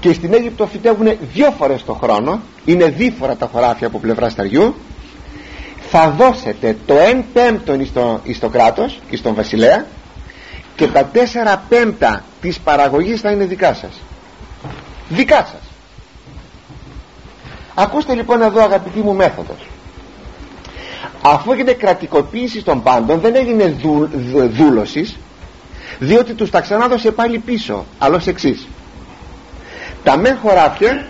και 0.00 0.12
στην 0.12 0.34
Αίγυπτο 0.34 0.66
φυτεύουν 0.66 1.18
δύο 1.32 1.50
φορές 1.58 1.84
το 1.84 1.92
χρόνο 1.92 2.40
είναι 2.64 2.84
δίφορα 2.84 3.36
τα 3.36 3.48
χωράφια 3.52 3.86
από 3.86 3.98
πλευρά 3.98 4.28
σταριού 4.28 4.74
θα 5.90 6.10
δώσετε 6.10 6.76
το 6.86 6.94
1 7.12 7.22
πέμπτον 7.32 7.86
στο, 7.86 8.20
στο 8.34 8.48
κράτος 8.48 9.00
και 9.10 9.16
στον 9.16 9.34
βασιλέα 9.34 9.86
και 10.76 10.86
τα 10.86 11.10
4 11.14 11.18
πέμπτα 11.68 12.24
της 12.40 12.58
παραγωγής 12.58 13.20
θα 13.20 13.30
είναι 13.30 13.44
δικά 13.44 13.74
σας. 13.74 14.00
Δικά 15.08 15.36
σας. 15.36 15.60
Ακούστε 17.74 18.14
λοιπόν 18.14 18.42
εδώ 18.42 18.62
αγαπητή 18.62 18.98
μου 18.98 19.14
μέθοδος 19.14 19.66
αφού 21.22 21.52
έγινε 21.52 21.72
κρατικοποίηση 21.72 22.62
των 22.62 22.82
πάντων 22.82 23.20
δεν 23.20 23.34
έγινε 23.34 23.76
δου, 23.82 24.08
δούλωσης 24.48 25.16
διότι 25.98 26.34
τους 26.34 26.50
τα 26.50 26.60
ξανάδωσε 26.60 27.10
πάλι 27.10 27.38
πίσω. 27.38 27.84
Αλλά 27.98 28.20
εξής. 28.26 28.68
Τα 30.04 30.16
μεν 30.16 30.38
χωράφια 30.42 31.06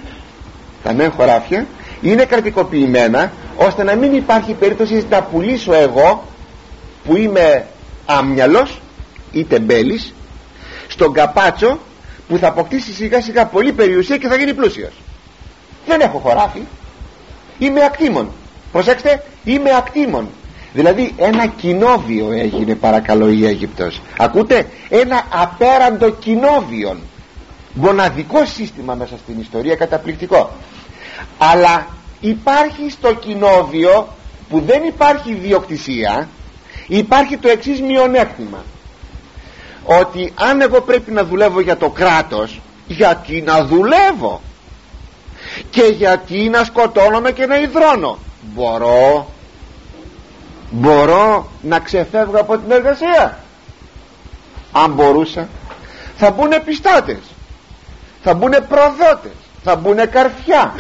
τα 0.83 0.93
μεν 0.93 1.11
χωράφια 1.11 1.67
είναι 2.01 2.25
κρατικοποιημένα 2.25 3.33
ώστε 3.57 3.83
να 3.83 3.95
μην 3.95 4.15
υπάρχει 4.15 4.53
περίπτωση 4.53 4.95
να 4.95 5.03
τα 5.03 5.23
πουλήσω 5.23 5.75
εγώ 5.75 6.25
που 7.05 7.17
είμαι 7.17 7.67
άμυαλος 8.07 8.81
ή 9.33 9.45
τεμπέλης 9.45 10.15
στον 10.89 11.13
καπάτσο 11.13 11.79
που 12.29 12.39
θα 12.39 12.49
αποκτήσει 12.49 12.93
σιγά 12.93 13.21
σιγά 13.21 13.47
πολύ 13.47 13.73
περιουσία 13.73 14.17
και 14.17 14.29
θα 14.29 14.37
γίνει 14.37 14.55
πλούσιος. 14.55 14.93
Δεν 15.87 16.01
έχω 16.01 16.19
χωράφι. 16.19 16.63
Είμαι 17.59 17.85
ακτήμων 17.85 18.31
προσέξτε 18.73 19.25
είμαι 19.45 19.71
ακτήμων 19.77 20.29
δηλαδή 20.73 21.15
ένα 21.17 21.47
κοινόβιο 21.47 22.33
έγινε 22.33 22.75
παρακαλώ 22.75 23.29
η 23.29 23.47
Αίγυπτος. 23.47 24.01
Ακούτε; 24.19 24.67
Ένα 24.89 25.25
απέραντο 25.31 26.11
κοινόβιον. 26.11 26.99
Μοναδικό 27.75 28.45
σύστημα 28.45 28.95
μέσα 28.95 29.15
στην 29.25 29.41
ιστορία 29.41 29.75
καταπληκτικό. 29.75 30.51
Αλλά 31.39 31.87
υπάρχει 32.21 32.91
στο 32.91 33.15
κοινόβιο 33.15 34.09
που 34.49 34.61
δεν 34.67 34.83
υπάρχει 34.83 35.35
διοκτησία 35.35 36.29
υπάρχει 36.87 37.37
το 37.37 37.49
εξής 37.49 37.81
μειονέκτημα. 37.81 38.65
Ότι 39.85 40.33
αν 40.35 40.61
εγώ 40.61 40.81
πρέπει 40.81 41.11
να 41.11 41.25
δουλεύω 41.25 41.61
για 41.61 41.77
το 41.77 41.89
κράτος 41.89 42.61
γιατί 42.87 43.43
να 43.43 43.65
δουλεύω; 43.65 44.41
Και 45.71 45.83
γιατί 45.83 46.49
να 46.49 46.65
σκοτώνομαι 46.65 47.33
και 47.33 47.47
να 47.47 47.59
υδρώνω; 47.61 48.19
Μπορώ 48.55 49.27
μπορώ 50.71 51.51
να 51.63 51.79
ξεφεύγω 51.79 52.39
από 52.41 52.59
την 52.59 52.71
εργασία. 52.71 53.39
Αν 54.73 54.93
μπορούσα 54.93 55.49
θα 56.17 56.31
μπουν 56.31 56.51
πιστάτες 56.65 57.19
θα 58.23 58.35
μπουν 58.35 58.51
προδότες 58.51 59.33
θα 59.63 59.77
μπουν 59.77 60.11
καρφιά 60.11 60.75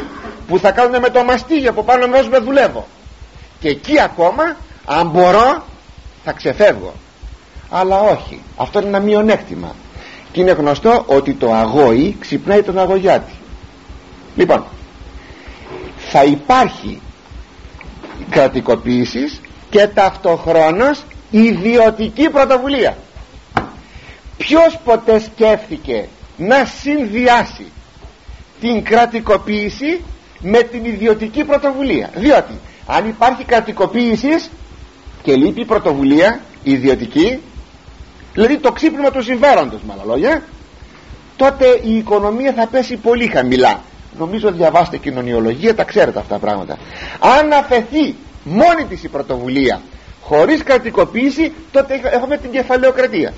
που 0.46 0.58
θα 0.58 0.70
κάνουν 0.70 1.00
με 1.00 1.08
το 1.08 1.24
μαστίγιο 1.24 1.70
από 1.70 1.82
πάνω 1.82 2.06
μέρος 2.06 2.28
με 2.28 2.38
δουλεύω. 2.38 2.86
Και 3.60 3.68
εκεί 3.68 4.00
ακόμα 4.00 4.56
αν 4.84 5.08
μπορώ 5.08 5.64
θα 6.24 6.32
ξεφεύγω. 6.32 6.92
Αλλά 7.70 8.00
όχι 8.00 8.42
αυτό 8.56 8.78
είναι 8.78 8.88
ένα 8.88 9.00
μειονέκτημα. 9.00 9.74
Και 10.32 10.40
είναι 10.40 10.50
γνωστό 10.50 11.04
ότι 11.06 11.34
το 11.34 11.52
αγόη 11.52 12.16
ξυπνάει 12.20 12.62
τον 12.62 12.78
αγωγιάτη. 12.78 13.32
Λοιπόν 14.36 14.64
θα 15.96 16.24
υπάρχει 16.24 17.00
κρατικοποίησης 18.30 19.40
και 19.70 19.86
ταυτοχρόνως 19.86 21.02
ιδιωτική 21.30 22.28
πρωτοβουλία. 22.30 22.96
Ποιος 24.36 24.78
ποτέ 24.84 25.18
σκέφτηκε 25.18 26.08
να 26.36 26.64
συνδυάσει 26.64 27.66
την 28.60 28.84
κρατικοποίηση 28.84 30.00
με 30.40 30.62
την 30.62 30.84
ιδιωτική 30.84 31.44
πρωτοβουλία; 31.44 32.10
Διότι 32.14 32.52
αν 32.86 33.08
υπάρχει 33.08 33.44
κρατικοποίησης 33.44 34.50
και 35.22 35.36
λείπει 35.36 35.64
πρωτοβουλία 35.64 36.40
ιδιωτική 36.62 37.40
δηλαδή 38.34 38.58
το 38.58 38.72
ξύπνημα 38.72 39.10
του 39.10 39.22
συμφέροντος 39.22 39.80
με 39.86 39.92
άλλα 39.92 40.04
λόγια 40.04 40.42
τότε 41.36 41.80
η 41.82 41.96
οικονομία 41.96 42.52
θα 42.52 42.66
πέσει 42.66 42.96
πολύ 42.96 43.26
χαμηλά 43.26 43.80
νομίζω 44.18 44.50
διαβάστε 44.50 44.96
κοινωνιολογία 44.96 45.74
τα 45.74 45.84
ξέρετε 45.84 46.18
αυτά 46.18 46.34
τα 46.34 46.40
πράγματα. 46.40 46.78
Αν 47.20 47.52
αφαιθεί 47.52 48.14
μόνη 48.44 48.84
της 48.88 49.04
η 49.04 49.08
πρωτοβουλία 49.08 49.80
χωρίς 50.20 50.62
κρατικοποίηση 50.62 51.52
τότε 51.72 52.00
έχουμε 52.04 52.36
την 52.36 52.50
κεφαλαιοκρατία. 52.50 53.32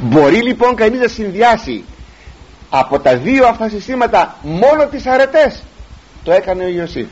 Μπορεί 0.00 0.42
λοιπόν 0.42 0.74
κανείς 0.74 1.00
να 1.00 1.08
συνδυάσει 1.08 1.84
από 2.70 2.98
τα 2.98 3.16
δύο 3.16 3.46
αυτά 3.46 3.68
συστήματα 3.68 4.36
μόνο 4.42 4.86
τις 4.86 5.06
αρετές. 5.06 5.62
Το 6.24 6.32
έκανε 6.32 6.64
ο 6.64 6.68
Ιωσήφ. 6.68 7.06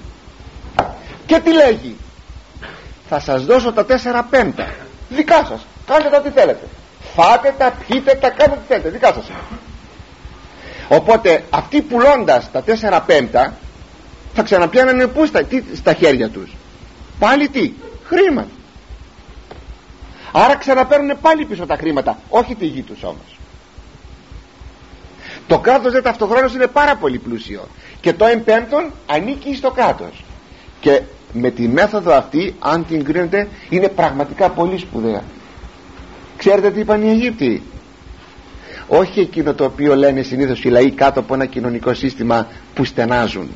Και 1.26 1.40
τι 1.44 1.52
λέγει; 1.52 1.96
Θα 3.08 3.20
σας 3.20 3.44
δώσω 3.44 3.72
τα 3.72 3.84
τέσσερα 3.84 4.22
πέμπτα. 4.30 4.68
Δικά 5.08 5.44
σας. 5.48 5.66
Κάντε 5.86 6.08
τα 6.08 6.20
τι 6.20 6.30
θέλετε. 6.30 6.66
Φάτε 7.14 7.54
τα 7.58 7.72
πιείτε 7.86 8.14
τα 8.20 8.30
κάντε 8.30 8.54
τι 8.54 8.66
θέλετε. 8.68 8.88
Δικά 8.88 9.12
σας 9.12 9.24
οπότε 10.88 11.44
αυτοί 11.50 11.82
πουλώντας 11.82 12.50
τα 12.50 12.62
τέσσερα 12.62 13.00
πέμπτα 13.00 13.54
θα 14.34 14.42
ξαναπιάνανε 14.42 15.06
πούς 15.06 15.28
στα, 15.28 15.44
τι, 15.44 15.62
στα 15.74 15.92
χέρια 15.92 16.28
τους. 16.28 16.54
Πάλι 17.18 17.48
τι; 17.48 17.72
Χρήματα. 18.04 18.48
Άρα 20.32 20.56
ξαναπαίρνουν 20.56 21.20
πάλι 21.20 21.44
πίσω 21.44 21.66
τα 21.66 21.76
χρήματα 21.76 22.18
όχι 22.28 22.54
τη 22.54 22.66
γη 22.66 22.82
τους 22.82 23.02
όμως. 23.02 23.38
Το 25.46 25.58
κράτος 25.58 25.92
δεν 25.92 26.02
ταυτοχρόνως 26.02 26.54
είναι 26.54 26.66
πάρα 26.66 26.96
πολύ 26.96 27.18
πλούσιο. 27.18 27.68
Και 28.00 28.12
το 28.12 28.24
εμπέμπτον 28.24 28.90
ανήκει 29.06 29.54
στο 29.54 29.70
κράτος. 29.70 30.24
Και 30.80 31.02
με 31.32 31.50
τη 31.50 31.68
μέθοδο 31.68 32.14
αυτή 32.14 32.54
αν 32.58 32.86
την 32.86 33.04
κρίνετε 33.04 33.48
είναι 33.68 33.88
πραγματικά 33.88 34.48
πολύ 34.48 34.78
σπουδαία. 34.78 35.22
Ξέρετε 36.36 36.70
τι 36.70 36.80
είπαν 36.80 37.02
οι 37.02 37.10
Αιγύπτιοι; 37.10 37.62
Όχι 38.88 39.20
εκείνο 39.20 39.54
το 39.54 39.64
οποίο 39.64 39.96
λένε 39.96 40.22
συνήθως 40.22 40.64
οι 40.64 40.68
λαοί 40.68 40.90
κάτω 40.90 41.20
από 41.20 41.34
ένα 41.34 41.46
κοινωνικό 41.46 41.94
σύστημα 41.94 42.46
που 42.74 42.84
στενάζουν. 42.84 43.50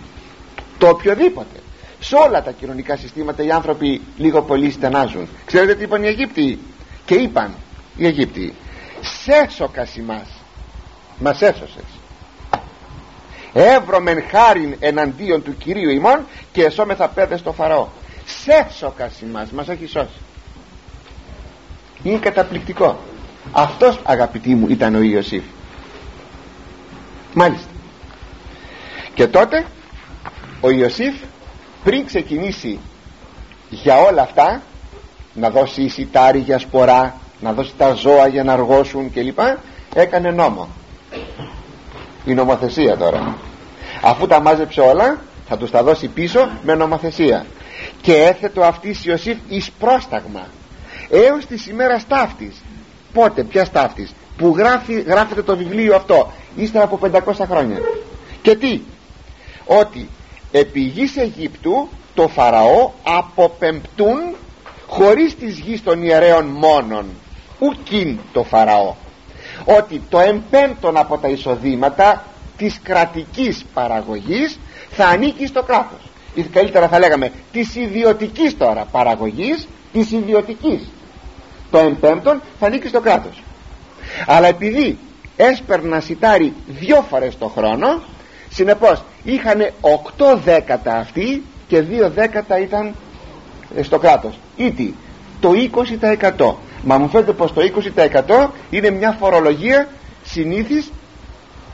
Το 0.79 0.89
οποιοδήποτε. 0.89 1.59
Σε 2.01 2.17
όλα 2.17 2.43
τα 2.43 2.51
κοινωνικά 2.51 2.97
συστήματα 2.97 3.43
οι 3.43 3.51
άνθρωποι 3.51 4.01
λίγο 4.17 4.43
πολύ 4.43 4.71
στενάζουν. 4.71 5.29
Ξέρετε 5.45 5.75
τι 5.75 5.85
είπαν 5.85 6.03
οι 6.03 6.07
Αιγύπτιοι; 6.07 6.59
Και 7.05 7.15
είπαν 7.15 7.55
οι 7.97 8.07
Αιγύπτιοι 8.07 8.55
σέσοκας 9.01 9.97
ημάς 9.97 10.29
μας 11.19 11.43
έσωσες. 11.43 11.85
Εύρωμεν 13.53 14.23
χάριν 14.31 14.75
εναντίον 14.79 15.43
του 15.43 15.57
Κυρίου 15.57 15.91
ημών 15.91 16.27
και 16.53 16.65
εσώμεθα 16.65 17.09
πέδες 17.09 17.41
στο 17.41 17.53
Φαραώ 17.53 17.87
σέσοκας 18.25 19.21
ημάς 19.21 19.51
μας 19.51 19.69
έχει 19.69 19.87
σώσει. 19.87 20.21
Είναι 22.03 22.19
καταπληκτικό 22.19 22.99
αυτός 23.53 24.01
αγαπητοί 24.05 24.55
μου 24.55 24.67
ήταν 24.69 24.95
ο 24.95 25.01
Ιωσήφ. 25.01 25.43
Μάλιστα. 27.35 27.69
Και 29.15 29.27
τότε 29.27 29.65
ο 30.61 30.71
Ιωσήφ 30.71 31.15
πριν 31.85 32.07
ξεκινήσει 32.07 32.79
για 33.71 33.97
όλα 34.01 34.23
αυτά 34.23 34.63
να 35.35 35.51
δώσει 35.51 35.83
εισιτάρι 35.83 36.39
για 36.39 36.59
σπορά 36.59 37.15
να 37.41 37.53
δώσει 37.53 37.73
τα 37.79 37.93
ζώα 37.95 38.27
για 38.27 38.45
να 38.45 38.53
αργώσουν 38.53 39.13
κλπ 39.13 39.39
έκανε 39.95 40.31
νόμο. 40.31 40.69
Η 42.25 42.35
νομοθεσία 42.35 42.97
τώρα. 42.97 43.37
Αφού 44.03 44.27
τα 44.27 44.41
μάζεψε 44.41 44.81
όλα 44.81 45.21
θα 45.49 45.57
τους 45.57 45.71
τα 45.71 45.83
δώσει 45.83 46.09
πίσω 46.09 46.49
με 46.63 46.75
νομοθεσία. 46.75 47.47
Και 48.01 48.15
έθετο 48.15 48.63
αυτής 48.63 49.05
Ιωσήφ 49.05 49.39
εις 49.49 49.71
πρόσταγμα 49.71 50.47
έως 51.11 51.47
της 51.47 51.67
ημέρας 51.67 52.07
ταύτης 52.07 52.63
πότε 53.13 53.43
ποια 53.43 53.69
ταύτης 53.69 54.13
που 54.37 54.55
γράφει, 54.57 55.01
γράφεται 55.01 55.43
το 55.43 55.57
βιβλίο 55.57 55.95
αυτό 55.97 56.33
ύστερα 56.57 56.85
από 56.85 56.99
500 57.03 57.21
χρόνια. 57.51 57.79
Και 58.43 58.57
τι 58.57 58.81
ότι 59.67 60.09
επί 60.53 60.81
γης 60.81 61.17
Αιγύπτου 61.17 61.89
το 62.15 62.29
Φαραώ 62.29 62.91
αποπεμπτούν 63.03 64.19
χωρίς 64.87 65.37
της 65.37 65.59
γης 65.59 65.83
των 65.83 66.03
ιερέων 66.03 66.47
μόνον 66.47 67.07
ουκίν 67.59 68.19
το 68.33 68.43
Φαραώ. 68.43 68.95
Ότι 69.65 70.03
το 70.09 70.19
εμπέμπτον 70.19 70.97
από 70.97 71.19
τα 71.19 71.29
εισοδήματα 71.29 72.25
της 72.57 72.81
κρατικής 72.83 73.65
παραγωγής 73.75 74.59
θα 74.91 75.07
ανήκει 75.07 75.47
στο 75.47 75.63
κράτος. 75.63 76.01
Ή 76.35 76.43
καλύτερα 76.43 76.89
θα 76.89 76.99
λέγαμε 76.99 77.33
της 77.53 77.75
ιδιωτικής 77.77 78.57
τώρα 78.57 78.85
παραγωγής 78.93 79.69
της 79.93 80.11
ιδιωτικής 80.11 80.89
το 81.71 81.79
εμπέμπτον 81.79 82.41
θα 82.61 82.67
ανήκει 82.67 82.89
στο 82.89 83.01
κράτος. 83.01 83.43
Αλλά 84.27 84.47
επειδή 84.47 84.99
έσπερνα 85.37 86.01
σιτάρι 86.01 86.53
δυο 86.67 87.05
φορές 87.11 87.39
το 87.39 87.47
χρόνο 87.49 88.03
συνεπώς 88.49 89.03
είχαν 89.25 89.71
οκτώ 89.81 90.41
δέκατα 90.45 90.97
αυτοί 90.97 91.43
και 91.69 91.81
δύο 91.81 92.11
δέκατα 92.11 92.59
ήταν 92.59 92.95
στο 93.83 93.99
κράτος. 93.99 94.39
Ήτι 94.57 94.95
το 95.41 95.51
20% 96.39 96.55
μα 96.85 96.99
μου 96.99 97.09
φαίνεται 97.09 97.33
πως 97.33 97.53
το 97.53 97.61
20% 98.37 98.49
είναι 98.71 98.91
μια 98.91 99.17
φορολογία 99.21 99.89
συνήθις 100.25 100.91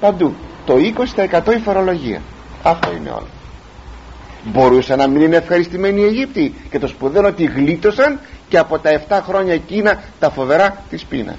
παντού. 0.01 0.35
Το 0.67 0.75
20% 1.25 1.55
η 1.57 1.59
φορολογία. 1.59 2.21
Αυτό 2.63 2.93
είναι 2.97 3.11
όλο. 3.11 3.27
Μπορούσαν 4.45 4.99
να 4.99 5.07
μην 5.07 5.23
είναι 5.23 5.37
ευχαριστημένοι 5.37 6.01
οι 6.01 6.05
Αιγύπτιοι 6.05 6.55
και 6.71 6.79
το 6.79 6.87
σπουδαίο 6.87 7.27
ότι 7.27 7.45
γλίτωσαν 7.45 8.21
και 8.49 8.59
από 8.59 8.79
τα 8.79 9.03
7 9.09 9.21
χρόνια 9.23 9.55
εκείνα 9.55 10.03
τα 10.19 10.31
φοβερά 10.31 10.85
της 10.91 11.05
πείνας. 11.05 11.39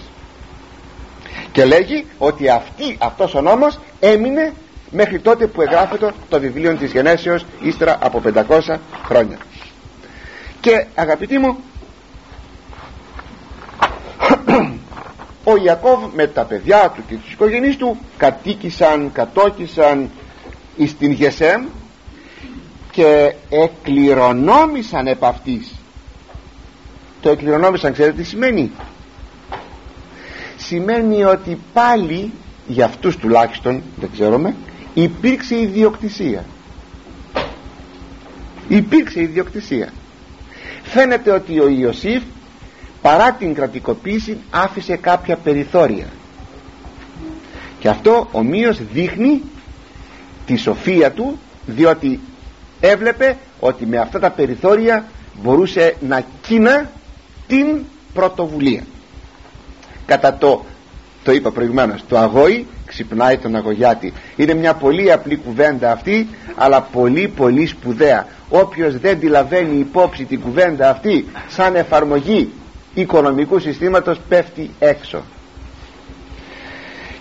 Και 1.51 1.65
λέγει 1.65 2.05
ότι 2.17 2.49
αυτή, 2.49 2.97
αυτός 2.99 3.35
ο 3.35 3.41
νόμος 3.41 3.79
έμεινε 3.99 4.53
μέχρι 4.91 5.19
τότε 5.19 5.47
που 5.47 5.61
εγγράφεται 5.61 6.13
το 6.29 6.39
βιβλίο 6.39 6.75
της 6.75 6.91
Γενέσεως 6.91 7.45
ύστερα 7.61 7.97
από 8.01 8.21
500 8.21 8.77
χρόνια. 9.05 9.37
Και 10.59 10.85
αγαπητοί 10.95 11.37
μου 11.37 11.57
ο 15.43 15.57
Ιακώβ 15.63 15.99
με 16.15 16.27
τα 16.27 16.43
παιδιά 16.43 16.91
του 16.95 17.03
και 17.07 17.15
τους 17.15 17.31
οικογενείς 17.31 17.77
του 17.77 17.97
κατοίκησαν, 18.17 19.11
κατόκισαν 19.11 20.09
στην 20.87 21.11
Γεσέμ 21.11 21.65
και 22.91 23.33
εκληρονόμησαν 23.49 25.07
επ' 25.07 25.25
αυτής 25.25 25.76
το 27.27 27.33
εκληρονόμησαν 27.33 27.93
ξέρετε 27.93 28.21
τι 28.21 28.27
σημαίνει; 28.27 28.71
Σημαίνει 30.57 31.23
ότι 31.23 31.59
πάλι 31.73 32.31
για 32.67 32.85
αυτούς 32.85 33.17
τουλάχιστον 33.17 33.81
δεν 33.99 34.09
ξέρουμε 34.13 34.55
υπήρξε 34.93 35.59
ιδιοκτησία. 35.59 36.45
Υπήρξε 38.67 39.21
ιδιοκτησία. 39.21 39.93
Φαίνεται 40.83 41.31
ότι 41.31 41.59
ο 41.59 41.67
Ιωσήφ 41.67 42.23
παρά 43.01 43.31
την 43.31 43.53
κρατικοποίηση 43.53 44.37
άφησε 44.49 44.95
κάποια 44.95 45.35
περιθώρια. 45.35 46.05
Και 47.79 47.89
αυτό 47.89 48.27
ομοίως 48.31 48.79
δείχνει 48.93 49.41
τη 50.45 50.55
σοφία 50.55 51.11
του 51.11 51.39
διότι 51.65 52.19
έβλεπε 52.79 53.37
ότι 53.59 53.85
με 53.85 53.97
αυτά 53.97 54.19
τα 54.19 54.29
περιθώρια 54.29 55.05
μπορούσε 55.41 55.95
να 55.99 56.23
κίνα 56.41 56.89
την 57.47 57.85
πρωτοβουλία. 58.13 58.83
Κατά 60.05 60.37
το 60.37 60.65
το 61.27 61.33
είπα 61.33 61.51
προηγουμένως 61.51 62.03
το 62.07 62.17
αγόη 62.17 62.67
ξυπνάει 62.85 63.37
τον 63.37 63.55
αγωγιάτη. 63.55 64.13
Είναι 64.35 64.53
μια 64.53 64.73
πολύ 64.73 65.11
απλή 65.11 65.35
κουβέντα 65.35 65.91
αυτή 65.91 66.27
αλλά 66.55 66.81
πολύ 66.81 67.27
πολύ 67.27 67.65
σπουδαία. 67.65 68.27
Όποιος 68.49 68.97
δεν 68.97 69.19
τη 69.19 69.27
λαβαίνει 69.27 69.77
υπόψη 69.79 70.25
την 70.25 70.41
κουβέντα 70.41 70.89
αυτή 70.89 71.25
σαν 71.47 71.75
εφαρμογή 71.75 72.51
οικονομικού 72.93 73.59
συστήματος 73.59 74.19
πέφτει 74.29 74.69
έξω. 74.79 75.23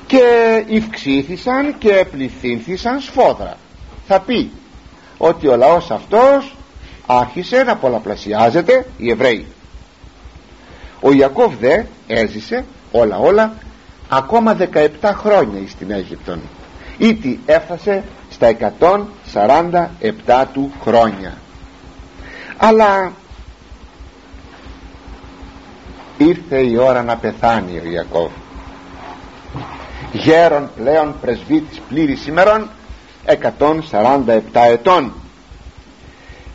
Και 0.07 0.23
ευξήθησαν 0.71 1.79
και 1.79 2.07
πληθύνθησαν 2.11 3.01
σφόδρα. 3.01 3.57
Θα 4.07 4.21
πει 4.21 4.51
ότι 5.19 5.49
ο 5.49 5.57
λαός 5.57 5.91
αυτός 5.91 6.57
άρχισε 7.07 7.63
να 7.63 7.77
πολλαπλασιάζεται 7.77 8.87
οι 8.97 9.11
Εβραίοι 9.11 9.47
ο 11.01 11.13
Ιακώβ 11.13 11.55
δε 11.61 11.83
έζησε 12.07 12.65
όλα 12.93 13.19
όλα 13.19 13.53
ακόμα 14.09 14.57
17 14.75 14.89
χρόνια 15.03 15.69
στην 15.69 15.91
Αίγυπτον. 15.91 16.41
Ήτι 16.99 17.41
έφτασε 17.47 18.05
στα 18.31 18.57
147 20.27 20.45
του 20.53 20.73
χρόνια. 20.83 21.35
Αλλά 22.57 23.13
ήρθε 26.19 26.59
η 26.59 26.77
ώρα 26.77 27.03
να 27.03 27.17
πεθάνει 27.17 27.79
ο 27.79 27.91
Ιακώβ. 27.91 28.31
Γέρον 30.13 30.71
πλέον 30.77 31.15
πρεσβύτης 31.21 31.81
πλήρης 31.89 32.27
ημερών 32.27 32.69
147 33.27 34.41
ετών. 34.71 35.13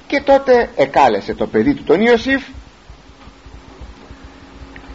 Και 0.07 0.21
τότε 0.21 0.69
εκάλεσε 0.75 1.33
το 1.33 1.47
παιδί 1.47 1.73
του 1.73 1.83
τον 1.83 2.01
Ιωσήφ 2.01 2.43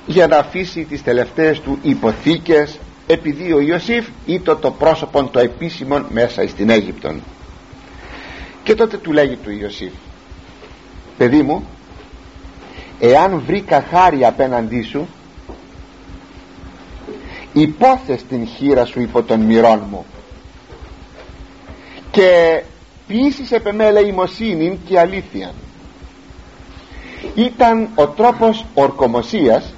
για 0.07 0.27
να 0.27 0.37
αφήσει 0.37 0.85
τις 0.85 1.03
τελευταίες 1.03 1.61
του 1.61 1.79
υποθήκες 1.83 2.79
επειδή 3.07 3.53
ο 3.53 3.61
Ιωσήφ 3.61 4.07
ήταν 4.27 4.61
το 4.61 4.71
πρόσωπο 4.71 5.25
το 5.25 5.39
επίσημο 5.39 6.05
μέσα 6.11 6.49
στην 6.49 6.71
Αίγυπτον. 6.71 7.23
Και 8.63 8.75
τότε 8.75 8.97
του 8.97 9.13
λέγει 9.13 9.37
του 9.37 9.51
Ιωσήφ 9.51 9.93
παιδί 11.17 11.43
μου 11.43 11.67
εάν 13.01 13.43
βρήκα 13.47 13.85
χάρη 13.91 14.25
απέναντί 14.25 14.83
σου 14.83 15.09
υπόθες 17.53 18.25
την 18.29 18.47
χείρα 18.47 18.85
σου 18.85 19.01
υπό 19.01 19.23
των 19.23 19.41
μυρών 19.41 19.83
μου 19.91 20.07
και 22.11 22.63
ποιήσεις 23.07 23.53
επ' 23.53 23.67
εμέ 23.67 23.85
ελεημοσύνη 23.85 24.79
και 24.87 24.99
αλήθεια 24.99 25.53
ήταν 27.35 27.89
ο 27.95 28.07
τρόπος 28.07 28.65
ορκομοσίας 28.75 29.75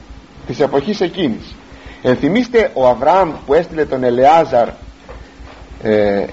της 0.48 0.60
εποχής 0.60 1.00
εκείνης. 1.00 1.54
Ενθυμίστε 2.02 2.70
ο 2.74 2.88
Αβραάμ 2.88 3.32
που 3.46 3.54
έστειλε 3.54 3.84
τον 3.84 4.04
Ελεάζαρ 4.04 4.68
ε, 5.82 6.24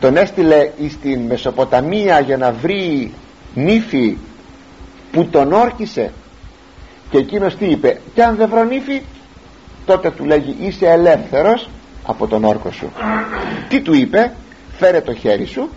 τον 0.00 0.16
έστειλε 0.16 0.70
στην 0.90 1.20
Μεσοποταμία 1.20 2.20
για 2.20 2.36
να 2.36 2.52
βρει 2.52 3.12
νύφη 3.54 4.16
που 5.12 5.24
τον 5.24 5.52
όρκησε. 5.52 6.12
Και 7.10 7.18
εκείνος 7.18 7.56
τι 7.56 7.66
είπε 7.66 8.00
και 8.14 8.22
αν 8.22 8.36
δεν 8.36 8.48
βρω 8.48 8.64
νύφη 8.64 9.02
τότε 9.86 10.10
του 10.10 10.24
λέγει 10.24 10.56
είσαι 10.60 10.86
ελεύθερος 10.86 11.68
από 12.06 12.26
τον 12.26 12.44
όρκο 12.44 12.70
σου 12.70 12.92
τι 13.68 13.80
του 13.80 13.94
είπε 13.94 14.32
φέρε 14.78 15.00
το 15.00 15.14
χέρι 15.14 15.44
σου 15.44 15.68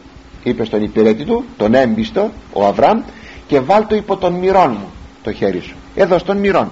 είπε 0.43 0.65
στον 0.65 0.83
υπηρέτη 0.83 1.23
του 1.23 1.45
τον 1.57 1.73
έμπιστο 1.73 2.31
ο 2.53 2.65
Αβραάμ 2.65 3.01
και 3.47 3.59
βάλ 3.59 3.87
το 3.87 3.95
υπό 3.95 4.17
των 4.17 4.33
μυρών 4.33 4.71
μου 4.79 4.91
το 5.23 5.31
χέρι 5.31 5.59
σου 5.59 5.75
εδώ 5.95 6.17
στον 6.17 6.37
μυρών 6.37 6.71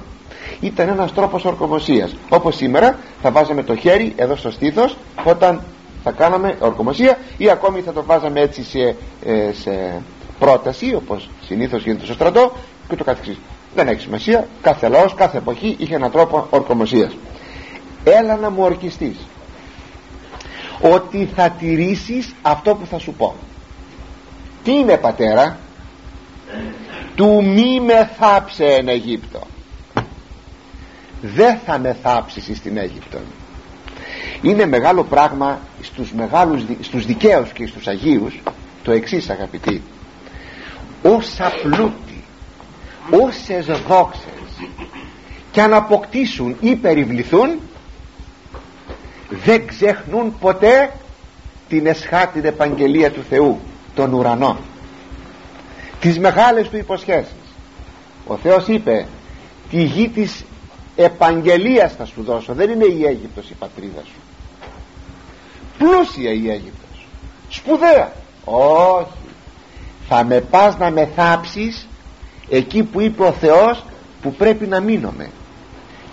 ήταν 0.62 0.90
ένας 0.90 1.14
τρόπος 1.14 1.46
ορκομοσίας. 1.46 2.16
Όπως 2.30 2.56
σήμερα 2.56 3.00
θα 3.22 3.32
βάζαμε 3.32 3.64
το 3.64 3.76
χέρι 3.76 4.14
εδώ 4.16 4.36
στο 4.36 4.52
στήθος 4.52 4.98
όταν 5.24 5.62
θα 6.04 6.12
κάναμε 6.12 6.58
ορκομοσία 6.60 7.18
ή 7.38 7.50
ακόμη 7.50 7.82
θα 7.82 7.94
το 7.94 8.04
βάζαμε 8.04 8.40
έτσι 8.40 8.64
σε, 8.64 8.96
ε, 9.26 9.52
σε 9.54 10.02
πρόταση 10.40 10.96
όπως 10.96 11.30
συνήθως 11.46 11.84
γίνεται 11.84 12.06
στο 12.06 12.14
στρατό 12.14 12.52
και 12.90 12.96
το 12.96 13.04
καθεξής. 13.04 13.38
Δεν 13.76 13.88
έχει 13.88 14.02
σημασία 14.02 14.48
κάθε 14.62 14.88
λαός, 14.88 15.14
κάθε 15.14 15.38
εποχή 15.38 15.76
είχε 15.80 15.96
έναν 15.96 16.12
τρόπο 16.12 16.48
ορκομοσίας. 16.50 17.16
Έλα 18.04 18.36
να 18.36 18.50
μου 18.50 18.64
ορκιστείς. 18.64 19.18
Ότι 20.94 21.30
θα 21.36 21.50
τηρήσεις 21.50 22.36
αυτό 22.42 22.76
που 22.76 22.86
θα 22.86 23.00
σου 23.00 23.14
πω. 23.14 23.36
Τι 24.64 24.72
είναι 24.72 24.98
πατέρα; 24.98 25.58
Του 27.16 27.44
μη 27.44 27.80
με 27.80 28.10
θάψε 28.18 28.66
εν 28.66 28.88
Αιγύπτο 28.88 29.40
δεν 31.22 31.60
θα 31.66 31.80
με 31.80 31.96
θάψεις 32.04 32.58
στην 32.58 32.78
Αίγυπτο. 32.78 33.18
Είναι 34.42 34.66
μεγάλο 34.66 35.04
πράγμα 35.04 35.60
στους, 35.82 36.12
μεγάλους, 36.12 36.64
στους 36.80 37.06
δικαίους 37.06 37.52
και 37.52 37.68
στους 37.68 37.88
Αγίους 37.88 38.42
το 38.84 38.92
εξής 38.92 39.30
αγαπητοί. 39.30 39.82
Όσα 41.04 41.52
πλούτη 41.62 42.24
όσες 43.10 43.66
δόξες 43.66 44.24
και 45.52 45.62
αν 45.62 45.74
αποκτήσουν 45.74 46.56
ή 46.60 46.76
περιβληθούν 46.76 47.60
δεν 49.30 49.68
ξεχνούν 49.68 50.38
ποτέ 50.40 50.92
την 51.70 51.86
εσχάτη 51.86 52.42
επαγγελία 52.44 53.12
του 53.12 53.24
Θεού 53.30 53.60
τον 53.96 54.14
ουρανό. 54.14 54.58
Τις 56.00 56.20
μεγάλες 56.20 56.70
του 56.70 56.78
υποσχέσεις. 56.78 57.34
Ο 58.28 58.38
Θεός 58.38 58.68
είπε 58.68 59.06
τη 59.70 59.84
γη 59.84 60.10
της 60.10 60.44
επαγγελίας 60.96 61.94
θα 61.94 62.06
σου 62.06 62.24
δώσω. 62.24 62.54
Δεν 62.54 62.70
είναι 62.70 62.86
η 62.86 63.06
Αίγυπτος 63.06 63.50
η 63.50 63.54
πατρίδα 63.54 64.02
σου. 64.04 64.20
Πλούσια 65.78 66.32
η 66.32 66.50
Αίγυπτος. 66.50 67.06
Σπουδαία. 67.50 68.12
Όχι. 68.46 69.10
Θα 70.08 70.24
με 70.24 70.40
πας 70.40 70.78
να 70.78 70.90
με 70.90 71.10
θάψεις 71.16 71.88
εκεί 72.50 72.84
που 72.84 73.02
είπε 73.02 73.24
ο 73.24 73.32
Θεός 73.32 73.84
που 74.22 74.34
πρέπει 74.34 74.68
να 74.68 74.80
μείνομαι. 74.80 75.30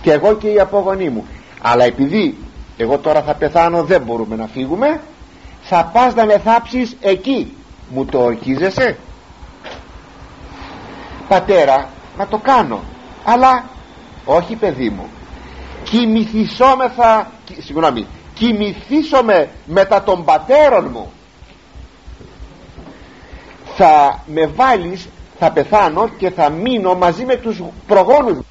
Και 0.02 0.12
εγώ 0.12 0.34
και 0.34 0.48
οι 0.48 0.60
απογονοί 0.60 1.08
μου. 1.08 1.26
Αλλά 1.62 1.84
επειδή 1.84 2.36
εγώ 2.76 2.98
τώρα 2.98 3.22
θα 3.22 3.34
πεθάνω 3.34 3.82
δεν 3.82 4.02
μπορούμε 4.02 4.36
να 4.36 4.46
φύγουμε 4.46 5.00
θα 5.68 5.90
πας 5.92 6.14
να 6.14 6.24
με 6.24 6.38
θάψεις 6.38 6.96
εκεί. 7.00 7.52
Μου 7.90 8.04
το 8.04 8.18
ορκίζεσαι; 8.22 8.98
Πατέρα 11.28 11.88
να 12.16 12.26
το 12.26 12.38
κάνω. 12.38 12.80
Αλλά 13.24 13.64
όχι 14.30 14.54
παιδί 14.54 14.90
μου. 14.90 15.08
Κοιμηθισόμεθα 15.84 17.30
συγγνώμη. 17.58 18.06
Κοιμηθήσομαι 18.34 19.48
μετά 19.66 20.02
των 20.02 20.24
πατέρων 20.24 20.88
μου. 20.92 21.12
Θα 23.76 24.22
με 24.26 24.46
βάλεις 24.46 25.08
θα 25.38 25.52
πεθάνω 25.52 26.08
και 26.08 26.30
θα 26.30 26.50
μείνω 26.50 26.94
μαζί 26.94 27.24
με 27.24 27.36
τους 27.36 27.62
προγόνους 27.86 28.32
μου 28.36 28.46